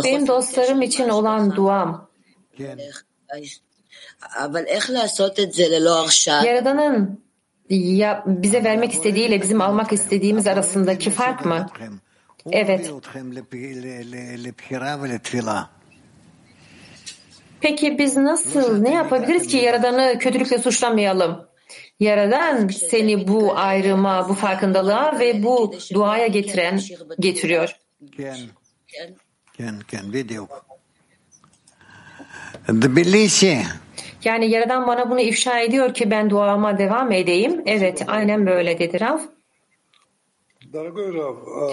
Benim 0.03 0.27
dostlarım 0.27 0.81
için 0.81 1.09
olan 1.09 1.55
duam. 1.55 2.07
Yaradan'ın 6.45 7.23
ya 7.69 8.23
bize 8.27 8.63
vermek 8.63 8.91
istediğiyle 8.93 9.41
bizim 9.41 9.61
almak 9.61 9.93
istediğimiz 9.93 10.47
arasındaki 10.47 11.11
fark 11.11 11.45
mı? 11.45 11.67
Evet. 12.51 12.91
Peki 17.61 17.97
biz 17.97 18.17
nasıl, 18.17 18.81
ne 18.81 18.93
yapabiliriz 18.93 19.47
ki 19.47 19.57
Yaradan'ı 19.57 20.19
kötülükle 20.19 20.57
suçlamayalım? 20.57 21.49
Yaradan 21.99 22.67
seni 22.67 23.27
bu 23.27 23.57
ayrıma, 23.57 24.29
bu 24.29 24.33
farkındalığa 24.33 25.19
ve 25.19 25.43
bu 25.43 25.73
duaya 25.93 26.27
getiren 26.27 26.79
getiriyor. 27.19 27.79
Yani 34.23 34.49
Yaradan 34.49 34.87
bana 34.87 35.09
bunu 35.09 35.19
ifşa 35.19 35.59
ediyor 35.59 35.93
ki 35.93 36.11
ben 36.11 36.29
duama 36.29 36.77
devam 36.77 37.11
edeyim. 37.11 37.61
Evet, 37.65 38.03
aynen 38.07 38.45
böyle 38.45 38.79
dedi 38.79 38.99
Rav. 38.99 39.19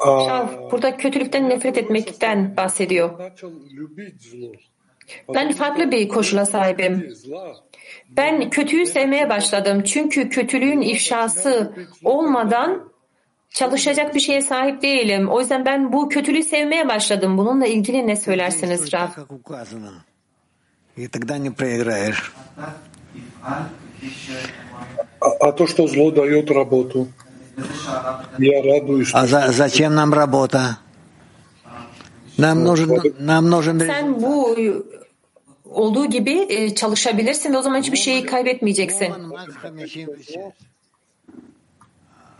А 0.00 0.28
Rav 0.28 0.70
burada 0.70 0.96
kötülükten 0.96 1.48
nefret 1.50 1.78
etmekten 1.78 2.56
bahsediyor. 2.56 3.18
начал 3.18 3.52
любить 3.72 4.22
зло. 4.22 4.52
Ben 5.34 5.52
farklı 5.52 5.90
bir 5.90 6.08
koşula 6.08 6.46
sahibim. 6.46 7.14
Ben 8.10 8.50
kötüyü 8.50 8.86
sevmeye 8.86 9.30
başladım. 9.30 9.82
Çünkü 9.82 10.28
kötülüğün 10.28 10.80
ifşası 10.80 11.74
olmadan 12.04 12.92
çalışacak 13.50 14.14
bir 14.14 14.20
şeye 14.20 14.42
sahip 14.42 14.82
değilim. 14.82 15.28
O 15.28 15.40
yüzden 15.40 15.66
ben 15.66 15.92
bu 15.92 16.08
kötülüğü 16.08 16.42
sevmeye 16.42 16.88
başladım. 16.88 17.38
Bununla 17.38 17.66
ilgili 17.66 18.06
ne 18.06 18.16
söylersiniz 18.16 18.92
Rav? 18.92 19.08
А, 25.21 25.27
а 25.39 25.51
то, 25.51 25.67
что 25.67 25.87
зло 25.87 26.11
дает 26.11 26.49
работу, 26.51 27.07
я 28.37 28.61
радуюсь. 28.61 29.11
А 29.13 29.27
за- 29.27 29.51
зачем 29.51 29.95
нам 29.95 30.13
работа? 30.13 30.77
Нам 32.37 32.63
нужен, 32.63 32.89
нам 33.19 33.49
нужен 33.49 33.79
Sen 33.79 34.21
bu 34.21 34.55
olduğu 35.65 36.05
gibi 36.05 36.45
e, 36.49 36.75
çalışabilirsin 36.75 37.53
ve 37.53 37.57
o 37.57 37.61
zaman 37.61 37.79
hiçbir 37.81 37.97
şeyi 37.97 38.25
kaybetmeyeceksin. 38.25 39.13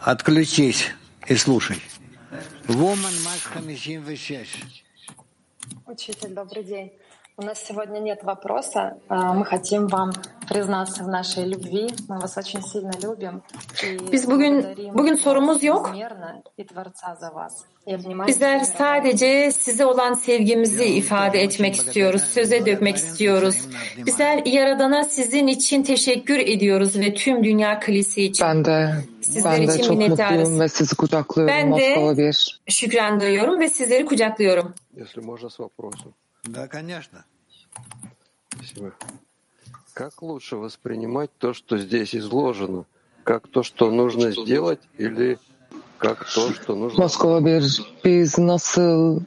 Отключись 0.06 0.82
и 1.28 1.36
слушай. 1.36 1.78
Woman 2.68 3.16
Max 3.26 3.42
56. 3.54 4.48
Учитель, 5.88 6.34
добрый 6.34 6.64
день. 6.64 6.92
У 7.39 7.43
нас 7.43 7.59
сегодня 7.69 7.99
нет 7.99 8.23
вопроса. 8.23 8.97
А, 9.09 9.35
Мы 9.35 9.45
хотим 9.45 9.89
вам 9.89 10.13
признаться 10.49 11.03
в 11.03 11.09
нашей 11.09 11.45
любви. 11.45 11.89
Мы 12.09 12.21
вас 12.21 12.37
очень 12.37 12.63
сильно 12.63 12.93
любим. 13.03 13.43
И 13.83 14.13
Biz 14.13 14.31
bugün 14.31 14.55
благодарим 14.63 14.95
bugün 14.95 15.15
sorumuz 15.15 15.63
yok. 15.65 15.91
безмерно 15.93 16.43
и 16.57 16.65
Творца 16.65 17.17
за 17.21 17.31
вас. 17.31 17.65
И 17.87 17.93
обнимаем 17.95 18.29
Bizler 18.29 18.59
тебя. 18.65 18.77
sadece 18.79 19.51
size 19.53 19.87
olan 19.87 20.15
sevgimizi 20.15 20.85
ifade 20.85 21.41
etmek 21.43 21.75
istiyoruz, 21.75 22.23
söze 22.23 22.67
dökmek 22.67 22.97
istiyoruz. 22.97 23.69
Bizler 24.07 24.43
Yaradan'a 24.47 25.05
sizin 25.05 25.47
için 25.47 25.83
teşekkür 25.83 26.39
ediyoruz 26.39 26.97
ve 26.97 27.15
tüm 27.15 27.45
dünya 27.45 27.81
kilisi 27.81 28.23
için. 28.25 28.47
Ben 28.47 28.65
de, 28.65 28.91
Sizler 29.23 29.53
ben 29.53 29.69
de 29.69 29.75
için 29.75 29.83
çok 29.83 29.99
minnettarız. 29.99 30.39
mutluyum 30.39 30.61
ve 30.61 30.69
sizi 30.69 30.97
kucaklıyorum 30.97 31.55
Ben 31.55 31.77
de 31.77 31.89
Moskova 31.89 32.17
bir. 32.17 32.61
şükran 32.69 33.21
duyuyorum 33.21 33.61
ve 33.61 33.69
sizleri 33.69 34.05
kucaklıyorum. 34.07 34.75
Если 34.97 35.21
можно, 35.21 35.51
с 35.51 35.59
вопросом. 35.61 36.13
Да, 36.45 36.69
конечно. 36.69 37.25
Спасибо. 38.55 38.93
Как 39.95 40.23
лучше 40.23 40.57
воспринимать 40.57 41.31
то, 41.39 41.55
что 41.55 41.79
здесь 41.79 42.15
изложено? 42.15 42.85
Как 43.25 43.49
то, 43.49 43.63
что 43.63 43.91
нужно 43.91 44.33
сделать, 44.33 44.81
или 44.99 45.39
как 45.99 46.25
то, 46.25 46.53
что 46.53 46.75
нужно... 46.75 47.03
Moskova 47.03 47.45
bir. 47.45 47.83
Biz 48.05 48.39
nasıl 48.39 49.21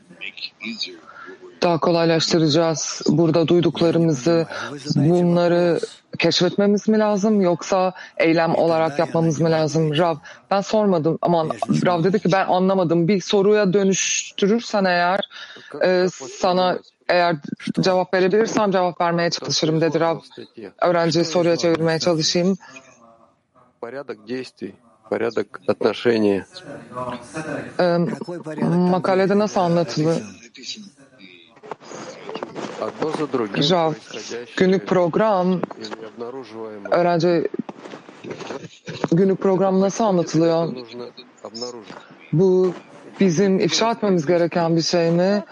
daha 1.61 1.77
kolaylaştıracağız 1.79 3.01
burada 3.09 3.47
duyduklarımızı? 3.47 4.47
Bunları 4.95 5.79
keşfetmemiz 6.19 6.87
mi 6.87 6.99
lazım 6.99 7.41
yoksa 7.41 7.93
eylem 8.17 8.55
olarak 8.55 8.99
yapmamız 8.99 9.41
mı 9.41 9.51
lazım? 9.51 9.97
Rav 9.97 10.15
ben 10.51 10.61
sormadım 10.61 11.17
ama 11.21 11.45
Rav 11.85 12.03
dedi 12.03 12.19
ki 12.19 12.29
ben 12.31 12.45
anlamadım. 12.45 13.07
Bir 13.07 13.21
soruya 13.21 13.73
dönüştürürsen 13.73 14.85
eğer 14.85 15.29
e, 15.83 16.07
sana 16.39 16.79
eğer 17.09 17.35
cevap 17.79 18.13
verebilirsem 18.13 18.71
cevap 18.71 19.01
vermeye 19.01 19.29
çalışırım 19.29 19.81
dedi 19.81 19.99
Rav. 19.99 20.19
Öğrenciyi 20.81 21.25
soruya 21.25 21.55
çevirmeye 21.57 21.99
çalışayım. 21.99 22.57
порядок 23.81 24.25
действий, 24.25 24.75
порядок 25.09 25.59
отношения. 25.67 26.45
Ee, 27.79 27.97
makalede 28.93 29.39
nasıl 29.39 29.61
anlatılıyor? 29.61 30.21
Одно 32.81 33.09
за 33.17 33.27
другим 33.27 33.63
Rav, 33.71 33.93
günlük 34.57 34.87
program 34.87 35.47
или 35.53 36.05
обнаруживаемое 36.11 36.89
öğrenci 36.91 37.47
günlük 39.11 39.39
program 39.41 39.81
nasıl 39.81 40.03
anlatılıyor? 40.03 40.73
нужно 40.73 41.05
обнаружить. 41.43 41.95
Bu 42.31 42.73
bizim 43.19 43.59
ifşa 43.59 43.91
etmemiz 43.91 44.25
gereken 44.25 44.75
bir 44.75 44.81
şey 44.81 45.11
mi? 45.11 45.43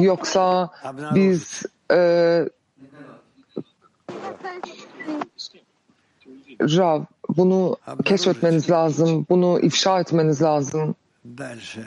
Yoksa 0.00 0.70
biz 1.14 1.62
e, 1.90 1.98
Rav, 6.60 7.02
bunu 7.28 7.76
keşfetmeniz 8.04 8.70
lazım, 8.70 9.26
bunu 9.30 9.60
ifşa 9.60 10.00
etmeniz 10.00 10.42
lazım. 10.42 10.94
Дальше. 11.24 11.80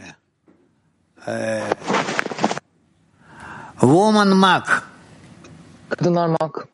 Э, 1.28 1.62
Woman 3.80 4.28
Mac. 4.28 4.68
Kadınlar 5.90 6.28
mak. 6.28 6.68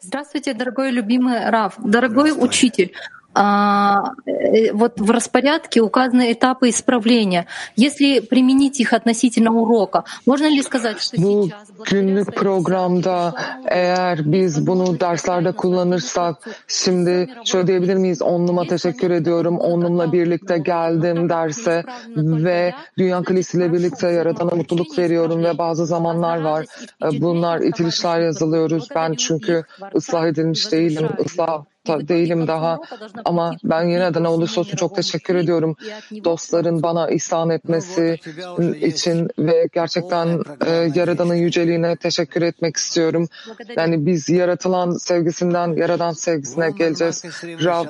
Здравствуйте, 0.00 0.54
дорогой 0.54 0.90
любимый 0.92 1.50
Раф, 1.50 1.74
дорогой 1.78 2.32
учитель. 2.32 2.94
А, 3.34 4.12
э, 4.26 4.72
вот 4.72 5.00
в 5.00 5.10
распорядке 5.10 5.80
указаны 5.80 6.32
этапы 6.32 6.68
исправления. 6.68 7.46
Если 7.76 8.18
применить 8.18 8.80
их 8.80 8.92
относительно 8.92 9.52
урока, 9.52 10.04
можно 10.26 10.46
ли 10.46 10.60
сказать, 10.62 11.00
что 11.00 11.16
Bu 11.16 11.44
сейчас 11.44 11.68
günlük 11.90 12.34
programda 12.34 13.34
eğer 13.66 14.32
biz 14.32 14.66
bunu 14.66 15.00
derslerde 15.00 15.52
kullanırsak 15.52 16.36
şimdi 16.68 17.28
şöyle 17.44 17.66
diyebilir 17.66 17.94
miyiz? 17.94 18.22
Onluma 18.22 18.66
teşekkür 18.66 19.10
ediyorum. 19.10 19.58
Onlumla 19.58 20.12
birlikte 20.12 20.58
geldim 20.58 21.28
derse 21.28 21.84
ve 22.16 22.74
Dünya 22.98 23.22
Kilisi 23.22 23.56
ile 23.56 23.72
birlikte 23.72 24.08
Yaradan'a 24.08 24.56
mutluluk 24.56 24.98
veriyorum 24.98 25.44
ve 25.44 25.58
bazı 25.58 25.86
zamanlar 25.86 26.40
var. 26.40 26.66
e, 27.02 27.20
Bunlar 27.20 27.60
itilişler 27.60 28.20
yazılıyoruz. 28.20 28.88
Ben 28.94 29.14
çünkü 29.14 29.64
ıslah 29.94 30.26
edilmiş 30.26 30.72
değilim. 30.72 31.08
Islah 31.24 31.64
da 31.87 32.07
değilim 32.07 32.47
daha. 32.47 32.79
ama 33.25 33.55
ben 33.63 33.83
yine 33.83 34.13
de 34.13 34.23
ne 34.23 34.27
olursa 34.27 34.61
olsun 34.61 34.75
çok 34.75 34.95
teşekkür 34.95 35.35
ediyorum. 35.35 35.75
dostların 36.23 36.83
bana 36.83 37.09
ihsan 37.09 37.49
etmesi 37.49 38.19
için 38.81 39.29
ve 39.39 39.67
gerçekten 39.73 40.41
e, 40.65 40.71
Yaradan'ın 40.95 41.35
yüceliğine 41.35 41.95
teşekkür 41.95 42.41
etmek 42.41 42.77
istiyorum. 42.77 43.27
Yani 43.77 44.05
biz 44.05 44.29
yaratılan 44.29 44.91
sevgisinden 44.91 45.73
Yaradan 45.73 46.11
sevgisine 46.11 46.71
geleceğiz. 46.71 47.25
Rab 47.43 47.87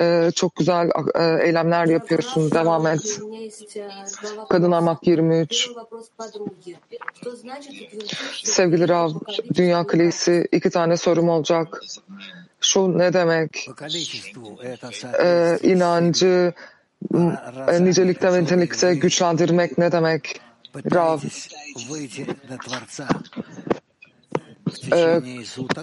e, 0.00 0.30
çok 0.34 0.56
güzel 0.56 0.90
e, 1.14 1.46
eylemler 1.46 1.86
yapıyorsun. 1.86 2.50
Devam 2.50 2.86
et. 2.86 3.20
Kadın 4.48 4.72
Armak 4.72 5.06
23. 5.06 5.70
Sevgili 8.44 8.88
Rab, 8.88 9.10
Dünya 9.54 9.86
Kilisi 9.86 10.48
iki 10.52 10.70
tane 10.70 10.96
sorum 10.96 11.28
olacak 11.28 11.80
şu 12.64 12.98
ne 12.98 13.12
demek? 13.12 13.68
Ee, 15.22 15.58
inancı 15.62 16.52
e, 17.68 17.84
nicelikte 17.84 18.32
ve 18.32 18.42
nitelikte 18.42 18.94
güçlendirmek 18.94 19.78
ne 19.78 19.92
demek? 19.92 20.40
Rav, 20.94 21.18
e, 24.92 25.20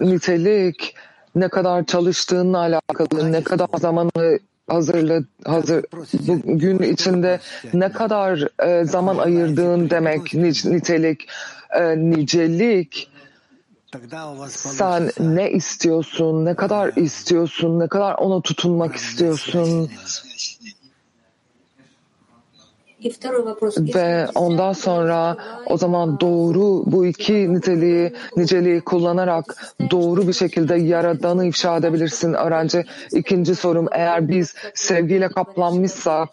nitelik 0.02 0.96
ne 1.36 1.50
kadar 1.50 1.86
çalıştığınla 1.86 2.58
alakalı, 2.58 3.32
ne 3.32 3.44
kadar 3.44 3.68
zamanı 3.80 4.40
hazırlı, 4.68 5.26
hazır 5.46 5.86
bugün 6.24 6.80
içinde 6.80 7.40
ne 7.74 7.92
kadar 7.92 8.48
e, 8.68 8.86
zaman 8.86 9.18
ayırdığın 9.18 9.90
demek 9.90 10.34
nicelik. 10.34 11.28
E, 11.80 11.98
nicelik 11.98 13.11
sen 14.50 15.12
ne 15.20 15.52
istiyorsun, 15.52 16.46
ne 16.46 16.56
kadar 16.56 16.92
istiyorsun, 16.96 17.80
ne 17.80 17.88
kadar 17.88 18.14
ona 18.14 18.42
tutunmak 18.42 18.96
istiyorsun 18.96 19.90
ve 23.78 24.28
ondan 24.36 24.74
sonra 24.74 25.38
o 25.66 25.78
zaman 25.78 26.20
doğru 26.20 26.84
bu 26.92 27.06
iki 27.06 27.54
niteliği, 27.54 28.14
niceliği 28.38 28.82
kullanarak 28.82 29.74
doğru 29.92 30.28
bir 30.28 30.34
şekilde 30.34 30.76
yaradanı 30.76 31.46
ifşa 31.46 31.78
edebilirsin 31.78 32.34
öğrenci. 32.34 32.86
İkinci 33.12 33.56
sorum 33.56 33.88
eğer 33.92 34.28
biz 34.28 34.56
sevgiyle 34.74 35.30
kaplanmışsak. 35.30 36.30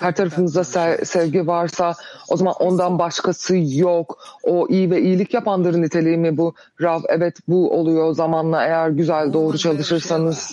Her 0.00 0.14
tarafımızda 0.14 0.60
se- 0.60 1.04
sevgi 1.04 1.46
varsa 1.46 1.94
o 2.28 2.36
zaman 2.36 2.54
ondan 2.60 2.98
başkası 2.98 3.56
yok. 3.56 4.18
O 4.42 4.66
iyi 4.68 4.90
ve 4.90 5.02
iyilik 5.02 5.34
yapandır 5.34 5.82
niteliği 5.82 6.16
mi 6.16 6.36
bu? 6.36 6.54
Rav 6.82 7.00
evet 7.08 7.36
bu 7.48 7.70
oluyor 7.70 8.14
zamanla 8.14 8.64
eğer 8.64 8.88
güzel 8.88 9.32
doğru 9.32 9.58
çalışırsanız. 9.58 10.52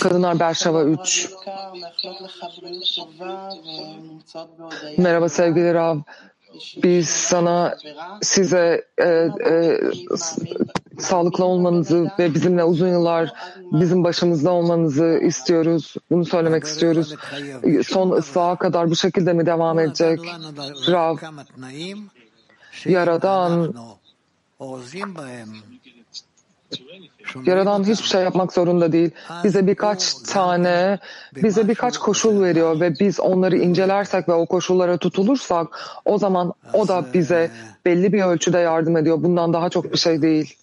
Kadınlar 0.00 0.40
Berşava 0.40 0.82
3. 0.84 1.28
Merhaba 4.98 5.28
sevgili 5.28 5.74
Rav 5.74 5.98
biz 6.82 7.08
sana 7.08 7.76
size 8.22 8.84
e, 8.98 9.08
e, 9.50 9.80
sağlıklı 10.98 11.44
olmanızı 11.44 12.10
ve 12.18 12.34
bizimle 12.34 12.64
uzun 12.64 12.88
yıllar 12.88 13.32
bizim 13.72 14.04
başımızda 14.04 14.50
olmanızı 14.50 15.20
istiyoruz. 15.22 15.94
Bunu 16.10 16.24
söylemek 16.24 16.64
istiyoruz. 16.64 17.14
Son 17.86 18.10
ıslaha 18.10 18.56
kadar 18.56 18.90
bu 18.90 18.96
şekilde 18.96 19.32
mi 19.32 19.46
devam 19.46 19.78
edecek? 19.78 20.20
Rav, 20.88 21.16
Yaradan 22.84 23.74
Yaradan 27.44 27.84
hiçbir 27.84 28.06
şey 28.06 28.22
yapmak 28.22 28.52
zorunda 28.52 28.92
değil. 28.92 29.10
Bize 29.44 29.66
birkaç 29.66 30.14
tane, 30.14 30.98
bize 31.36 31.68
birkaç 31.68 31.98
koşul 31.98 32.42
veriyor 32.42 32.80
ve 32.80 32.94
biz 33.00 33.20
onları 33.20 33.56
incelersek 33.56 34.28
ve 34.28 34.32
o 34.32 34.46
koşullara 34.46 34.98
tutulursak 34.98 35.66
o 36.04 36.18
zaman 36.18 36.52
o 36.72 36.88
da 36.88 37.06
bize 37.14 37.50
belli 37.84 38.12
bir 38.12 38.22
ölçüde 38.22 38.58
yardım 38.58 38.96
ediyor. 38.96 39.22
Bundan 39.22 39.52
daha 39.52 39.70
çok 39.70 39.92
bir 39.92 39.98
şey 39.98 40.22
değil. 40.22 40.56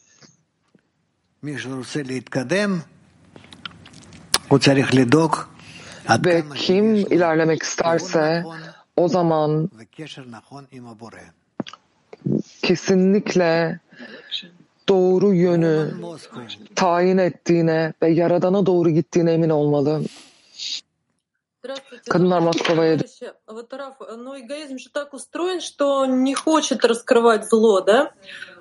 Ve 6.25 6.43
kim 6.55 6.95
ilerlemek 6.95 7.63
isterse 7.63 8.43
o 8.95 9.07
zaman 9.07 9.69
kesinlikle 12.61 13.79
doğru 14.88 15.34
yönü 15.34 15.90
tayin 16.74 17.18
ettiğine 17.18 17.92
ve 18.02 18.10
Yaradan'a 18.10 18.66
doğru 18.66 18.90
gittiğine 18.90 19.32
emin 19.32 19.50
olmalı. 19.50 20.02
Kadınlar 22.08 22.40
Moskova'ya 22.40 22.96
Товарищи, 22.98 23.30
Вот, 23.46 23.72
Раф, 23.72 23.94
ну 24.16 24.36
эгоизм 24.40 24.78
же 24.78 24.88
так 24.90 25.14
устроен, 25.14 25.60
что 25.60 26.06
не 26.06 26.34
хочет 26.34 26.84
раскрывать 26.84 27.48
зло, 27.48 27.80
да? 27.80 28.10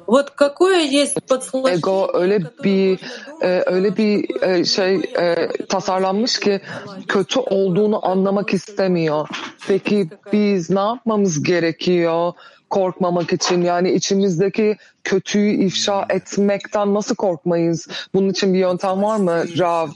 Вот 0.06 0.30
какое 0.32 0.82
есть 0.82 1.18
подслащение, 1.28 1.78
Ego 1.78 2.10
öyle 2.14 2.44
bir 2.64 3.00
e, 3.42 3.64
öyle 3.66 3.98
bir 3.98 4.44
e, 4.44 4.66
şey 4.66 4.96
e, 4.96 5.50
tasarlanmış 5.70 6.40
ki 6.40 6.62
kötü 7.08 7.40
olduğunu 7.40 8.08
anlamak 8.08 8.54
istemiyor. 8.54 9.28
Peki 9.68 10.10
biz 10.34 10.70
ne 10.70 10.80
yapmamız 10.80 11.44
gerekiyor 11.44 12.34
Korkmamak 12.71 13.33
için? 13.33 13.63
Yani 13.63 13.93
içimizdeki 13.93 14.77
kötüyü 15.05 15.65
ifşa 15.65 16.07
etmekten 16.11 16.95
nasıl 16.95 17.15
korkmayız? 17.15 17.89
Bunun 18.15 18.29
için 18.29 18.55
bir 18.55 18.59
yöntem 18.59 19.03
var 19.03 19.17
mı 19.17 19.45
Rav? 19.59 19.89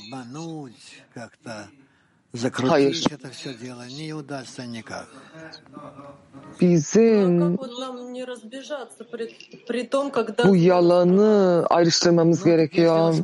Hayır. 2.68 3.04
Bizim 6.60 7.58
bu 10.44 10.56
yalanı 10.56 11.66
ayrıştırmamız 11.70 12.44
gerekiyor 12.44 13.14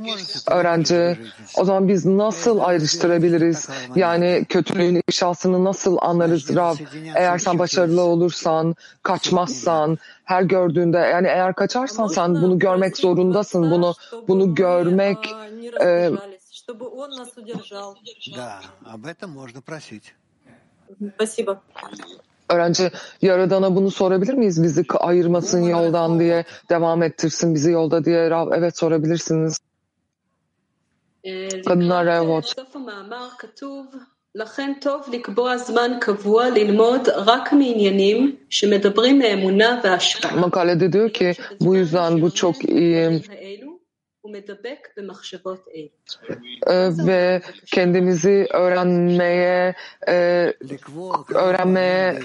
öğrenci. 0.50 1.18
O 1.58 1.64
zaman 1.64 1.88
biz 1.88 2.06
nasıl 2.06 2.60
ayrıştırabiliriz? 2.60 3.68
Yani 3.96 4.44
kötülüğün 4.48 5.02
inşasını 5.08 5.64
nasıl 5.64 5.96
anlarız 6.00 6.56
Rab? 6.56 6.76
Eğer 7.14 7.38
sen 7.38 7.58
başarılı 7.58 8.02
olursan, 8.02 8.74
kaçmazsan, 9.02 9.98
her 10.24 10.42
gördüğünde 10.42 10.98
yani 10.98 11.26
eğer 11.26 11.54
kaçarsan 11.54 12.06
sen 12.06 12.34
bunu 12.34 12.58
görmek 12.58 12.96
zorundasın. 12.96 13.70
Bunu 13.70 13.94
bunu 14.28 14.54
görmek 14.54 15.34
e, 15.82 16.10
чтобы 16.65 16.87
он 16.87 17.09
нас 17.11 17.37
удержал. 17.37 17.95
Да, 18.35 18.61
об 18.85 19.05
этом 19.05 19.31
можно 19.31 19.61
просить. 19.61 20.13
Спасибо. 21.15 21.61
Öğrenci 22.49 22.91
Yaradan'a 23.21 23.75
bunu 23.75 23.91
sorabilir 23.91 24.33
miyiz? 24.33 24.63
Bizi 24.63 24.85
ayırmasın 24.99 25.63
yoldan 25.63 26.19
diye, 26.19 26.45
devam 26.69 27.03
ettirsin 27.03 27.55
bizi 27.55 27.71
yolda 27.71 28.05
diye. 28.05 28.29
Rav, 28.29 28.51
evet 28.53 28.77
sorabilirsiniz. 28.77 29.59
Kadınlar 31.65 32.05
Revot. 32.05 32.43
בסוף 32.43 32.75
המאמר 32.75 33.27
כתוב, 33.37 33.85
לכן 34.35 34.73
טוב 34.81 35.01
לקבוע 35.13 35.57
זמן 35.57 35.91
קבוע 36.01 36.49
ללמוד 36.49 37.09
רק 37.09 37.53
מעניינים 37.53 38.35
שמדברים 38.49 39.19
מאמונה 39.19 39.79
והשפעה. 39.83 40.35
Makalede 40.35 40.93
diyor 40.93 41.09
ki 41.13 41.33
bu 41.61 41.75
yüzden 41.75 42.21
bu 42.21 42.31
çok 42.31 42.65
iyi 42.69 43.21
ee, 46.66 46.90
ve 47.06 47.42
kendimizi 47.66 48.46
öğrenmeye 48.52 49.74
e, 50.08 50.12
öğrenmeye 51.34 52.20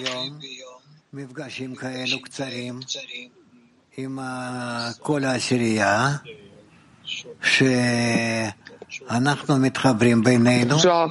Rab, 10.86 11.10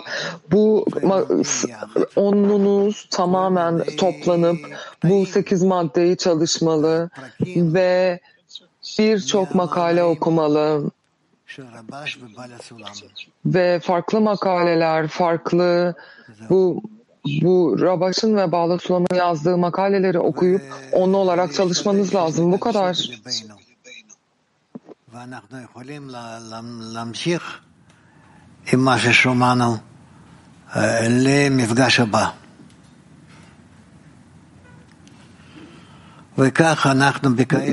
bu 0.50 0.86
onunuz 2.16 3.06
tamamen 3.10 3.84
toplanıp 3.96 4.58
bu 5.04 5.26
sekiz 5.26 5.62
maddeyi 5.62 6.16
çalışmalı 6.16 7.10
ve 7.56 8.20
birçok 8.99 9.55
makale 9.55 10.03
okumalı 10.03 10.91
של 11.47 11.63
רבש 11.77 12.17
ובעל 12.17 12.51
הסולם. 12.59 12.93
ve 13.45 13.79
farklı 13.79 14.21
makaleler, 14.21 15.07
farklı 15.07 15.95
bu 16.49 16.81
bu 17.41 17.77
Rabaş'ın 17.81 18.37
ve 18.37 18.51
Bağla 18.51 18.79
Sulam'ın 18.79 19.15
yazdığı 19.15 19.57
makaleleri 19.57 20.19
okuyup 20.19 20.61
onlu 20.91 21.17
olarak 21.17 21.53
çalışmanız 21.53 22.15
lazım. 22.15 22.51
Bu 22.51 22.59
kadar. 22.59 22.95
בינינו. 23.25 23.55
ואנחנו 25.13 25.57
יכולים 25.67 26.03
לה- 26.09 26.39
לה- 26.51 26.63
להמשיך 26.95 27.43
עם 28.73 28.79
מה 28.85 28.99
ששומענו 28.99 29.77
אה, 30.75 31.07
למפגש 31.09 31.99
הבא. 31.99 32.25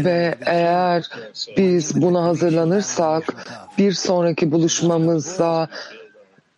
Ve 0.05 0.37
eğer 0.45 1.09
biz 1.57 2.01
buna 2.01 2.23
hazırlanırsak 2.23 3.23
bir 3.77 3.91
sonraki 3.93 4.51
buluşmamızda 4.51 5.69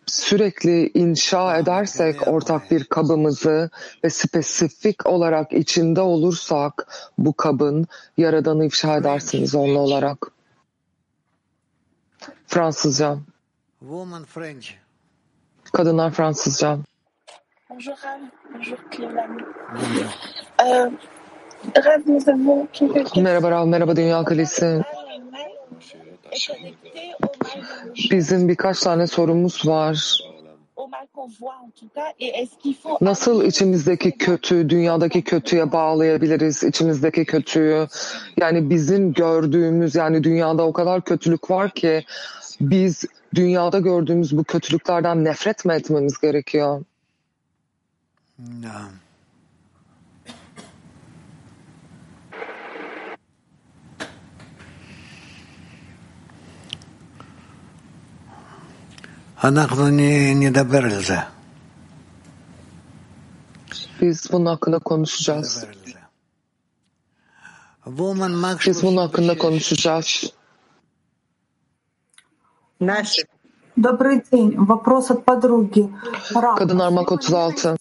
sürekli 0.06 0.90
inşa 0.94 1.58
edersek 1.58 2.28
ortak 2.28 2.70
bir 2.70 2.84
kabımızı 2.84 3.70
ve 4.04 4.10
spesifik 4.10 5.06
olarak 5.06 5.52
içinde 5.52 6.00
olursak 6.00 6.86
bu 7.18 7.32
kabın 7.32 7.86
yaradanı 8.16 8.64
ifşa 8.64 8.96
edersiniz 8.96 9.54
onunla 9.54 9.78
olarak. 9.78 10.26
Fransızca. 12.46 13.18
Woman 13.80 14.24
French. 14.24 14.68
Kadınlar 15.72 16.10
Fransızca. 16.10 16.78
Bonjour 17.70 17.96
bonjour 18.54 18.78
Clément. 18.90 19.40
Merhaba 23.16 23.50
Rav, 23.50 23.66
merhaba 23.66 23.96
Dünya 23.96 24.24
Kalesi. 24.24 24.82
Bizim 28.10 28.48
birkaç 28.48 28.80
tane 28.80 29.06
sorumuz 29.06 29.66
var. 29.66 30.20
Nasıl 33.00 33.44
içimizdeki 33.44 34.12
kötü, 34.12 34.70
dünyadaki 34.70 35.22
kötüye 35.22 35.72
bağlayabiliriz 35.72 36.62
içimizdeki 36.62 37.24
kötüyü? 37.24 37.86
Yani 38.36 38.70
bizim 38.70 39.12
gördüğümüz, 39.12 39.94
yani 39.94 40.24
dünyada 40.24 40.66
o 40.66 40.72
kadar 40.72 41.04
kötülük 41.04 41.50
var 41.50 41.70
ki 41.70 42.04
biz 42.60 43.04
dünyada 43.34 43.78
gördüğümüz 43.78 44.36
bu 44.36 44.44
kötülüklerden 44.44 45.24
nefret 45.24 45.64
mi 45.64 45.72
etmemiz 45.72 46.18
gerekiyor? 46.18 46.84
Ja. 48.62 48.80
Biz 64.00 64.32
bunun 64.32 64.46
hakkında 64.46 64.78
konuşacağız. 64.78 65.66
Biz 68.66 68.82
bunun 68.82 68.96
hakkında 68.96 69.38
konuşacağız. 69.38 70.32
Добрый 73.76 74.22
день. 74.32 74.56
Вопрос 74.58 75.10
от 75.10 75.24
подруги. 75.24 75.88
Kadınlar 76.58 76.88
Mak 76.88 77.12
36. 77.12 77.76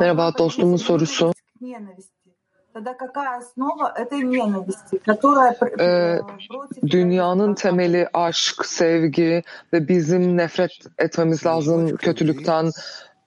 Merhaba 0.00 0.32
dostluğumun 0.38 0.76
sorusu. 0.76 1.32
Ee, 5.80 6.18
dünyanın 6.86 7.52
э, 7.52 7.54
temeli 7.54 8.08
aşk, 8.12 8.66
sevgi 8.66 9.42
ve 9.72 9.88
bizim 9.88 10.36
nefret 10.36 10.72
etmemiz 10.98 11.46
lazım 11.46 11.96
kötülükten. 11.96 12.70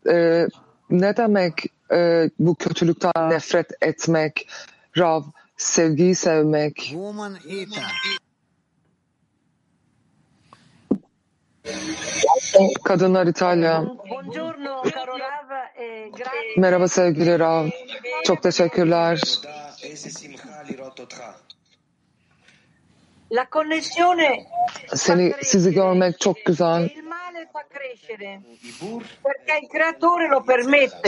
Ee, 0.10 0.48
ne 0.90 1.18
demek 1.18 1.54
e, 1.92 2.30
bu 2.40 2.56
kötülükten 2.56 3.30
nefret 3.30 3.72
etmek, 3.82 4.50
Rav, 4.98 5.22
sevgiyi 5.58 6.16
sevmek? 6.16 6.96
Kadınlar 12.84 13.28
İtalya. 13.28 13.84
Merhaba 16.58 16.88
sevgili 16.88 17.40
Rav. 17.40 17.68
Çok 18.24 18.44
teşekkürler. 18.44 19.20
Seni 24.96 25.34
sizi 25.44 25.74
görmek 25.74 26.20
çok 26.20 26.46
güzel. 26.46 26.90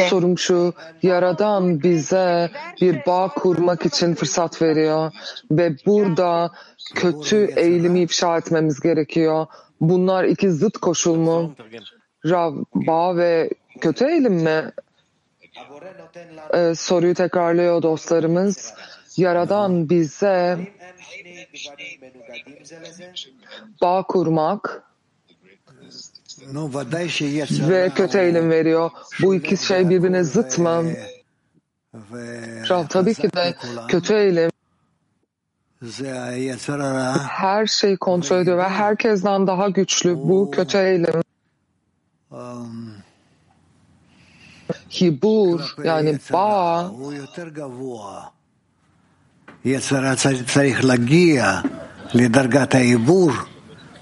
Sorum 0.09 0.37
şu, 0.37 0.73
Yaradan 1.03 1.83
bize 1.83 2.51
bir 2.81 3.05
bağ 3.05 3.27
kurmak 3.27 3.85
için 3.85 4.15
fırsat 4.15 4.61
veriyor 4.61 5.11
ve 5.51 5.75
burada 5.85 6.51
kötü 6.95 7.45
eğilimi 7.55 8.01
ifşa 8.01 8.37
etmemiz 8.37 8.79
gerekiyor. 8.79 9.45
Bunlar 9.81 10.23
iki 10.23 10.51
zıt 10.51 10.77
koşul 10.77 11.15
mu? 11.15 11.55
Rav, 12.25 12.55
bağ 12.75 13.17
ve 13.17 13.49
kötü 13.81 14.05
eğilim 14.05 14.33
mi? 14.33 14.71
e, 16.53 16.75
soruyu 16.75 17.13
tekrarlıyor 17.13 17.81
dostlarımız. 17.81 18.73
Yaradan 19.17 19.89
bize 19.89 20.59
bağ 23.81 24.03
kurmak 24.03 24.83
ve 27.69 27.89
kötü 27.95 28.17
eğilim 28.17 28.49
veriyor. 28.49 28.91
Bu 29.21 29.35
iki 29.35 29.57
şey 29.57 29.89
birbirine 29.89 30.23
zıt 30.23 30.57
mı? 30.57 30.83
Rav 32.69 32.87
tabii 32.87 33.13
ki 33.13 33.31
de 33.33 33.55
kötü 33.87 34.13
eğilim 34.13 34.51
her 37.29 37.65
şeyi 37.65 37.97
kontrol 37.97 38.37
ediyor 38.37 38.57
ve 38.57 38.69
herkesten 38.69 39.47
daha 39.47 39.69
güçlü 39.69 40.15
bu 40.17 40.51
kötü 40.51 40.77
eğilim. 40.77 41.21
Um, 42.31 42.93
Hibur 45.01 45.75
yani 45.83 46.19
bağ 46.33 46.91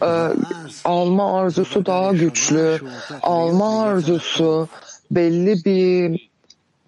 e, 0.01 0.29
alma 0.85 1.39
arzusu 1.41 1.85
daha 1.85 2.11
güçlü. 2.13 2.79
Alma 3.21 3.81
arzusu 3.81 4.67
belli 5.11 5.65
bir 5.65 6.31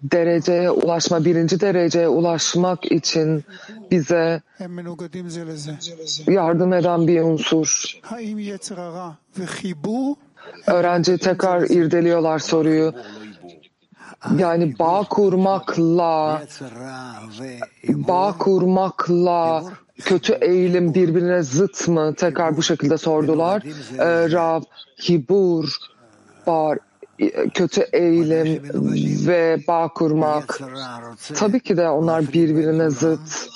dereceye 0.02 0.70
ulaşma, 0.70 1.24
birinci 1.24 1.60
dereceye 1.60 2.08
ulaşmak 2.08 2.92
için 2.92 3.44
bize 3.90 4.42
yardım 6.26 6.72
eden 6.72 7.08
bir 7.08 7.20
unsur. 7.20 7.98
Öğrenci 10.66 11.18
tekrar 11.18 11.62
irdeliyorlar 11.62 12.38
soruyu. 12.38 12.94
Yani 14.38 14.78
bağ 14.78 15.02
kurmakla, 15.10 16.42
bağ 17.88 18.38
kurmakla 18.38 19.64
kötü 20.04 20.32
eğilim 20.32 20.94
birbirine 20.94 21.42
zıt 21.42 21.88
mı? 21.88 22.14
Tekrar 22.14 22.56
bu 22.56 22.62
şekilde 22.62 22.98
sordular. 22.98 23.62
Ee, 23.98 24.30
Rab, 24.32 24.62
hibur, 25.08 25.76
bağ, 26.46 26.74
e, 27.18 27.48
kötü 27.48 27.80
eğilim 27.92 28.62
ve 29.26 29.58
bağ 29.68 29.88
kurmak. 29.88 30.60
Tabii 31.34 31.60
ki 31.60 31.76
de 31.76 31.88
onlar 31.88 32.32
birbirine 32.32 32.90
zıt. 32.90 33.48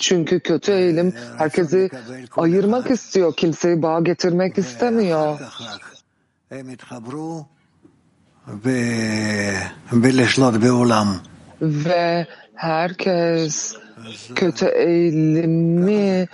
Çünkü 0.00 0.40
kötü 0.40 0.72
eğilim 0.72 1.14
herkesi 1.38 1.90
ayırmak 2.36 2.90
istiyor, 2.90 3.34
kimseyi 3.36 3.82
bağ 3.82 4.00
getirmek 4.00 4.58
istemiyor. 4.58 5.38
Ve 11.62 12.26
herkes 12.54 13.76
kötü 14.34 14.66
eğilimi 14.66 16.28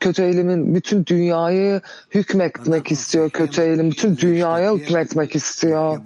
kötü 0.00 0.22
eğilimin 0.22 0.74
bütün 0.74 1.06
dünyayı 1.06 1.80
hükmetmek 2.14 2.92
istiyor. 2.92 3.30
Kötü 3.30 3.62
eğilim 3.62 3.90
bütün 3.90 4.16
dünyaya 4.16 4.72
hükmetmek 4.74 5.36
istiyor. 5.36 6.00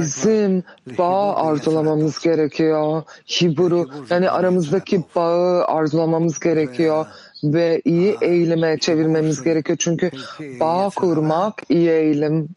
Bizim 0.00 0.64
bağ 0.98 1.36
arzulamamız 1.36 2.18
gerekiyor. 2.18 3.02
Hiburu 3.40 3.90
yani 4.10 4.30
aramızdaki 4.30 5.04
bağı 5.14 5.64
arzulamamız 5.64 6.38
gerekiyor 6.40 7.06
ve 7.54 7.82
iyi 7.84 8.16
eğilime 8.20 8.78
çevirmemiz 8.78 9.42
gerekiyor. 9.42 9.78
Çünkü 9.80 10.10
bağ 10.60 10.90
kurmak 10.96 11.62
iyi 11.68 11.90
eğilim 11.90 12.48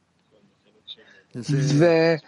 ve 1.80 2.20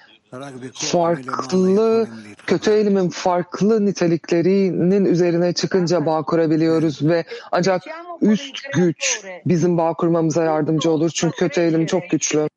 farklı 0.74 2.08
kötü 2.48 2.72
eğilimin 2.72 3.10
farklı 3.10 3.86
niteliklerinin 3.86 5.06
üzerine 5.06 5.54
çıkınca 5.54 6.06
bağ 6.06 6.24
kurabiliyoruz 6.24 7.08
ve 7.08 7.24
ancak 7.52 7.82
üst 8.22 8.74
güç 8.74 9.22
bizim 9.46 9.78
bağ 9.78 9.94
kurmamıza 9.94 10.44
yardımcı 10.44 10.92
olur 10.92 11.12
çünkü 11.16 11.38
kötü 11.38 11.62
eğilim 11.62 11.86
çok 11.86 12.10
güçlü. 12.10 12.48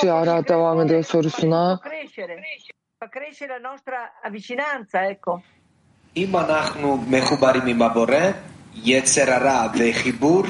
Ciara 0.00 0.48
devam 0.48 0.80
ediyor 0.80 1.02
sorusuna 1.02 1.80
אם 6.17 6.35
אנחנו 6.35 6.97
מחוברים 6.97 7.67
עם 7.67 7.81
הבורא, 7.81 8.31
יצר 8.75 9.31
הרע 9.31 9.67
וחיבור 9.79 10.45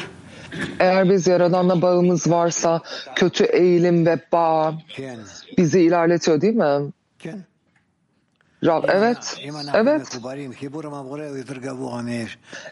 eğer 0.79 1.09
biz 1.09 1.27
Yaradan'la 1.27 1.81
bağımız 1.81 2.31
varsa 2.31 2.81
kötü 3.15 3.43
eğilim 3.43 4.05
ve 4.05 4.19
bağ 4.31 4.77
bizi 5.57 5.81
ilerletiyor 5.81 6.41
değil 6.41 6.55
mi? 6.55 6.91
Rab, 8.65 8.83
evet, 8.87 9.37
evet. 9.73 10.19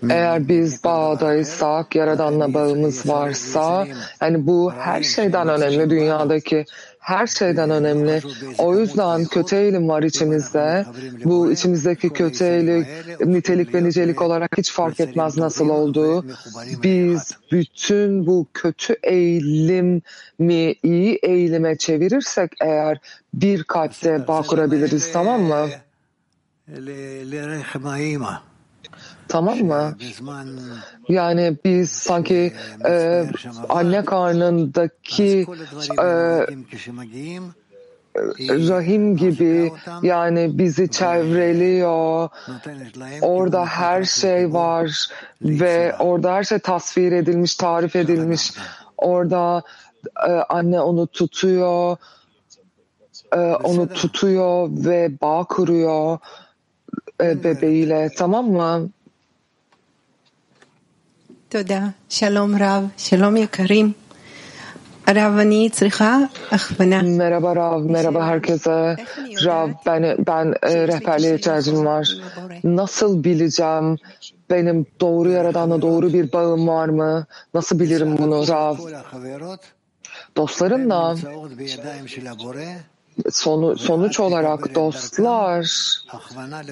Eğer 0.09 0.47
biz 0.47 0.83
bağdaysak, 0.83 1.95
Yaradan'la 1.95 2.53
bağımız 2.53 3.09
varsa, 3.09 3.87
yani 4.21 4.47
bu 4.47 4.73
her 4.73 5.03
şeyden 5.03 5.47
önemli 5.47 5.89
dünyadaki 5.89 6.65
her 7.00 7.26
şeyden 7.26 7.70
önemli. 7.70 8.22
O 8.58 8.78
yüzden 8.78 9.24
kötü 9.24 9.56
eğilim 9.56 9.88
var 9.88 10.02
içimizde. 10.02 10.86
Bu 11.24 11.52
içimizdeki 11.52 12.10
kötü 12.10 12.44
eğilim 12.44 12.86
nitelik 13.20 13.74
ve 13.74 13.84
nicelik 13.84 14.22
olarak 14.22 14.58
hiç 14.58 14.72
fark 14.72 15.00
etmez 15.00 15.38
nasıl 15.38 15.68
olduğu. 15.68 16.24
Biz 16.82 17.32
bütün 17.52 18.26
bu 18.26 18.46
kötü 18.54 18.96
eğilimi 19.02 20.74
iyi 20.82 21.14
eğilime 21.22 21.76
çevirirsek 21.76 22.52
eğer 22.60 22.98
bir 23.34 23.64
kalpte 23.64 24.28
bağ 24.28 24.42
kurabiliriz 24.42 25.12
tamam 25.12 25.42
mı? 25.42 25.68
Tamam 29.30 29.58
mı? 29.58 29.96
Yani 31.08 31.56
biz 31.64 31.90
sanki 31.90 32.52
e, 32.86 33.24
anne 33.68 34.04
karnındaki 34.04 35.46
e, 35.98 36.06
rahim 38.68 39.16
gibi 39.16 39.72
yani 40.02 40.58
bizi 40.58 40.90
çevreliyor. 40.90 42.28
Orada 43.22 43.66
her 43.66 44.04
şey 44.04 44.52
var 44.52 45.08
ve 45.42 45.96
orada 45.98 46.32
her 46.32 46.44
şey 46.44 46.58
tasvir 46.58 47.12
edilmiş, 47.12 47.54
tarif 47.54 47.96
edilmiş. 47.96 48.52
Orada 48.96 49.62
e, 50.26 50.30
anne 50.30 50.80
onu 50.80 51.06
tutuyor, 51.06 51.96
e, 53.32 53.38
onu 53.38 53.88
tutuyor 53.88 54.68
ve 54.70 55.10
bağ 55.22 55.44
kuruyor 55.44 56.18
e, 57.22 57.44
bebeğiyle. 57.44 58.10
Tamam 58.16 58.50
mı? 58.50 58.90
תודה. 61.49 61.87
שלום 62.09 62.55
רב, 62.55 62.83
שלום 62.97 63.37
יקרים. 63.37 63.91
רב, 65.09 65.37
אני 65.39 65.69
צריכה 65.71 66.17
הכוונה. 66.51 67.01
Merhaba 67.01 67.55
Rav, 67.55 67.85
merhaba 67.85 68.27
herkese. 68.27 68.95
Rav, 69.45 69.69
ben, 69.85 70.03
ben 70.27 70.53
e, 70.63 70.87
rehberliğe 70.87 71.35
ihtiyacım 71.35 71.85
var. 71.85 72.09
Nasıl 72.63 73.23
bileceğim 73.23 73.97
benim 74.49 74.85
doğru 75.01 75.29
yaradanla 75.29 75.81
doğru 75.81 76.13
bir 76.13 76.31
bağım 76.33 76.67
var 76.67 76.87
mı? 76.87 77.25
Nasıl 77.53 77.79
bilirim 77.79 78.17
bunu 78.17 78.47
Rav? 78.47 78.75
Dostlarımla 80.37 81.15
sonu, 83.31 83.77
sonuç 83.77 84.19
olarak 84.19 84.75
dostlar 84.75 85.65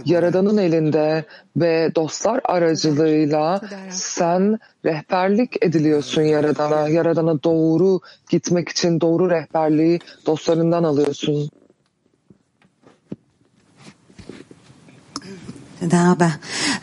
Yaradan'ın 0.05 0.57
elinde 0.57 1.25
ve 1.57 1.91
dostlar 1.95 2.41
aracılığıyla 2.45 3.61
sen 3.89 4.59
rehberlik 4.85 5.65
ediliyorsun 5.65 6.21
Yaradan'a. 6.21 6.87
Yaradan'a 6.87 7.43
doğru 7.43 7.99
gitmek 8.29 8.69
için 8.69 9.01
doğru 9.01 9.29
rehberliği 9.29 9.99
dostlarından 10.25 10.83
alıyorsun. 10.83 11.49
תודה 15.83 16.11
רבה. 16.11 16.29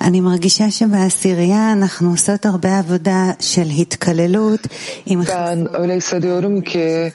אני 0.01 0.20
מרגישה 0.20 0.70
שבעשירייה 0.70 1.72
אנחנו 1.72 2.10
עושות 2.10 2.47
הרבה 2.47 2.78
עבודה 2.78 3.30
של 3.40 3.68
התקללות 3.78 4.66
עם 5.06 5.22
Ben 5.22 5.74
öyle 5.74 5.97
hissediyorum 5.97 6.60
ki 6.62 7.12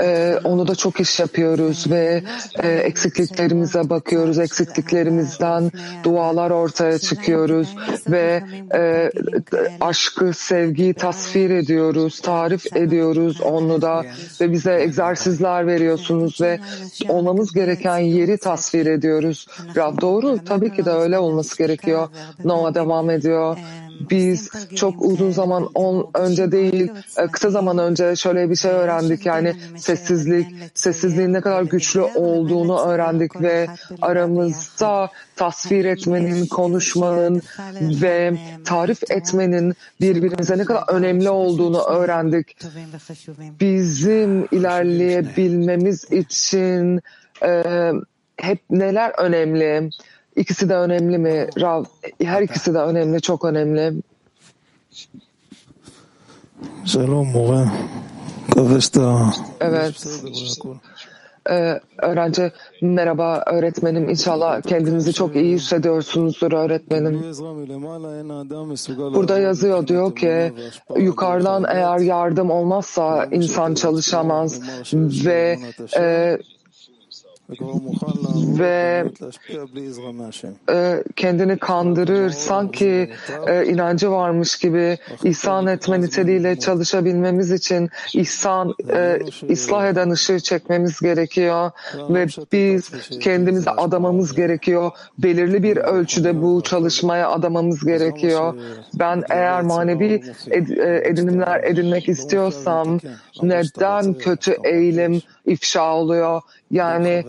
e, 0.00 0.38
onu 0.44 0.68
da 0.68 0.74
çok 0.74 1.00
iş 1.00 1.20
yapıyoruz 1.20 1.90
ve 1.90 2.22
e, 2.62 2.68
eksikliklerimize 2.68 3.90
bakıyoruz. 3.90 4.38
Eksikliklerimizden 4.38 5.72
dualar 6.04 6.50
ortaya 6.50 6.98
çıkıyoruz 6.98 7.76
ve 8.08 8.42
e, 8.74 9.10
aşkı, 9.80 10.32
sevgiyi 10.32 10.94
tasvir 10.94 11.50
ediyoruz, 11.50 12.20
tarif 12.20 12.76
ediyoruz 12.76 13.40
onu 13.40 13.82
da 13.82 14.04
ve 14.40 14.52
bize 14.52 14.74
egzersizler 14.80 15.66
veriyorsunuz 15.66 16.40
ve 16.40 16.58
olmamız 17.08 17.52
gereken 17.52 17.98
yeri 17.98 18.38
tasvir 18.38 18.86
ediyoruz. 18.86 19.46
Rab 19.76 20.00
doğru 20.00 20.38
tabii 20.44 20.72
ki 20.76 20.84
de 20.84 20.90
öyle 20.90 21.18
olması 21.18 21.58
gerekiyor. 21.58 22.08
Noah 22.44 22.74
devam 22.74 23.10
ediyor. 23.10 23.58
Biz 24.10 24.50
çok 24.76 25.02
uzun 25.02 25.30
zaman 25.30 25.70
on, 25.74 26.10
önce 26.14 26.52
değil, 26.52 26.90
kısa 27.32 27.50
zaman 27.50 27.78
önce 27.78 28.16
şöyle 28.16 28.50
bir 28.50 28.56
şey 28.56 28.70
öğrendik. 28.70 29.26
Yani 29.26 29.54
sessizlik, 29.76 30.46
sessizliğin 30.74 31.32
ne 31.32 31.40
kadar 31.40 31.62
güçlü 31.62 32.00
olduğunu 32.00 32.80
öğrendik 32.80 33.42
ve 33.42 33.66
aramızda 34.02 35.10
tasvir 35.36 35.84
etmenin, 35.84 36.46
konuşmanın 36.46 37.42
ve 37.80 38.34
tarif 38.64 39.10
etmenin 39.10 39.74
birbirimize 40.00 40.58
ne 40.58 40.64
kadar 40.64 40.84
önemli 40.88 41.30
olduğunu 41.30 41.82
öğrendik. 41.82 42.56
Bizim 43.60 44.48
ilerleyebilmemiz 44.52 46.04
için 46.12 47.00
e, 47.42 47.62
hep 48.36 48.58
neler 48.70 49.12
önemli? 49.18 49.90
İkisi 50.36 50.68
de 50.68 50.74
önemli 50.76 51.18
mi? 51.18 51.48
Rav, 51.60 51.84
her 52.22 52.42
ikisi 52.42 52.74
de 52.74 52.78
önemli, 52.78 53.20
çok 53.20 53.44
önemli. 53.44 53.92
Shalom 56.84 57.28
mora. 57.28 57.72
Evet. 59.60 60.06
Ee, 61.50 61.80
öğrenci 62.02 62.52
merhaba 62.82 63.42
öğretmenim 63.46 64.08
inşallah 64.08 64.62
kendinizi 64.62 65.12
çok 65.12 65.36
iyi 65.36 65.54
hissediyorsunuzdur 65.54 66.52
öğretmenim. 66.52 67.22
Burada 69.14 69.38
yazıyor 69.38 69.86
diyor 69.86 70.16
ki 70.16 70.52
yukarıdan 70.96 71.64
eğer 71.68 71.98
yardım 71.98 72.50
olmazsa 72.50 73.24
insan 73.24 73.74
çalışamaz 73.74 74.60
ve 75.26 75.58
e, 75.98 76.38
ve 78.58 79.04
e, 80.70 81.04
kendini 81.16 81.58
kandırır, 81.58 82.30
sanki 82.30 83.10
e, 83.46 83.66
inancı 83.66 84.10
varmış 84.10 84.58
gibi 84.58 84.98
ihsan 85.24 85.66
etme 85.66 86.00
niteliğiyle 86.00 86.58
çalışabilmemiz 86.58 87.52
için 87.52 87.90
ihsan, 88.14 88.74
e, 88.90 89.18
ıslah 89.50 89.86
eden 89.86 90.10
ışığı 90.10 90.40
çekmemiz 90.40 91.00
gerekiyor 91.00 91.70
ve 92.10 92.26
biz 92.52 92.90
kendimizi 93.20 93.70
adamamız 93.70 94.34
gerekiyor. 94.34 94.90
Belirli 95.18 95.62
bir 95.62 95.76
ölçüde 95.76 96.42
bu 96.42 96.62
çalışmaya 96.62 97.30
adamamız 97.30 97.84
gerekiyor. 97.84 98.54
Ben 98.94 99.22
eğer 99.30 99.62
manevi 99.62 100.22
ed, 100.50 100.68
e, 100.68 101.08
edinimler 101.08 101.64
edinmek 101.64 102.08
istiyorsam 102.08 103.00
neden 103.42 104.14
kötü 104.14 104.56
eğilim 104.64 105.22
ifşa 105.46 105.94
oluyor? 105.94 106.40
Yani 106.70 107.24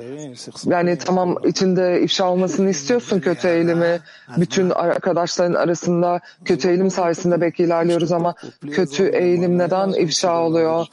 yani 0.66 0.98
tamam 0.98 1.36
içinde 1.44 2.02
ifşa 2.02 2.30
olmasını 2.32 2.70
istiyorsun 2.70 3.20
kötü 3.20 3.48
eğilimi. 3.48 4.00
Bütün 4.38 4.70
arkadaşların 4.70 5.54
arasında 5.54 6.20
kötü 6.46 6.70
eğilim 6.70 6.92
sayesinde 6.92 7.42
belki 7.42 7.64
ilerliyoruz 7.64 8.12
ama 8.12 8.36
kötü 8.72 9.08
eğilim 9.08 9.58
neden 9.58 9.90
ifşa 9.90 10.42
oluyor? 10.42 10.86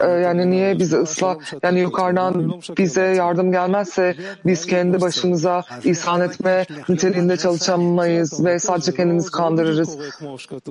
Yani 0.00 0.50
niye 0.50 0.78
bizi 0.78 0.96
ıslah, 0.96 1.36
yani 1.62 1.80
yukarıdan 1.80 2.52
bize 2.78 3.02
yardım 3.02 3.52
gelmezse 3.52 4.16
biz 4.46 4.66
kendi 4.66 5.00
başımıza 5.00 5.62
ihsan 5.84 6.20
etme 6.20 6.66
niteliğinde 6.88 7.36
çalışamayız 7.36 8.44
ve 8.44 8.58
sadece 8.58 8.94
kendimizi 8.94 9.30
kandırırız. 9.30 9.98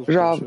Rab, 0.09 0.37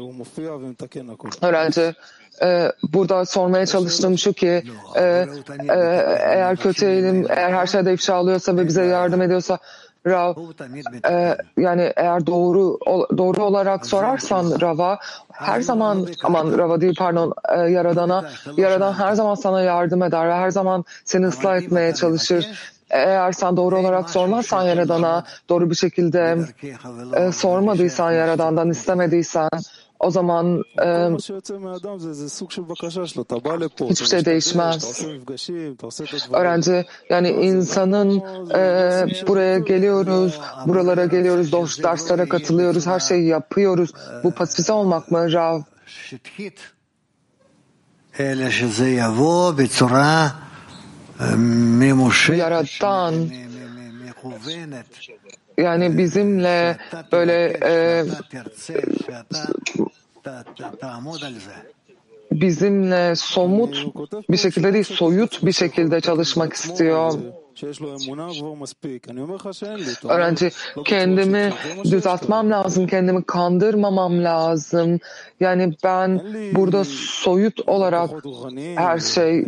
öğrenci, 1.42 1.94
e, 2.42 2.72
burada 2.92 3.24
sormaya 3.24 3.66
çalıştığım 3.66 4.18
şu 4.18 4.32
ki 4.32 4.62
e, 4.96 5.26
e, 5.68 5.76
eğer 6.18 6.56
kötü 6.56 6.86
eğilim, 6.86 7.26
eğer 7.30 7.52
her 7.52 7.66
şeyde 7.66 7.92
ifşa 7.92 8.14
alıyorsa 8.14 8.56
ve 8.56 8.66
bize 8.66 8.84
yardım 8.84 9.22
ediyorsa 9.22 9.58
Rav, 10.06 10.34
e, 11.10 11.36
yani 11.58 11.92
eğer 11.96 12.26
doğru 12.26 12.78
doğru 13.18 13.44
olarak 13.44 13.86
sorarsan 13.86 14.60
Rav'a 14.60 14.98
her 15.32 15.60
zaman 15.60 16.06
aman 16.24 16.58
Rav'a 16.58 16.80
değil 16.80 16.94
pardon 16.98 17.34
e, 17.48 17.58
Yaradan'a 17.58 18.24
Yaradan 18.56 18.92
her 18.92 19.14
zaman 19.14 19.34
sana 19.34 19.62
yardım 19.62 20.02
eder 20.02 20.28
ve 20.28 20.34
her 20.34 20.50
zaman 20.50 20.84
seni 21.04 21.26
ıslah 21.26 21.56
etmeye 21.56 21.94
çalışır. 21.94 22.46
Eğer 22.90 23.32
sen 23.32 23.56
doğru 23.56 23.78
olarak 23.78 24.10
sormazsan 24.10 24.62
Yaradan'a 24.62 25.24
doğru 25.48 25.70
bir 25.70 25.74
şekilde 25.74 26.38
e, 27.16 27.32
sormadıysan 27.32 28.12
Yaradan'dan 28.12 28.70
istemediysen 28.70 29.48
o 30.01 30.10
zaman 30.10 30.62
e, 30.82 31.16
hiçbir 33.90 34.06
şey 34.06 34.24
değişmez. 34.24 35.05
Öğrenci 36.32 36.85
yani 37.10 37.28
insanın 37.28 38.18
e, 38.51 39.06
buraya 39.27 39.59
geliyoruz, 39.59 40.40
buralara 40.66 41.06
geliyoruz, 41.06 41.52
dost 41.52 41.82
derslere 41.82 42.28
katılıyoruz, 42.28 42.86
her 42.86 43.01
şeyi 43.01 43.27
yapıyoruz. 43.27 43.93
Bu 44.24 44.31
pasifize 44.31 44.73
olmak 44.73 45.10
mı 45.10 45.32
Rav? 45.32 45.60
Yaratan 52.35 53.14
yani 55.58 55.98
bizimle 55.98 56.76
böyle 57.12 57.58
e, 57.64 58.04
bizimle 62.32 63.16
somut 63.16 63.86
bir 64.30 64.36
şekilde 64.36 64.72
değil 64.72 64.84
soyut 64.84 65.46
bir 65.46 65.52
şekilde 65.52 66.00
çalışmak 66.00 66.52
istiyor. 66.52 67.12
Öğrenci 70.08 70.50
kendimi 70.84 71.52
düzeltmem 71.84 72.50
lazım, 72.50 72.86
kendimi 72.86 73.24
kandırmamam 73.24 74.24
lazım. 74.24 75.00
Yani 75.40 75.76
ben 75.84 76.20
burada 76.54 76.84
soyut 76.84 77.68
olarak 77.68 78.10
her 78.76 78.98
şey 78.98 79.46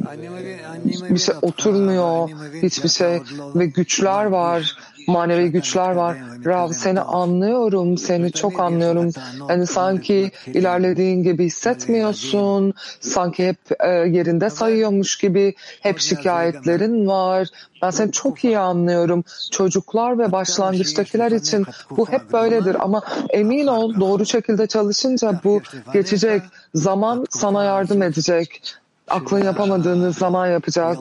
bir 1.11 1.19
şey 1.19 1.35
oturmuyor, 1.43 2.29
hiçbir 2.63 2.89
şey 2.89 3.21
ve 3.55 3.67
güçler 3.67 4.25
var 4.25 4.77
manevi 5.09 5.51
güçler 5.51 5.91
var. 5.91 6.17
Rav 6.45 6.73
seni 6.73 7.01
anlıyorum, 7.01 7.99
seni 7.99 8.33
çok 8.33 8.61
anlıyorum. 8.61 9.11
Yani 9.49 9.67
sanki 9.67 10.31
ilerlediğin 10.47 11.23
gibi 11.23 11.45
hissetmiyorsun, 11.45 12.75
sanki 13.01 13.49
hep 13.49 13.59
e, 13.81 13.89
yerinde 13.89 14.51
sayıyormuş 14.51 15.19
gibi, 15.19 15.55
hep 15.81 15.99
şikayetlerin 15.99 17.07
var. 17.07 17.49
Ben 17.83 17.91
seni 17.91 18.13
çok 18.13 18.45
iyi 18.45 18.59
anlıyorum. 18.59 19.25
Çocuklar 19.51 20.19
ve 20.19 20.33
başlangıçtakiler 20.33 21.33
için 21.33 21.67
bu 21.91 22.09
hep 22.09 22.33
böyledir 22.33 22.77
ama 22.81 23.03
emin 23.31 23.67
ol 23.67 24.01
doğru 24.01 24.27
şekilde 24.27 24.67
çalışınca 24.67 25.41
bu 25.45 25.61
geçecek. 25.93 26.43
Zaman 26.75 27.27
sana 27.31 27.65
yardım 27.65 28.03
edecek. 28.03 28.63
Aklın 29.09 29.45
yapamadığınız 29.45 30.19
zaman 30.19 30.47
yapacak 30.47 30.97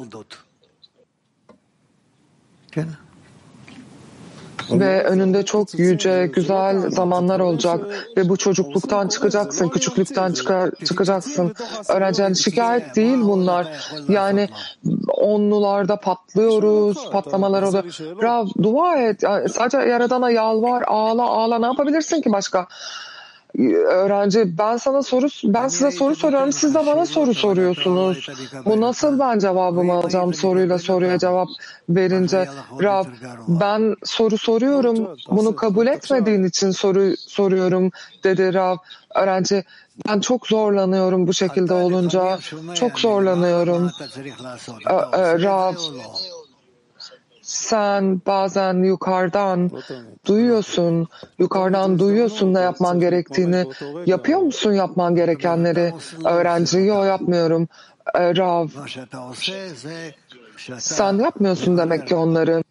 ve 4.72 5.04
önünde 5.04 5.46
çok 5.46 5.80
yüce, 5.80 6.32
güzel 6.36 6.90
zamanlar 6.90 7.40
olacak 7.40 7.80
ve 8.18 8.30
bu 8.30 8.38
çocukluktan 8.38 9.08
çıkacaksın, 9.08 9.70
küçüklükten 9.70 10.32
çıkar, 10.34 10.72
çıkacaksın. 10.86 11.54
Öğrenci 11.90 12.44
şikayet 12.44 12.96
değil 12.96 13.18
bunlar. 13.22 13.68
Yani 14.10 14.50
onlularda 15.08 15.96
patlıyoruz, 15.96 17.10
patlamalar 17.12 17.62
oluyor. 17.62 17.84
Rav 18.24 18.48
dua 18.64 18.98
et, 18.98 19.22
sadece 19.54 19.78
Yaradan'a 19.78 20.30
yalvar, 20.32 20.84
ağla, 20.88 21.24
ağla. 21.24 21.60
Ne 21.60 21.66
yapabilirsin 21.66 22.22
ki 22.22 22.32
başka? 22.32 22.68
Öğrenci 23.66 24.58
ben 24.58 24.78
sana 24.78 25.04
soru 25.04 25.28
ben 25.44 25.68
size 25.68 25.92
soru 25.92 26.16
soruyorum. 26.16 26.52
siz 26.52 26.76
de 26.76 26.86
bana 26.86 27.06
soru 27.06 27.34
soruyorsunuz. 27.34 28.30
Bu 28.66 28.82
nasıl 28.82 29.20
ben 29.20 29.40
cevabımı 29.40 29.94
alacağım 29.94 30.34
soruyla 30.34 30.80
soruya 30.80 31.18
cevap 31.18 31.48
verince 31.90 32.48
Rab 32.84 33.06
ben 33.48 33.96
soru 34.04 34.38
soruyorum. 34.38 35.08
Bunu 35.30 35.56
kabul 35.56 35.88
etmediğin 35.88 36.44
için 36.44 36.72
soru 36.72 37.18
soruyorum 37.18 37.92
dedi 38.24 38.54
Rab. 38.54 38.78
Öğrenci 39.16 39.64
ben 40.08 40.20
çok 40.20 40.48
zorlanıyorum 40.48 41.28
bu 41.28 41.34
şekilde 41.34 41.74
olunca. 41.74 42.40
çok 42.76 43.00
zorlanıyorum. 43.00 43.92
Rab 45.44 45.76
sen 47.68 48.22
bazen 48.28 48.84
yukarıdan 48.84 49.72
duyuyorsun, 50.28 51.08
yukarıdan 51.40 52.00
duyuyorsun 52.00 52.54
ne 52.54 52.60
yapman 52.60 53.00
gerektiğini. 53.00 53.66
Yapıyor 54.06 54.40
musun 54.40 54.72
yapman 54.74 55.16
gerekenleri? 55.16 55.94
Öğrenci, 56.26 56.78
yok 56.80 57.06
yapmıyorum. 57.06 57.68
Ee, 58.16 58.36
Rav, 58.36 58.68
sen 60.80 61.14
yapmıyorsun 61.18 61.78
demek 61.78 62.08
ki 62.08 62.16
onları. 62.16 62.64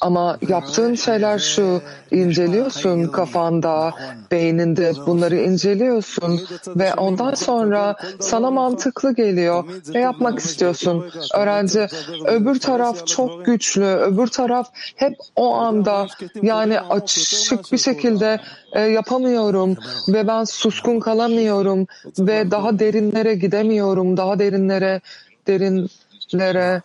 Ama 0.00 0.38
yaptığın 0.48 0.94
şeyler 0.94 1.38
şu, 1.38 1.82
inceliyorsun 2.10 3.06
kafanda, 3.06 3.94
beyninde 4.30 4.92
bunları 5.06 5.36
inceliyorsun 5.36 6.40
ve 6.66 6.94
ondan 6.94 7.34
sonra 7.34 7.96
sana 8.20 8.50
mantıklı 8.50 9.14
geliyor 9.14 9.64
ve 9.94 10.00
yapmak 10.00 10.38
istiyorsun. 10.38 11.04
Öğrenci, 11.34 11.86
öbür 12.26 12.60
taraf 12.60 13.06
çok 13.06 13.44
güçlü, 13.44 13.84
öbür 13.84 14.26
taraf 14.26 14.68
hep 14.96 15.16
o 15.36 15.54
anda 15.54 16.06
yani 16.42 16.80
açık 16.80 17.72
bir 17.72 17.78
şekilde 17.78 18.40
e, 18.72 18.80
yapamıyorum 18.80 19.76
ve 20.08 20.28
ben 20.28 20.44
suskun 20.44 21.00
kalamıyorum 21.00 21.86
ve 22.18 22.50
daha 22.50 22.78
derinlere 22.78 23.34
gidemiyorum, 23.34 24.16
daha 24.16 24.38
derinlere, 24.38 25.00
derinlere 25.46 26.82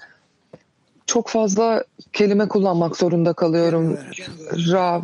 çok 1.07 1.29
fazla 1.29 1.85
kelime 2.13 2.49
kullanmak 2.49 2.97
zorunda 2.97 3.33
kalıyorum. 3.33 3.99
Rav. 4.73 5.03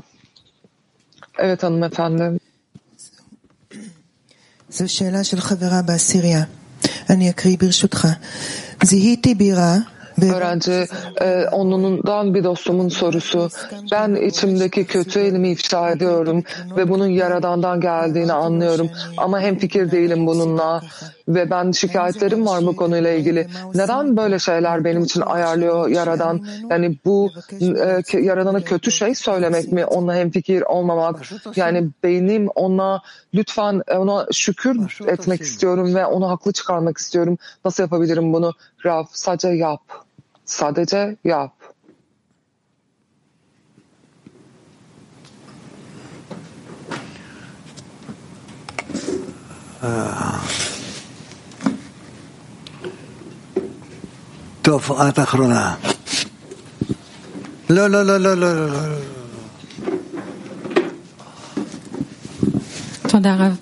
Evet 1.39 1.63
hanımefendi. 1.63 2.39
זו 4.71 4.89
שאלה 4.89 5.25
של 5.25 5.41
חברה 5.41 5.83
בעשירייה. 5.83 6.45
אני 7.11 7.31
אקריא 7.31 7.57
ברשותך. 7.61 8.09
זיהיתי 8.83 9.35
בירה 9.35 9.77
Öğrenci 10.22 10.88
e, 11.22 11.46
onundan 11.52 12.34
bir 12.34 12.44
dostumun 12.44 12.90
sorusu. 12.90 13.50
Ben 13.92 14.16
içimdeki 14.16 14.86
kötü 14.86 15.20
elimi 15.20 15.50
ifşa 15.50 15.90
ediyorum 15.90 16.44
ve 16.78 16.90
bunun 16.90 17.08
Yaradan'dan 17.08 17.82
geldiğini 17.82 18.34
anlıyorum. 18.34 18.90
Ama 19.18 19.40
hem 19.40 19.58
fikir 19.58 19.92
değilim 19.92 20.28
bununla 20.28 20.82
ve 21.28 21.50
ben 21.50 21.72
şikayetlerim 21.72 22.46
var 22.46 22.66
bu 22.66 22.76
konuyla 22.76 23.12
ilgili. 23.12 23.48
Neden 23.76 24.18
böyle 24.18 24.40
şeyler 24.40 24.84
benim 24.84 25.04
için 25.04 25.22
ayarlıyor 25.22 25.88
Yaradan? 25.88 26.46
Yani 26.70 26.98
bu 27.06 27.32
e, 27.62 28.20
Yaradan'a 28.20 28.62
kötü 28.62 28.92
şey 28.92 29.16
söylemek 29.16 29.72
mi? 29.72 29.86
Onunla 29.86 30.16
hem 30.16 30.30
fikir 30.32 30.62
olmamak. 30.62 31.22
Yani 31.56 31.90
beynim 32.04 32.48
ona 32.48 33.02
lütfen 33.34 33.82
ona 33.98 34.28
şükür 34.32 35.00
etmek 35.08 35.42
istiyorum 35.42 35.96
ve 35.96 36.06
onu 36.06 36.30
haklı 36.30 36.54
çıkarmak 36.54 36.98
istiyorum. 36.98 37.38
Nasıl 37.66 37.84
yapabilirim 37.84 38.34
bunu? 38.34 38.54
Rav 38.86 39.04
sadece 39.12 39.48
yap. 39.48 39.82
Sadece 40.49 41.17
yap. 41.25 41.53
טוב, 54.63 54.93
את 55.09 55.19
אחרונה. 55.19 55.75
לא, 57.71 57.87
לא, 57.89 58.03
לא, 58.03 58.19
לא, 58.19 58.35
לא, 58.35 58.67
לא. 58.67 58.79
תודה 63.09 63.35
רב. 63.35 63.57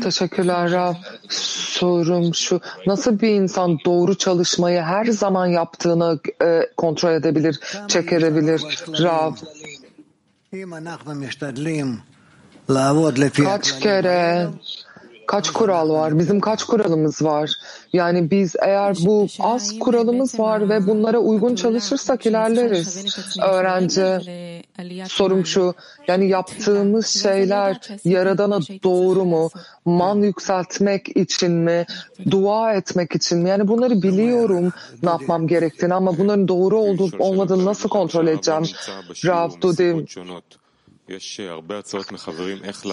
Teşekkürler 0.00 0.70
Rab. 0.70 0.94
Sorum 1.28 2.34
şu. 2.34 2.60
Nasıl 2.86 3.20
bir 3.20 3.28
insan 3.28 3.78
doğru 3.84 4.18
çalışmayı 4.18 4.80
her 4.80 5.04
zaman 5.04 5.46
yaptığını 5.46 6.20
e, 6.42 6.60
kontrol 6.76 7.12
edebilir, 7.12 7.60
çekerebilir 7.88 8.62
Rab? 9.02 9.34
Kaç 13.44 13.80
kere 13.80 14.48
kaç 15.28 15.50
kural 15.50 15.90
var? 15.90 16.18
Bizim 16.18 16.40
kaç 16.40 16.64
kuralımız 16.64 17.22
var? 17.22 17.50
Yani 17.92 18.30
biz 18.30 18.56
eğer 18.62 18.96
bu 19.06 19.26
az 19.40 19.78
kuralımız 19.78 20.40
var 20.40 20.68
ve 20.68 20.86
bunlara 20.86 21.18
uygun 21.18 21.54
çalışırsak 21.54 22.26
ilerleriz. 22.26 23.18
Öğrenci 23.42 24.18
sorum 25.08 25.46
şu, 25.46 25.74
yani 26.08 26.28
yaptığımız 26.28 27.06
şeyler 27.06 27.80
Yaradan'a 28.04 28.60
doğru 28.60 29.24
mu? 29.24 29.50
Man 29.84 30.16
yükseltmek 30.16 31.16
için 31.16 31.52
mi? 31.52 31.86
Dua 32.30 32.74
etmek 32.74 33.14
için 33.14 33.38
mi? 33.38 33.48
Yani 33.48 33.68
bunları 33.68 34.02
biliyorum 34.02 34.72
ne 35.02 35.10
yapmam 35.10 35.46
gerektiğini 35.46 35.94
ama 35.94 36.18
bunların 36.18 36.48
doğru 36.48 36.76
olup 36.78 37.20
olmadığını 37.20 37.64
nasıl 37.64 37.88
kontrol 37.88 38.26
edeceğim? 38.26 38.64
Rav 39.26 39.50
Dudi, 39.60 40.06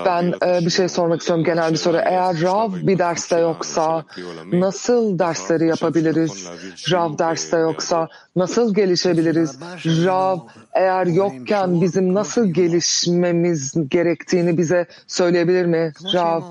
ben 0.05 0.33
e, 0.47 0.65
bir 0.65 0.69
şey 0.69 0.89
sormak 0.89 1.19
istiyorum 1.19 1.45
genel 1.45 1.71
bir 1.71 1.77
soru. 1.77 1.97
Eğer 1.97 2.41
Rav 2.41 2.73
bir 2.73 2.97
derste 2.97 3.39
yoksa 3.39 4.05
nasıl 4.53 5.19
dersleri 5.19 5.67
yapabiliriz? 5.67 6.47
Rav 6.91 7.17
derste 7.17 7.57
yoksa 7.57 8.07
nasıl 8.35 8.73
gelişebiliriz? 8.73 9.59
Rav 9.85 10.39
eğer 10.73 11.05
yokken 11.05 11.81
bizim 11.81 12.13
nasıl 12.13 12.45
gelişmemiz 12.45 13.73
gerektiğini 13.89 14.57
bize 14.57 14.87
söyleyebilir 15.07 15.65
mi? 15.65 15.93
Rav 16.13 16.41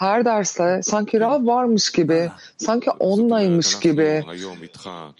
her 0.00 0.24
derste 0.24 0.80
sanki 0.82 1.20
Rav 1.20 1.46
varmış 1.46 1.92
gibi, 1.92 2.30
sanki 2.56 2.90
onlaymış 2.90 3.78
gibi 3.78 4.24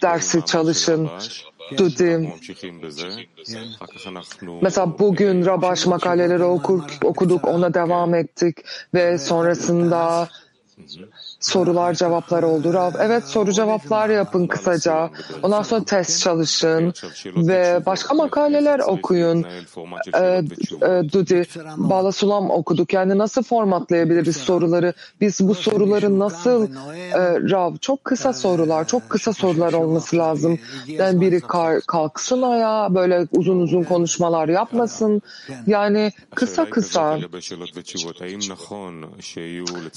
dersi 0.01 0.45
çalışın. 0.45 1.09
Dudi. 1.77 2.33
Mesela 4.61 4.99
bugün 4.99 5.45
Rabaş 5.45 5.85
makaleleri 5.85 6.43
okur, 6.43 6.81
okuduk, 7.03 7.47
ona 7.47 7.73
devam 7.73 8.13
ettik 8.13 8.57
ve 8.93 9.17
sonrasında 9.17 10.29
sorular 11.39 11.93
cevaplar 11.93 12.43
oldu. 12.43 12.73
Rav, 12.73 12.91
evet 12.99 13.23
soru 13.23 13.51
cevaplar 13.51 14.09
yapın 14.09 14.47
kısaca. 14.47 15.09
Ondan 15.43 15.63
sonra 15.63 15.83
test 15.83 16.19
çalışın 16.19 16.93
ve 17.35 17.81
başka 17.85 18.13
makaleler 18.13 18.79
okuyun. 18.79 19.45
Ee, 20.15 20.19
e, 20.19 20.41
Dudi, 21.13 21.45
Bala 21.77 22.11
Sulam 22.11 22.49
okuduk. 22.49 22.93
Yani 22.93 23.17
nasıl 23.17 23.43
formatlayabiliriz 23.43 24.37
soruları? 24.37 24.93
Biz 25.21 25.39
bu 25.47 25.55
soruları 25.55 26.19
nasıl 26.19 26.67
e, 27.13 27.39
Rav, 27.51 27.75
çok 27.77 28.03
kısa 28.03 28.33
sorular, 28.33 28.87
çok 28.87 29.09
kısa 29.09 29.33
sorular 29.33 29.73
olması 29.73 30.17
lazım. 30.17 30.59
Yani 30.87 31.21
biri 31.21 31.41
kalksın 31.87 32.41
ayağa, 32.41 32.95
böyle 32.95 33.27
uzun 33.31 33.59
uzun 33.59 33.83
konuşmalar 33.83 34.49
yapmasın. 34.49 35.21
Yani 35.67 36.11
kısa 36.35 36.69
kısa. 36.69 37.19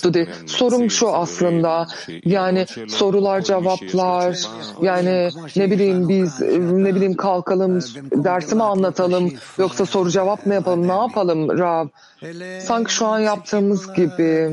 Dudi, 0.05 0.28
sorum 0.75 0.91
şu 0.91 1.15
aslında 1.15 1.87
yani 2.25 2.67
sorular 2.89 3.41
cevaplar 3.41 4.39
yani 4.83 5.31
ne 5.57 5.71
bileyim 5.71 6.09
biz 6.09 6.41
ne 6.61 6.95
bileyim 6.95 7.17
kalkalım 7.17 7.81
dersimi 8.13 8.63
anlatalım 8.63 9.33
yoksa 9.59 9.87
soru 9.87 10.11
cevap 10.11 10.47
mı 10.47 10.55
yapalım 10.55 10.89
ne 10.89 10.93
yapalım 10.93 11.59
Rab 11.59 11.89
sanki 12.61 12.95
şu 12.95 13.07
an 13.07 13.19
yaptığımız 13.19 13.93
gibi 13.93 14.53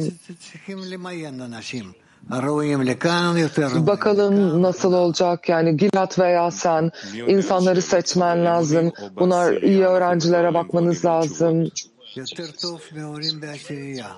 Bakalım 3.87 4.61
nasıl 4.61 4.93
olacak 4.93 5.49
yani 5.49 5.77
Gilat 5.77 6.19
veya 6.19 6.51
sen 6.51 6.91
insanları 7.27 7.81
seçmen 7.81 8.45
lazım. 8.45 8.91
Bunlar 9.15 9.53
iyi 9.53 9.85
öğrencilere 9.85 10.53
bakmanız 10.53 11.05
lazım. 11.05 11.71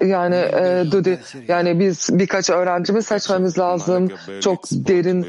Yani 0.02 0.36
e, 0.36 0.86
Dudi, 0.92 1.20
yani 1.48 1.80
biz 1.80 2.10
birkaç 2.12 2.50
öğrencimi 2.50 3.04
seçmemiz 3.04 3.60
lazım. 3.60 4.12
Çok 4.42 4.64
derin 4.72 5.24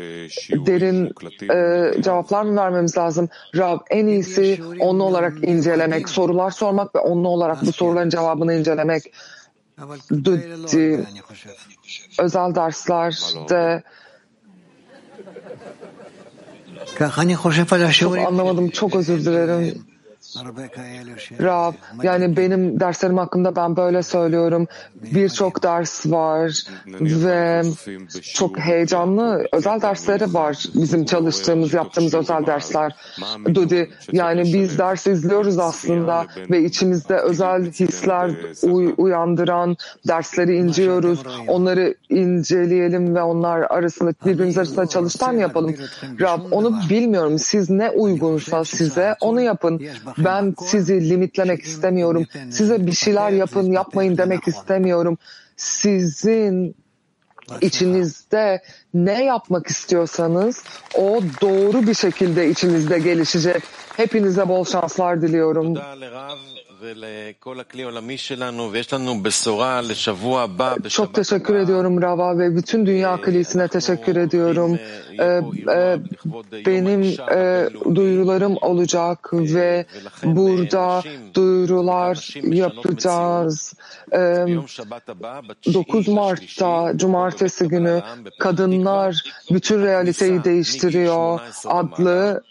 derin 0.67 1.15
e, 1.53 2.03
cevaplar 2.03 2.43
mı 2.43 2.57
vermemiz 2.57 2.97
lazım? 2.97 3.29
Rab 3.57 3.81
en 3.91 4.07
iyisi 4.07 4.61
onlu 4.81 5.05
olarak 5.05 5.45
incelemek, 5.49 6.09
sorular 6.09 6.51
sormak 6.51 6.95
ve 6.95 6.99
onlu 6.99 7.29
olarak 7.29 7.63
bu 7.63 7.73
soruların 7.73 8.11
cevabını 8.11 8.55
incelemek. 8.55 9.13
Dudi, 10.11 11.07
özel 12.19 12.55
derslerde 12.55 13.83
çok 17.93 18.11
anlamadım, 18.27 18.71
çok 18.71 18.97
özür 18.97 19.25
dilerim. 19.25 19.94
Rab, 21.43 21.73
yani 22.03 22.37
benim 22.37 22.81
derslerim 22.81 23.19
hakkında 23.19 23.57
ben 23.57 23.77
böyle 23.77 24.03
söylüyorum. 24.03 24.67
Birçok 24.95 25.63
ders 25.63 26.07
var 26.07 26.63
ve 27.01 27.63
çok 28.35 28.59
heyecanlı 28.59 29.47
özel 29.53 29.81
dersleri 29.81 30.35
var. 30.35 30.65
Bizim 30.75 31.05
çalıştığımız, 31.05 31.75
yaptığımız 31.75 32.15
özel 32.15 32.47
dersler. 32.47 32.97
Dudi, 33.55 33.91
yani 34.13 34.43
biz 34.45 34.79
ders 34.79 35.07
izliyoruz 35.07 35.59
aslında 35.59 36.27
ve 36.51 36.65
içimizde 36.65 37.17
özel 37.17 37.65
hisler 37.65 38.31
uy- 38.63 38.95
uyandıran 38.97 39.77
dersleri 40.09 40.57
inceliyoruz. 40.57 41.23
Onları 41.49 41.95
inceleyelim 42.11 43.15
ve 43.15 43.23
onlar 43.23 43.61
arasında 43.61 44.13
birbirimiz 44.27 44.59
arasında 44.59 44.87
çalıştan 44.87 45.33
yapalım. 45.33 45.75
Rab, 46.21 46.41
onu 46.51 46.75
bilmiyorum. 46.91 47.39
Siz 47.39 47.71
ne 47.71 47.91
uygunsa 47.91 48.65
size 48.65 49.15
onu 49.21 49.41
yapın. 49.41 49.81
Ben 50.25 50.55
sizi 50.61 51.09
limitlemek 51.11 51.63
istemiyorum. 51.63 52.27
Size 52.51 52.87
bir 52.87 52.93
şeyler 52.93 53.31
yapın, 53.31 53.73
yapmayın 53.73 54.19
demek 54.19 54.49
istemiyorum. 54.49 55.19
Sizin 55.57 56.77
içinizde 57.61 58.63
ne 58.95 59.25
yapmak 59.25 59.67
istiyorsanız 59.67 60.65
o 60.95 61.21
doğru 61.41 61.87
bir 61.87 61.95
şekilde 61.95 62.51
içinizde 62.51 62.99
gelişecek. 62.99 63.63
Hepinize 63.97 64.49
bol 64.49 64.65
şanslar 64.65 65.23
diliyorum. 65.23 65.75
Çok 70.89 71.15
teşekkür 71.15 71.55
ediyorum 71.55 72.03
Rava 72.03 72.39
ve 72.39 72.57
bütün 72.57 72.87
Dünya 72.87 73.21
Kilisine 73.21 73.69
teşekkür 73.69 74.17
ediyorum. 74.17 74.79
Benim 76.67 77.03
duyurularım 77.95 78.57
olacak 78.61 79.29
ve 79.33 79.87
burada 80.25 81.03
duyurular 81.35 82.35
yapacağız. 82.43 83.75
Ee, 84.13 84.47
9 85.75 86.09
Mart'ta 86.09 86.93
Cumartesi 86.97 87.69
günü 87.69 88.03
Kadınlar 88.39 89.23
Bütün 89.51 89.83
Realiteyi 89.83 90.45
Değiştiriyor 90.45 91.41
adlı 91.65 92.43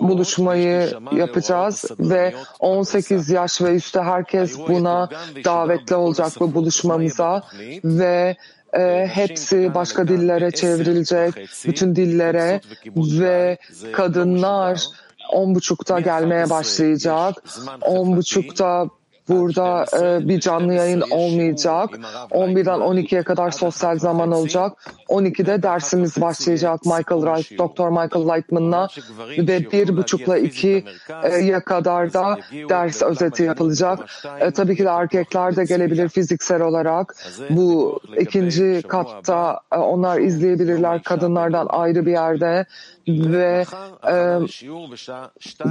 buluşmayı 0.00 0.92
yapacağız 1.12 1.84
ve 1.98 2.34
18 2.60 3.30
yaş 3.30 3.62
ve 3.62 3.74
üstü 3.74 4.00
herkes 4.00 4.58
buna 4.58 5.08
davetli 5.44 5.94
olacak 5.94 6.32
bu 6.40 6.54
buluşmamıza 6.54 7.42
ve 7.84 8.36
e, 8.72 9.06
hepsi 9.06 9.74
başka 9.74 10.08
dillere 10.08 10.50
çevrilecek, 10.50 11.34
bütün 11.66 11.96
dillere 11.96 12.60
ve 12.96 13.58
kadınlar 13.92 14.84
on 15.32 15.54
buçukta 15.54 16.00
gelmeye 16.00 16.50
başlayacak. 16.50 17.34
On 17.82 18.16
buçukta 18.16 18.86
Burada 19.28 19.84
e, 20.02 20.28
bir 20.28 20.40
canlı 20.40 20.74
yayın 20.74 21.04
olmayacak. 21.10 21.90
11'den 22.30 22.80
12'ye 22.80 23.22
kadar 23.22 23.50
sosyal 23.50 23.98
zaman 23.98 24.32
olacak. 24.32 24.72
12'de 25.08 25.62
dersimiz 25.62 26.20
başlayacak 26.20 26.80
Michael 26.84 27.22
Wright, 27.22 27.58
Dr. 27.58 27.88
Michael 27.88 28.36
Lightman'la 28.36 28.88
ve 29.38 29.70
bir 29.72 29.96
buçukla 29.96 30.38
ikiye 30.38 30.84
kadar 31.66 32.12
da 32.12 32.38
ders 32.68 33.02
özeti 33.02 33.42
yapılacak. 33.42 33.98
E, 34.40 34.50
tabii 34.50 34.76
ki 34.76 34.84
de 34.84 34.88
erkekler 34.88 35.56
de 35.56 35.64
gelebilir 35.64 36.08
fiziksel 36.08 36.62
olarak. 36.62 37.16
Bu 37.50 38.00
ikinci 38.18 38.82
katta 38.88 39.60
e, 39.72 39.76
onlar 39.76 40.20
izleyebilirler 40.20 41.02
kadınlardan 41.02 41.66
ayrı 41.70 42.06
bir 42.06 42.12
yerde 42.12 42.66
ve 43.07 43.65
e, 44.09 44.39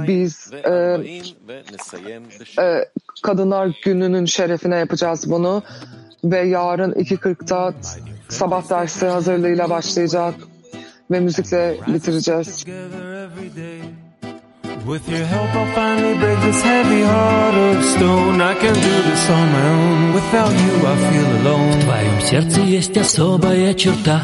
biz 0.07 0.51
e, 0.65 1.01
e, 2.61 2.85
Kadınlar 3.23 3.71
Günü'nün 3.83 4.25
şerefine 4.25 4.75
yapacağız 4.75 5.31
bunu 5.31 5.63
ve 6.23 6.39
yarın 6.39 6.91
2.40'da 6.91 7.73
sabah 8.29 8.69
dersi 8.69 9.05
hazırlığıyla 9.05 9.69
başlayacak 9.69 10.33
ve 11.11 11.19
müzikle 11.19 11.77
bitireceğiz. 11.87 12.65
With 14.85 15.09
your 15.09 15.25
help 15.25 15.55
I'll 15.55 15.65
finally 15.75 16.15
break 16.21 16.41
this 16.41 16.63
heavy 16.63 17.03
heart 17.03 17.55
of 17.55 17.83
stone 17.85 18.41
I 18.41 18.53
can 18.53 18.73
do 18.73 18.95
this 19.03 19.29
on 19.29 19.47
my 19.49 19.69
own 19.69 20.13
Without 20.13 20.51
you 20.51 20.73
I 20.81 20.95
feel 20.95 21.29
alone 21.41 21.71
В 21.71 21.83
твоем 21.83 22.21
сердце 22.21 22.61
есть 22.61 22.97
особая 22.97 23.73
черта 23.73 24.23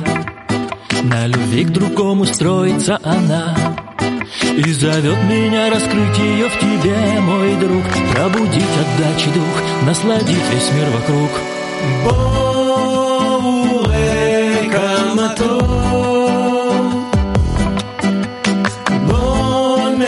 На 1.03 1.27
любви 1.27 1.65
к 1.65 1.71
другому 1.71 2.27
строится 2.27 3.01
она. 3.03 3.57
И 4.57 4.73
зовет 4.73 5.23
меня 5.25 5.71
раскрыть 5.71 6.19
ее 6.19 6.49
в 6.49 6.59
тебе, 6.59 7.21
мой 7.21 7.57
друг. 7.57 7.85
Пробудить 8.15 8.63
отдачи 8.83 9.31
дух, 9.33 9.63
насладить 9.87 10.51
весь 10.53 10.71
мир 10.73 10.91
вокруг. 10.91 11.31
Боуэ 12.05 13.41
камато 14.71 15.61
Бон 19.09 20.01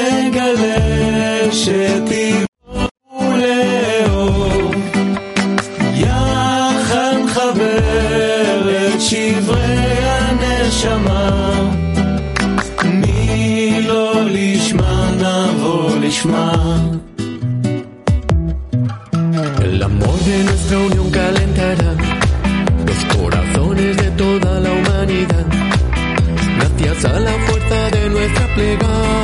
nuestra 28.23 28.47
plegaria 28.55 29.22